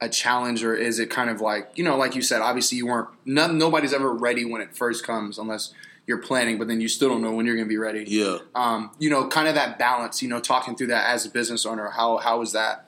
a 0.00 0.08
challenge, 0.08 0.64
or 0.64 0.74
is 0.74 0.98
it 0.98 1.10
kind 1.10 1.30
of 1.30 1.40
like 1.40 1.70
you 1.74 1.84
know, 1.84 1.96
like 1.96 2.14
you 2.14 2.22
said, 2.22 2.40
obviously 2.40 2.78
you 2.78 2.86
weren't. 2.86 3.08
None, 3.24 3.58
nobody's 3.58 3.92
ever 3.92 4.12
ready 4.12 4.44
when 4.44 4.60
it 4.60 4.76
first 4.76 5.04
comes, 5.06 5.38
unless 5.38 5.72
you're 6.06 6.18
planning, 6.18 6.58
but 6.58 6.66
then 6.66 6.80
you 6.80 6.88
still 6.88 7.08
don't 7.08 7.22
know 7.22 7.32
when 7.32 7.46
you're 7.46 7.54
going 7.54 7.68
to 7.68 7.72
be 7.72 7.76
ready. 7.76 8.04
Yeah. 8.06 8.38
Um, 8.54 8.90
you 8.98 9.10
know, 9.10 9.28
kind 9.28 9.46
of 9.46 9.54
that 9.54 9.78
balance. 9.78 10.22
You 10.22 10.28
know, 10.28 10.40
talking 10.40 10.74
through 10.74 10.88
that 10.88 11.08
as 11.10 11.26
a 11.26 11.30
business 11.30 11.66
owner, 11.66 11.90
how 11.90 12.16
how 12.16 12.40
was 12.40 12.52
that? 12.52 12.86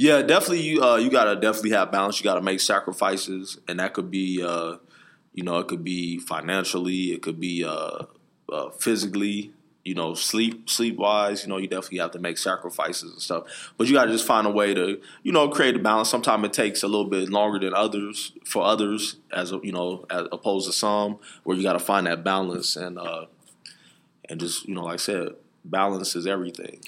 Yeah, 0.00 0.22
definitely. 0.22 0.62
You 0.62 0.82
uh, 0.82 0.96
you 0.96 1.10
gotta 1.10 1.36
definitely 1.38 1.72
have 1.72 1.92
balance. 1.92 2.18
You 2.18 2.24
gotta 2.24 2.40
make 2.40 2.60
sacrifices, 2.60 3.58
and 3.68 3.80
that 3.80 3.92
could 3.92 4.10
be, 4.10 4.42
uh, 4.42 4.76
you 5.34 5.42
know, 5.42 5.58
it 5.58 5.68
could 5.68 5.84
be 5.84 6.18
financially, 6.18 7.12
it 7.12 7.20
could 7.20 7.38
be 7.38 7.64
uh, 7.66 8.04
uh, 8.50 8.70
physically. 8.70 9.52
You 9.84 9.94
know, 9.94 10.14
sleep 10.14 10.70
sleep 10.70 10.96
wise. 10.96 11.42
You 11.42 11.50
know, 11.50 11.58
you 11.58 11.66
definitely 11.66 11.98
have 11.98 12.12
to 12.12 12.18
make 12.18 12.38
sacrifices 12.38 13.12
and 13.12 13.20
stuff. 13.20 13.72
But 13.76 13.88
you 13.88 13.92
gotta 13.92 14.10
just 14.10 14.26
find 14.26 14.46
a 14.46 14.50
way 14.50 14.72
to, 14.72 15.02
you 15.22 15.32
know, 15.32 15.50
create 15.50 15.76
a 15.76 15.78
balance. 15.78 16.08
Sometimes 16.08 16.46
it 16.46 16.54
takes 16.54 16.82
a 16.82 16.88
little 16.88 17.04
bit 17.10 17.28
longer 17.28 17.58
than 17.58 17.74
others 17.74 18.32
for 18.46 18.62
others, 18.62 19.16
as 19.30 19.52
you 19.62 19.72
know, 19.72 20.06
as 20.08 20.28
opposed 20.32 20.66
to 20.66 20.72
some 20.72 21.18
where 21.44 21.58
you 21.58 21.62
gotta 21.62 21.78
find 21.78 22.06
that 22.06 22.24
balance 22.24 22.74
and 22.74 22.98
uh, 22.98 23.26
and 24.28 24.40
just 24.40 24.66
you 24.66 24.74
know, 24.74 24.84
like 24.84 24.94
I 24.94 24.96
said, 24.96 25.28
balance 25.64 26.16
is 26.16 26.26
everything. 26.26 26.80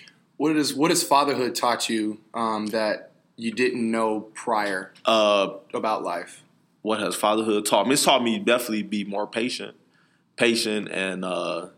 What 0.43 0.57
is 0.57 0.75
what 0.75 0.91
has 0.91 1.05
fatherhood 1.05 1.55
taught 1.55 1.89
you 1.89 2.19
um, 2.35 2.67
that 2.69 3.13
you 3.37 3.53
didn't 3.53 3.89
know 3.89 4.23
prior 4.35 4.93
Uh, 5.07 5.51
about 5.73 6.03
life? 6.03 6.43
what 6.81 6.99
has 6.99 7.15
fatherhood 7.15 7.65
taught 7.65 7.87
me? 7.87 7.93
It's 7.93 8.03
taught 8.03 8.25
me 8.25 8.41
definitely 8.41 8.83
be 8.83 9.05
more 9.05 9.25
patient, 9.25 9.77
patient, 10.35 10.89
and 10.91 11.25
uh, 11.25 11.69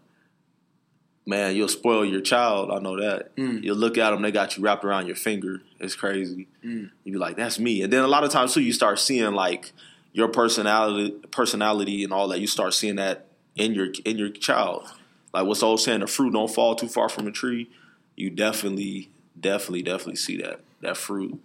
man, 1.26 1.54
you'll 1.54 1.68
spoil 1.68 2.06
your 2.06 2.22
child. 2.22 2.70
I 2.70 2.78
know 2.78 2.98
that. 2.98 3.32
You'll 3.36 3.76
look 3.76 3.98
at 3.98 4.12
them; 4.12 4.22
they 4.22 4.32
got 4.32 4.56
you 4.56 4.62
wrapped 4.62 4.82
around 4.82 5.08
your 5.08 5.16
finger. 5.16 5.60
It's 5.78 5.94
crazy. 5.94 6.48
You 6.62 6.88
be 7.04 7.18
like, 7.18 7.36
"That's 7.36 7.58
me," 7.58 7.82
and 7.82 7.92
then 7.92 8.02
a 8.02 8.08
lot 8.08 8.24
of 8.24 8.30
times 8.30 8.54
too, 8.54 8.62
you 8.62 8.72
start 8.72 8.98
seeing 8.98 9.34
like 9.34 9.72
your 10.14 10.28
personality, 10.28 11.10
personality, 11.30 12.02
and 12.02 12.14
all 12.14 12.28
that. 12.28 12.40
You 12.40 12.46
start 12.46 12.72
seeing 12.72 12.96
that 12.96 13.26
in 13.56 13.74
your 13.74 13.88
in 14.06 14.16
your 14.16 14.30
child. 14.30 14.90
Like 15.34 15.44
what's 15.44 15.60
the 15.60 15.66
old 15.66 15.80
saying? 15.80 16.00
The 16.00 16.06
fruit 16.06 16.32
don't 16.32 16.50
fall 16.50 16.74
too 16.74 16.88
far 16.88 17.10
from 17.10 17.26
the 17.26 17.30
tree. 17.30 17.68
You 18.16 18.30
definitely, 18.30 19.10
definitely, 19.38 19.82
definitely 19.82 20.16
see 20.16 20.36
that 20.38 20.60
that 20.80 20.96
fruit. 20.96 21.40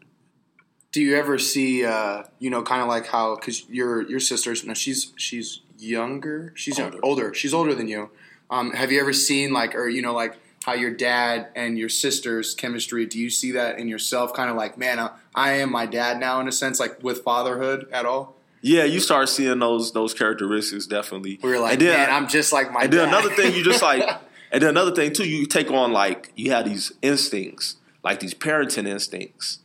Do 0.92 1.02
you 1.02 1.16
ever 1.18 1.38
see, 1.38 1.86
uh, 1.86 2.24
you 2.40 2.50
know, 2.50 2.64
kind 2.64 2.82
of 2.82 2.88
like 2.88 3.08
how 3.08 3.36
because 3.36 3.68
your 3.70 4.02
your 4.10 4.20
sister's 4.20 4.64
no, 4.66 4.74
she's 4.74 5.12
she's 5.16 5.62
younger, 5.78 6.52
she's 6.56 6.80
older, 6.80 6.98
Older. 7.04 7.06
older 7.26 7.34
she's 7.34 7.54
older 7.54 7.74
than 7.76 7.88
you. 7.88 8.10
Um, 8.50 8.72
have 8.74 8.92
you 8.92 9.00
ever 9.00 9.14
seen 9.14 9.54
like, 9.54 9.76
or 9.76 9.88
you 9.88 10.02
know, 10.02 10.14
like 10.14 10.36
how 10.66 10.74
your 10.74 10.92
dad 10.92 11.48
and 11.56 11.78
your 11.78 11.90
sister's 11.90 12.56
chemistry? 12.56 13.06
Do 13.06 13.20
you 13.20 13.30
see 13.30 13.52
that 13.52 13.78
in 13.80 13.88
yourself? 13.88 14.34
Kind 14.34 14.50
of 14.50 14.56
like, 14.56 14.78
man, 14.78 15.00
I, 15.00 15.12
I 15.36 15.52
am 15.54 15.72
my 15.72 15.86
dad 15.86 16.20
now 16.20 16.40
in 16.42 16.48
a 16.48 16.52
sense, 16.52 16.80
like 16.80 17.02
with 17.04 17.22
fatherhood 17.24 17.88
at 17.92 18.06
all. 18.06 18.36
Yeah, 18.62 18.84
you 18.84 19.00
start 19.00 19.30
seeing 19.30 19.60
those 19.60 19.92
those 19.94 20.14
characteristics 20.16 20.86
definitely. 20.88 21.40
We're 21.44 21.60
like, 21.60 21.74
And 21.74 21.82
then- 21.84 21.98
man, 21.98 22.10
I'm 22.12 22.28
just 22.28 22.52
like 22.52 22.72
my. 22.74 22.84
And 22.86 22.94
then 22.94 23.08
dad. 23.10 23.20
another 23.20 23.34
thing, 23.36 23.54
you 23.56 23.64
just 23.64 23.82
like, 23.84 24.04
and 24.52 24.62
then 24.62 24.70
another 24.70 24.92
thing 24.92 25.14
too, 25.14 25.28
you 25.28 25.46
take 25.46 25.72
on 25.72 25.92
like 25.92 26.32
you 26.36 26.52
have 26.52 26.66
these 26.66 26.92
instincts, 27.02 27.78
like 28.04 28.20
these 28.20 28.34
parenting 28.34 28.88
instincts, 28.88 29.60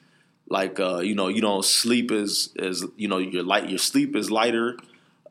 like 0.49 0.79
uh, 0.81 0.99
you 0.99 1.15
know, 1.15 1.29
you 1.29 1.41
don't 1.41 1.65
sleep 1.65 2.11
as 2.11 2.51
as 2.59 2.85
you 2.97 3.09
know 3.09 3.19
your 3.19 3.43
light, 3.43 3.69
your 3.69 3.79
sleep 3.79 4.15
is 4.17 4.31
lighter. 4.31 4.77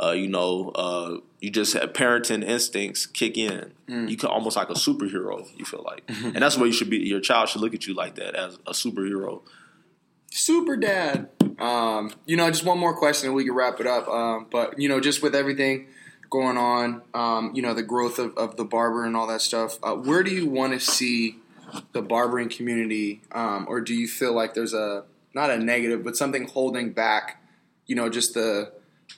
Uh, 0.02 0.12
you 0.12 0.28
know, 0.28 0.72
uh, 0.74 1.18
you 1.40 1.52
just 1.52 1.74
have 1.74 1.94
parenting 1.94 2.44
instincts 2.44 3.06
kick 3.06 3.38
in. 3.38 3.72
Mm. 3.88 4.10
You 4.10 4.18
can 4.18 4.30
almost 4.30 4.58
like 4.58 4.70
a 4.70 4.74
superhero. 4.74 5.48
You 5.56 5.66
feel 5.66 5.84
like, 5.84 6.04
and 6.08 6.36
that's 6.36 6.58
where 6.58 6.66
you 6.66 6.74
should 6.74 6.90
be. 6.90 6.98
Your 6.98 7.22
child 7.22 7.50
should 7.50 7.62
look 7.62 7.76
at 7.76 7.86
you 7.86 7.94
like 7.94 8.16
that 8.16 8.36
as 8.36 8.56
a 8.66 8.72
superhero. 8.72 9.42
Super 10.32 10.76
dad. 10.76 11.30
Um, 11.60 12.12
you 12.26 12.36
know, 12.36 12.50
just 12.50 12.66
one 12.66 12.80
more 12.80 12.96
question 12.98 13.28
and 13.28 13.36
we 13.36 13.46
can 13.46 13.54
wrap 13.54 13.80
it 13.80 13.86
up. 13.86 14.08
Um, 14.08 14.48
but, 14.50 14.80
you 14.80 14.90
know, 14.90 15.00
just 15.00 15.22
with 15.22 15.36
everything 15.36 15.88
going 16.34 16.58
on, 16.58 17.04
um, 17.14 17.52
you 17.54 17.62
know, 17.62 17.76
the 17.76 17.84
growth 17.84 18.18
of, 18.18 18.36
of 18.38 18.58
the 18.58 18.66
barber 18.66 19.06
and 19.06 19.16
all 19.16 19.28
that 19.28 19.40
stuff, 19.40 19.78
uh, 19.84 19.94
where 19.94 20.24
do 20.24 20.32
you 20.32 20.50
want 20.50 20.74
to 20.74 20.80
see 20.80 21.36
the 21.92 22.02
barbering 22.02 22.50
community? 22.50 23.22
Um, 23.32 23.68
or 23.70 23.82
do 23.82 23.94
you 23.94 24.08
feel 24.08 24.34
like 24.34 24.56
there's 24.56 24.74
a, 24.74 25.04
not 25.36 25.52
a 25.52 25.58
negative, 25.60 26.04
but 26.04 26.18
something 26.18 26.48
holding 26.48 26.92
back, 26.92 27.40
you 27.86 27.96
know, 27.96 28.10
just 28.10 28.34
the, 28.34 28.72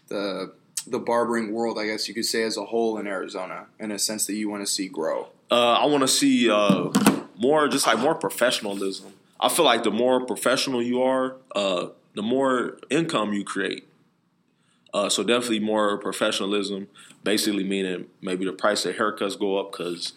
the, 0.10 0.52
the 0.86 1.00
barbering 1.00 1.54
world, 1.54 1.80
I 1.80 1.86
guess 1.86 2.10
you 2.10 2.14
could 2.14 2.26
say, 2.26 2.44
as 2.44 2.58
a 2.58 2.66
whole 2.66 2.98
in 2.98 3.08
Arizona, 3.08 3.68
in 3.80 3.92
a 3.92 3.98
sense 3.98 4.26
that 4.26 4.34
you 4.34 4.50
want 4.50 4.68
to 4.68 4.70
see 4.70 4.90
grow? 4.90 5.30
Uh, 5.50 5.72
I 5.72 5.86
want 5.86 6.02
to 6.02 6.10
see 6.10 6.50
uh, 6.50 6.92
more, 7.38 7.70
just 7.70 7.88
like 7.88 7.98
more 7.98 8.16
professionalism. 8.16 9.14
I 9.40 9.48
feel 9.48 9.64
like 9.64 9.84
the 9.84 9.92
more 9.92 10.26
professional 10.26 10.84
you 10.84 11.02
are, 11.02 11.38
uh, 11.56 11.88
the 12.14 12.24
more 12.24 12.78
income 12.90 13.32
you 13.32 13.46
create. 13.46 13.88
Uh, 14.96 15.10
so 15.10 15.24
definitely 15.24 15.60
more 15.60 15.98
professionalism. 15.98 16.88
Basically 17.22 17.66
meaning 17.66 18.06
maybe 18.22 18.46
the 18.46 18.54
price 18.54 18.86
of 18.86 18.96
haircuts 18.96 19.38
go 19.38 19.58
up 19.58 19.74
because, 19.74 20.14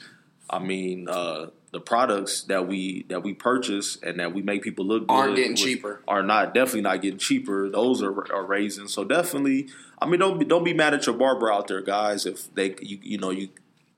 I 0.49 0.61
mean, 0.61 1.09
uh, 1.09 1.47
the 1.73 1.81
products 1.81 2.43
that 2.45 2.69
we 2.69 3.05
that 3.09 3.25
we 3.25 3.35
purchase 3.35 3.99
and 4.05 4.21
that 4.21 4.33
we 4.33 4.41
make 4.41 4.63
people 4.63 4.85
look 4.87 5.09
good 5.09 5.13
Aren't 5.15 5.35
getting 5.37 5.51
with- 5.53 5.61
cheaper. 5.61 6.03
Are 6.07 6.23
not 6.23 6.55
definitely 6.55 6.83
not 6.83 7.03
getting 7.03 7.19
cheaper. 7.19 7.69
Those 7.69 8.05
are, 8.05 8.33
are 8.33 8.45
raising. 8.45 8.87
So 8.87 9.03
definitely, 9.03 9.69
I 10.01 10.07
mean, 10.07 10.21
don't 10.21 10.39
be, 10.39 10.45
don't 10.45 10.63
be 10.63 10.75
mad 10.75 10.95
at 10.95 11.07
your 11.07 11.17
barber 11.17 11.53
out 11.53 11.67
there, 11.67 11.83
guys. 11.83 12.25
If 12.25 12.55
they 12.55 12.77
you 12.81 13.01
you 13.03 13.19
know 13.19 13.31
you 13.31 13.49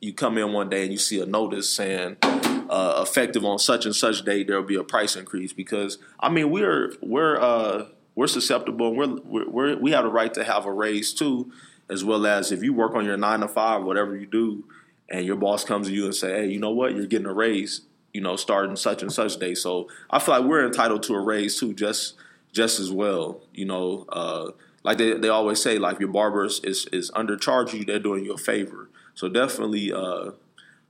you 0.00 0.14
come 0.14 0.38
in 0.38 0.54
one 0.54 0.70
day 0.70 0.84
and 0.84 0.92
you 0.92 0.98
see 0.98 1.20
a 1.20 1.26
notice 1.26 1.70
saying 1.70 2.16
uh, 2.22 3.04
effective 3.06 3.44
on 3.44 3.58
such 3.58 3.84
and 3.84 3.94
such 3.94 4.24
date, 4.24 4.46
there 4.46 4.56
will 4.56 4.66
be 4.66 4.76
a 4.76 4.82
price 4.84 5.14
increase 5.14 5.52
because 5.52 5.98
I 6.18 6.30
mean 6.30 6.50
we're 6.50 6.94
we're 7.02 7.38
uh, 7.38 7.84
we're 8.20 8.26
susceptible 8.26 8.88
and 9.02 9.24
we're, 9.24 9.48
we're, 9.48 9.76
we 9.78 9.92
have 9.92 10.04
the 10.04 10.10
right 10.10 10.34
to 10.34 10.44
have 10.44 10.66
a 10.66 10.70
raise 10.70 11.14
too, 11.14 11.50
as 11.88 12.04
well 12.04 12.26
as 12.26 12.52
if 12.52 12.62
you 12.62 12.74
work 12.74 12.94
on 12.94 13.06
your 13.06 13.16
nine 13.16 13.40
to 13.40 13.48
five, 13.48 13.82
whatever 13.82 14.14
you 14.14 14.26
do, 14.26 14.62
and 15.08 15.24
your 15.24 15.36
boss 15.36 15.64
comes 15.64 15.86
to 15.86 15.94
you 15.94 16.04
and 16.04 16.14
say, 16.14 16.40
hey, 16.40 16.46
you 16.46 16.60
know 16.60 16.68
what, 16.68 16.94
you're 16.94 17.06
getting 17.06 17.26
a 17.26 17.32
raise, 17.32 17.80
you 18.12 18.20
know, 18.20 18.36
starting 18.36 18.76
such 18.76 19.00
and 19.00 19.10
such 19.10 19.38
day. 19.38 19.54
So 19.54 19.88
I 20.10 20.18
feel 20.18 20.38
like 20.38 20.44
we're 20.44 20.66
entitled 20.66 21.02
to 21.04 21.14
a 21.14 21.20
raise 21.22 21.58
too, 21.58 21.72
just 21.72 22.16
just 22.52 22.78
as 22.78 22.92
well, 22.92 23.40
you 23.54 23.64
know. 23.64 24.04
Uh, 24.10 24.50
like 24.82 24.98
they, 24.98 25.14
they 25.14 25.30
always 25.30 25.62
say, 25.62 25.78
like 25.78 25.98
your 25.98 26.10
barber 26.10 26.44
is, 26.44 26.60
is, 26.62 26.86
is 26.92 27.10
undercharging 27.12 27.78
you, 27.78 27.84
they're 27.86 27.98
doing 27.98 28.26
you 28.26 28.34
a 28.34 28.38
favor. 28.38 28.90
So 29.14 29.30
definitely, 29.30 29.94
uh, 29.94 30.32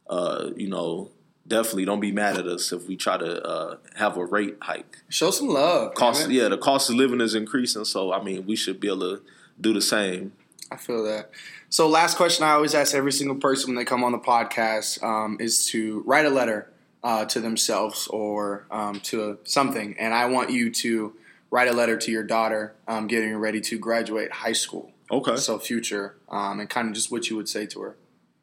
uh, 0.08 0.50
you 0.56 0.68
know, 0.68 1.12
definitely 1.50 1.84
don't 1.84 2.00
be 2.00 2.12
mad 2.12 2.38
at 2.38 2.46
us 2.46 2.72
if 2.72 2.88
we 2.88 2.96
try 2.96 3.18
to 3.18 3.44
uh, 3.44 3.76
have 3.96 4.16
a 4.16 4.24
rate 4.24 4.56
hike. 4.62 4.98
Show 5.10 5.30
some 5.30 5.48
love. 5.48 5.94
Cost, 5.94 6.22
damn 6.22 6.30
yeah, 6.30 6.48
the 6.48 6.56
cost 6.56 6.88
of 6.88 6.96
living 6.96 7.20
is 7.20 7.34
increasing, 7.34 7.84
so 7.84 8.12
I 8.14 8.22
mean, 8.22 8.46
we 8.46 8.56
should 8.56 8.80
be 8.80 8.88
able 8.88 9.00
to 9.00 9.22
do 9.60 9.74
the 9.74 9.82
same. 9.82 10.32
I 10.72 10.76
feel 10.76 11.04
that. 11.04 11.30
So, 11.68 11.88
last 11.88 12.16
question 12.16 12.44
I 12.44 12.52
always 12.52 12.74
ask 12.74 12.94
every 12.94 13.12
single 13.12 13.36
person 13.36 13.68
when 13.68 13.76
they 13.76 13.84
come 13.84 14.02
on 14.02 14.12
the 14.12 14.18
podcast 14.18 15.02
um, 15.02 15.36
is 15.38 15.66
to 15.66 16.02
write 16.06 16.24
a 16.24 16.30
letter 16.30 16.70
uh, 17.02 17.24
to 17.26 17.40
themselves 17.40 18.06
or 18.08 18.66
um, 18.70 19.00
to 19.00 19.38
something. 19.44 19.96
And 19.98 20.14
I 20.14 20.26
want 20.26 20.50
you 20.50 20.70
to 20.70 21.14
write 21.50 21.68
a 21.68 21.72
letter 21.72 21.96
to 21.96 22.10
your 22.10 22.22
daughter 22.22 22.74
um, 22.86 23.08
getting 23.08 23.36
ready 23.36 23.60
to 23.62 23.78
graduate 23.78 24.32
high 24.32 24.52
school. 24.52 24.92
Okay. 25.10 25.36
So, 25.36 25.58
future, 25.58 26.16
um, 26.28 26.60
and 26.60 26.70
kind 26.70 26.88
of 26.88 26.94
just 26.94 27.10
what 27.10 27.28
you 27.28 27.36
would 27.36 27.48
say 27.48 27.66
to 27.66 27.80
her. 27.80 27.96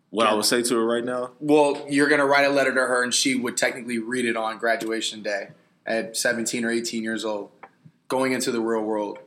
What 0.10 0.26
I 0.28 0.34
would 0.34 0.46
say 0.46 0.62
to 0.64 0.76
her 0.78 0.86
right 0.86 1.04
now, 1.04 1.32
Well, 1.40 1.86
you're 1.90 2.08
going 2.08 2.20
to 2.22 2.26
write 2.26 2.46
a 2.46 2.50
letter 2.50 2.74
to 2.74 2.80
her, 2.82 3.04
and 3.04 3.14
she 3.14 3.36
would 3.36 3.58
technically 3.58 4.00
read 4.00 4.26
it 4.26 4.38
on 4.38 4.58
graduation 4.58 5.22
day 5.22 5.50
at 5.86 6.16
17 6.16 6.64
or 6.64 6.70
18 6.72 7.04
years 7.04 7.26
old, 7.26 7.52
going 8.08 8.32
into 8.32 8.52
the 8.52 8.62
real 8.62 8.82
world. 8.84 9.20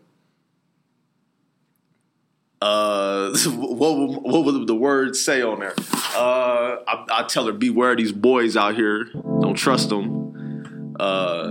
uh, 2.62 3.33
what 3.47 3.97
would- 3.99 4.22
what 4.22 4.45
would 4.45 4.66
the 4.66 4.74
words 4.74 5.20
say 5.20 5.43
on 5.43 5.61
there? 5.61 5.74
Uh, 6.14 6.76
I, 6.87 7.07
I 7.11 7.22
tell 7.28 7.47
her, 7.47 7.53
beware 7.53 7.97
these 7.97 8.12
boys 8.12 8.57
out 8.57 8.74
here. 8.74 9.05
Don't 9.41 9.55
trust 9.55 9.89
them. 9.89 10.95
Uh, 10.99 11.49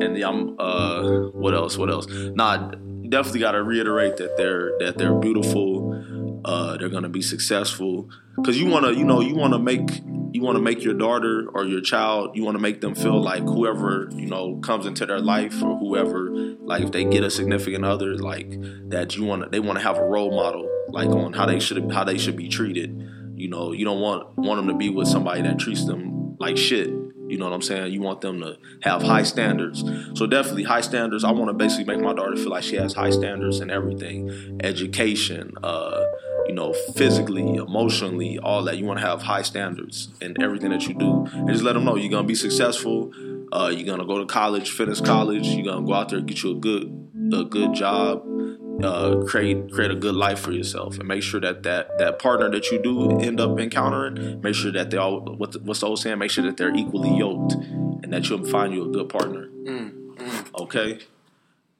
and 0.00 0.16
I'm 0.22 0.56
uh, 0.58 1.02
what 1.32 1.52
else? 1.54 1.76
What 1.76 1.90
else? 1.90 2.06
Nah, 2.08 2.70
definitely 3.08 3.40
got 3.40 3.52
to 3.52 3.62
reiterate 3.62 4.16
that 4.16 4.36
they're 4.38 4.72
that 4.78 4.96
they're 4.98 5.14
beautiful. 5.14 5.71
Uh, 6.44 6.76
they're 6.76 6.88
gonna 6.88 7.08
be 7.08 7.22
successful 7.22 8.08
because 8.36 8.58
you 8.58 8.68
wanna, 8.68 8.92
you 8.92 9.04
know, 9.04 9.20
you 9.20 9.34
wanna 9.34 9.58
make 9.58 9.88
you 10.32 10.42
wanna 10.42 10.60
make 10.60 10.82
your 10.82 10.94
daughter 10.94 11.48
or 11.54 11.64
your 11.64 11.80
child, 11.80 12.34
you 12.34 12.44
wanna 12.44 12.58
make 12.58 12.80
them 12.80 12.94
feel 12.94 13.22
like 13.22 13.42
whoever 13.42 14.08
you 14.12 14.26
know 14.26 14.56
comes 14.56 14.86
into 14.86 15.06
their 15.06 15.20
life 15.20 15.62
or 15.62 15.78
whoever, 15.78 16.30
like 16.60 16.82
if 16.82 16.92
they 16.92 17.04
get 17.04 17.22
a 17.22 17.30
significant 17.30 17.84
other, 17.84 18.16
like 18.16 18.50
that 18.88 19.16
you 19.16 19.24
wanna 19.24 19.48
they 19.50 19.60
wanna 19.60 19.80
have 19.80 19.98
a 19.98 20.04
role 20.04 20.30
model 20.30 20.68
like 20.88 21.08
on 21.08 21.32
how 21.32 21.46
they 21.46 21.60
should 21.60 21.90
how 21.92 22.04
they 22.04 22.18
should 22.18 22.36
be 22.36 22.48
treated. 22.48 23.08
You 23.34 23.48
know, 23.48 23.72
you 23.72 23.84
don't 23.84 24.00
want 24.00 24.36
want 24.36 24.58
them 24.58 24.68
to 24.68 24.74
be 24.74 24.88
with 24.88 25.08
somebody 25.08 25.42
that 25.42 25.58
treats 25.58 25.84
them 25.84 26.36
like 26.38 26.56
shit. 26.56 26.90
You 27.32 27.38
know 27.38 27.46
what 27.46 27.54
I'm 27.54 27.62
saying? 27.62 27.94
You 27.94 28.02
want 28.02 28.20
them 28.20 28.40
to 28.40 28.58
have 28.82 29.02
high 29.02 29.22
standards. 29.22 29.82
So 30.14 30.26
definitely 30.26 30.64
high 30.64 30.82
standards. 30.82 31.24
I 31.24 31.32
want 31.32 31.48
to 31.48 31.54
basically 31.54 31.84
make 31.86 32.04
my 32.04 32.12
daughter 32.12 32.36
feel 32.36 32.50
like 32.50 32.62
she 32.62 32.76
has 32.76 32.92
high 32.92 33.08
standards 33.08 33.60
in 33.60 33.70
everything, 33.70 34.60
education, 34.62 35.54
uh, 35.62 36.04
you 36.46 36.52
know, 36.52 36.74
physically, 36.94 37.54
emotionally, 37.54 38.38
all 38.38 38.62
that. 38.64 38.76
You 38.76 38.84
want 38.84 39.00
to 39.00 39.06
have 39.06 39.22
high 39.22 39.40
standards 39.40 40.08
in 40.20 40.42
everything 40.42 40.70
that 40.72 40.86
you 40.86 40.92
do, 40.92 41.26
and 41.32 41.48
just 41.48 41.62
let 41.64 41.72
them 41.72 41.86
know 41.86 41.96
you're 41.96 42.10
gonna 42.10 42.28
be 42.28 42.34
successful. 42.34 43.10
Uh, 43.50 43.72
you're 43.74 43.86
gonna 43.86 44.06
go 44.06 44.18
to 44.18 44.26
college, 44.26 44.70
finish 44.70 45.00
college. 45.00 45.46
You're 45.46 45.64
gonna 45.64 45.86
go 45.86 45.94
out 45.94 46.10
there, 46.10 46.20
get 46.20 46.42
you 46.42 46.50
a 46.52 46.54
good, 46.54 47.08
a 47.32 47.44
good 47.44 47.72
job, 47.72 48.22
uh, 48.84 49.24
create 49.26 49.72
create 49.72 49.90
a 49.90 49.94
good 49.94 50.14
life 50.14 50.40
for 50.40 50.52
yourself, 50.52 50.98
and 50.98 51.08
make 51.08 51.22
sure 51.22 51.40
that 51.40 51.62
that 51.62 51.98
that 51.98 52.18
partner 52.18 52.50
that 52.50 52.70
you 52.70 52.82
do 52.82 53.18
end 53.20 53.40
up 53.40 53.58
encountering, 53.58 54.40
make 54.40 54.54
sure 54.54 54.72
that 54.72 54.90
they 54.90 54.96
all 54.96 55.20
what 55.20 55.60
what's 55.62 55.80
the 55.80 55.86
old 55.86 55.98
saying, 55.98 56.18
make 56.18 56.30
sure 56.30 56.44
that 56.44 56.56
they're 56.56 56.74
equally 56.74 57.16
yoked, 57.16 57.54
and 57.54 58.12
that 58.12 58.28
you'll 58.28 58.44
find 58.44 58.74
you 58.74 58.84
a 58.84 58.88
good 58.88 59.08
partner. 59.08 59.46
Mm, 59.46 60.16
mm. 60.16 60.60
Okay. 60.60 60.98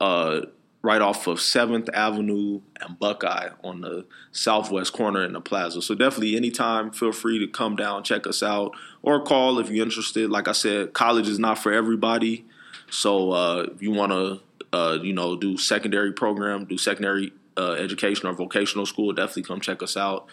uh, 0.00 0.40
right 0.84 1.00
off 1.00 1.26
of 1.26 1.38
7th 1.38 1.88
Avenue 1.94 2.60
and 2.78 2.98
Buckeye 2.98 3.48
on 3.62 3.80
the 3.80 4.04
southwest 4.32 4.92
corner 4.92 5.24
in 5.24 5.32
the 5.32 5.40
plaza. 5.40 5.80
So 5.80 5.94
definitely 5.94 6.36
anytime, 6.36 6.90
feel 6.90 7.10
free 7.10 7.38
to 7.38 7.48
come 7.48 7.74
down, 7.74 8.04
check 8.04 8.26
us 8.26 8.42
out, 8.42 8.72
or 9.02 9.22
call 9.22 9.58
if 9.58 9.70
you're 9.70 9.84
interested. 9.84 10.30
Like 10.30 10.46
I 10.46 10.52
said, 10.52 10.92
college 10.92 11.26
is 11.26 11.38
not 11.38 11.58
for 11.58 11.72
everybody. 11.72 12.44
So 12.90 13.32
uh, 13.32 13.66
if 13.74 13.80
you 13.80 13.92
want 13.92 14.12
to, 14.12 14.40
uh, 14.74 14.98
you 15.02 15.14
know, 15.14 15.36
do 15.36 15.56
secondary 15.56 16.12
program, 16.12 16.66
do 16.66 16.76
secondary 16.76 17.32
uh, 17.56 17.72
education 17.72 18.28
or 18.28 18.34
vocational 18.34 18.84
school, 18.84 19.12
definitely 19.14 19.44
come 19.44 19.60
check 19.60 19.82
us 19.82 19.96
out. 19.96 20.26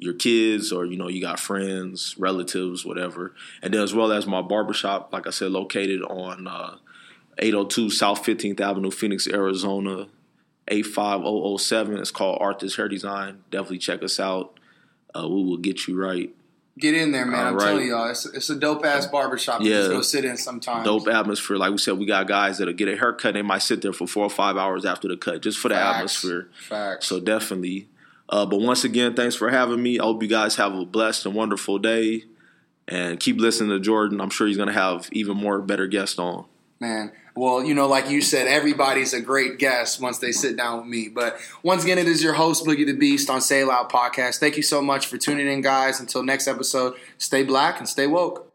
Your 0.00 0.14
kids, 0.14 0.70
or 0.70 0.84
you 0.84 0.96
know, 0.96 1.08
you 1.08 1.20
got 1.20 1.40
friends, 1.40 2.14
relatives, 2.18 2.84
whatever, 2.84 3.34
and 3.62 3.74
then 3.74 3.80
as 3.82 3.92
well 3.92 4.12
as 4.12 4.26
my 4.26 4.40
barbershop, 4.42 5.12
like 5.12 5.26
I 5.26 5.30
said, 5.30 5.50
located 5.50 6.02
on 6.02 6.46
uh, 6.46 6.76
802 7.38 7.90
South 7.90 8.24
15th 8.24 8.60
Avenue, 8.60 8.90
Phoenix, 8.92 9.26
Arizona, 9.26 10.06
85007. 10.68 11.98
It's 11.98 12.10
called 12.10 12.38
arthur's 12.40 12.76
Hair 12.76 12.88
Design. 12.88 13.42
Definitely 13.50 13.78
check 13.78 14.02
us 14.02 14.20
out. 14.20 14.58
Uh, 15.14 15.26
we 15.28 15.42
will 15.42 15.56
get 15.56 15.88
you 15.88 16.00
right. 16.00 16.30
Get 16.78 16.94
in 16.94 17.10
there, 17.10 17.26
man. 17.26 17.40
All 17.40 17.46
I'm 17.48 17.56
right. 17.56 17.66
telling 17.66 17.88
y'all, 17.88 18.08
it's, 18.08 18.24
it's 18.26 18.50
a 18.50 18.54
dope 18.54 18.84
ass 18.84 19.06
barbershop. 19.06 19.62
Yeah. 19.62 19.78
Just 19.78 19.90
go 19.90 20.00
sit 20.02 20.24
in 20.24 20.36
sometimes. 20.36 20.84
Dope 20.84 21.08
atmosphere. 21.08 21.56
Like 21.56 21.72
we 21.72 21.78
said, 21.78 21.98
we 21.98 22.06
got 22.06 22.28
guys 22.28 22.58
that'll 22.58 22.74
get 22.74 22.86
a 22.88 22.96
haircut. 22.96 23.34
They 23.34 23.42
might 23.42 23.62
sit 23.62 23.82
there 23.82 23.92
for 23.92 24.06
four 24.06 24.22
or 24.24 24.30
five 24.30 24.56
hours 24.56 24.84
after 24.84 25.08
the 25.08 25.16
cut 25.16 25.42
just 25.42 25.58
for 25.58 25.68
the 25.70 25.74
Facts. 25.74 25.96
atmosphere. 25.96 26.48
Facts. 26.68 27.06
So 27.06 27.18
definitely. 27.18 27.88
Uh, 28.28 28.44
but 28.46 28.60
once 28.60 28.84
again, 28.84 29.14
thanks 29.14 29.34
for 29.34 29.50
having 29.50 29.82
me. 29.82 29.98
I 29.98 30.04
hope 30.04 30.22
you 30.22 30.28
guys 30.28 30.56
have 30.56 30.74
a 30.74 30.84
blessed 30.84 31.26
and 31.26 31.34
wonderful 31.34 31.78
day. 31.78 32.24
And 32.86 33.20
keep 33.20 33.38
listening 33.38 33.70
to 33.70 33.80
Jordan. 33.80 34.20
I'm 34.20 34.30
sure 34.30 34.46
he's 34.46 34.56
going 34.56 34.68
to 34.68 34.74
have 34.74 35.08
even 35.12 35.36
more 35.36 35.60
better 35.60 35.86
guests 35.86 36.18
on. 36.18 36.46
Man, 36.80 37.12
well, 37.34 37.62
you 37.62 37.74
know, 37.74 37.86
like 37.86 38.08
you 38.08 38.22
said, 38.22 38.46
everybody's 38.46 39.12
a 39.12 39.20
great 39.20 39.58
guest 39.58 40.00
once 40.00 40.18
they 40.18 40.32
sit 40.32 40.56
down 40.56 40.78
with 40.78 40.86
me. 40.86 41.08
But 41.08 41.38
once 41.62 41.84
again, 41.84 41.98
it 41.98 42.08
is 42.08 42.22
your 42.22 42.34
host, 42.34 42.64
Boogie 42.64 42.86
the 42.86 42.96
Beast 42.96 43.28
on 43.28 43.40
Say 43.40 43.62
Loud 43.64 43.90
Podcast. 43.90 44.38
Thank 44.38 44.56
you 44.56 44.62
so 44.62 44.80
much 44.80 45.06
for 45.06 45.18
tuning 45.18 45.48
in, 45.48 45.60
guys. 45.60 46.00
Until 46.00 46.22
next 46.22 46.48
episode, 46.48 46.94
stay 47.18 47.42
black 47.42 47.78
and 47.78 47.88
stay 47.88 48.06
woke. 48.06 48.47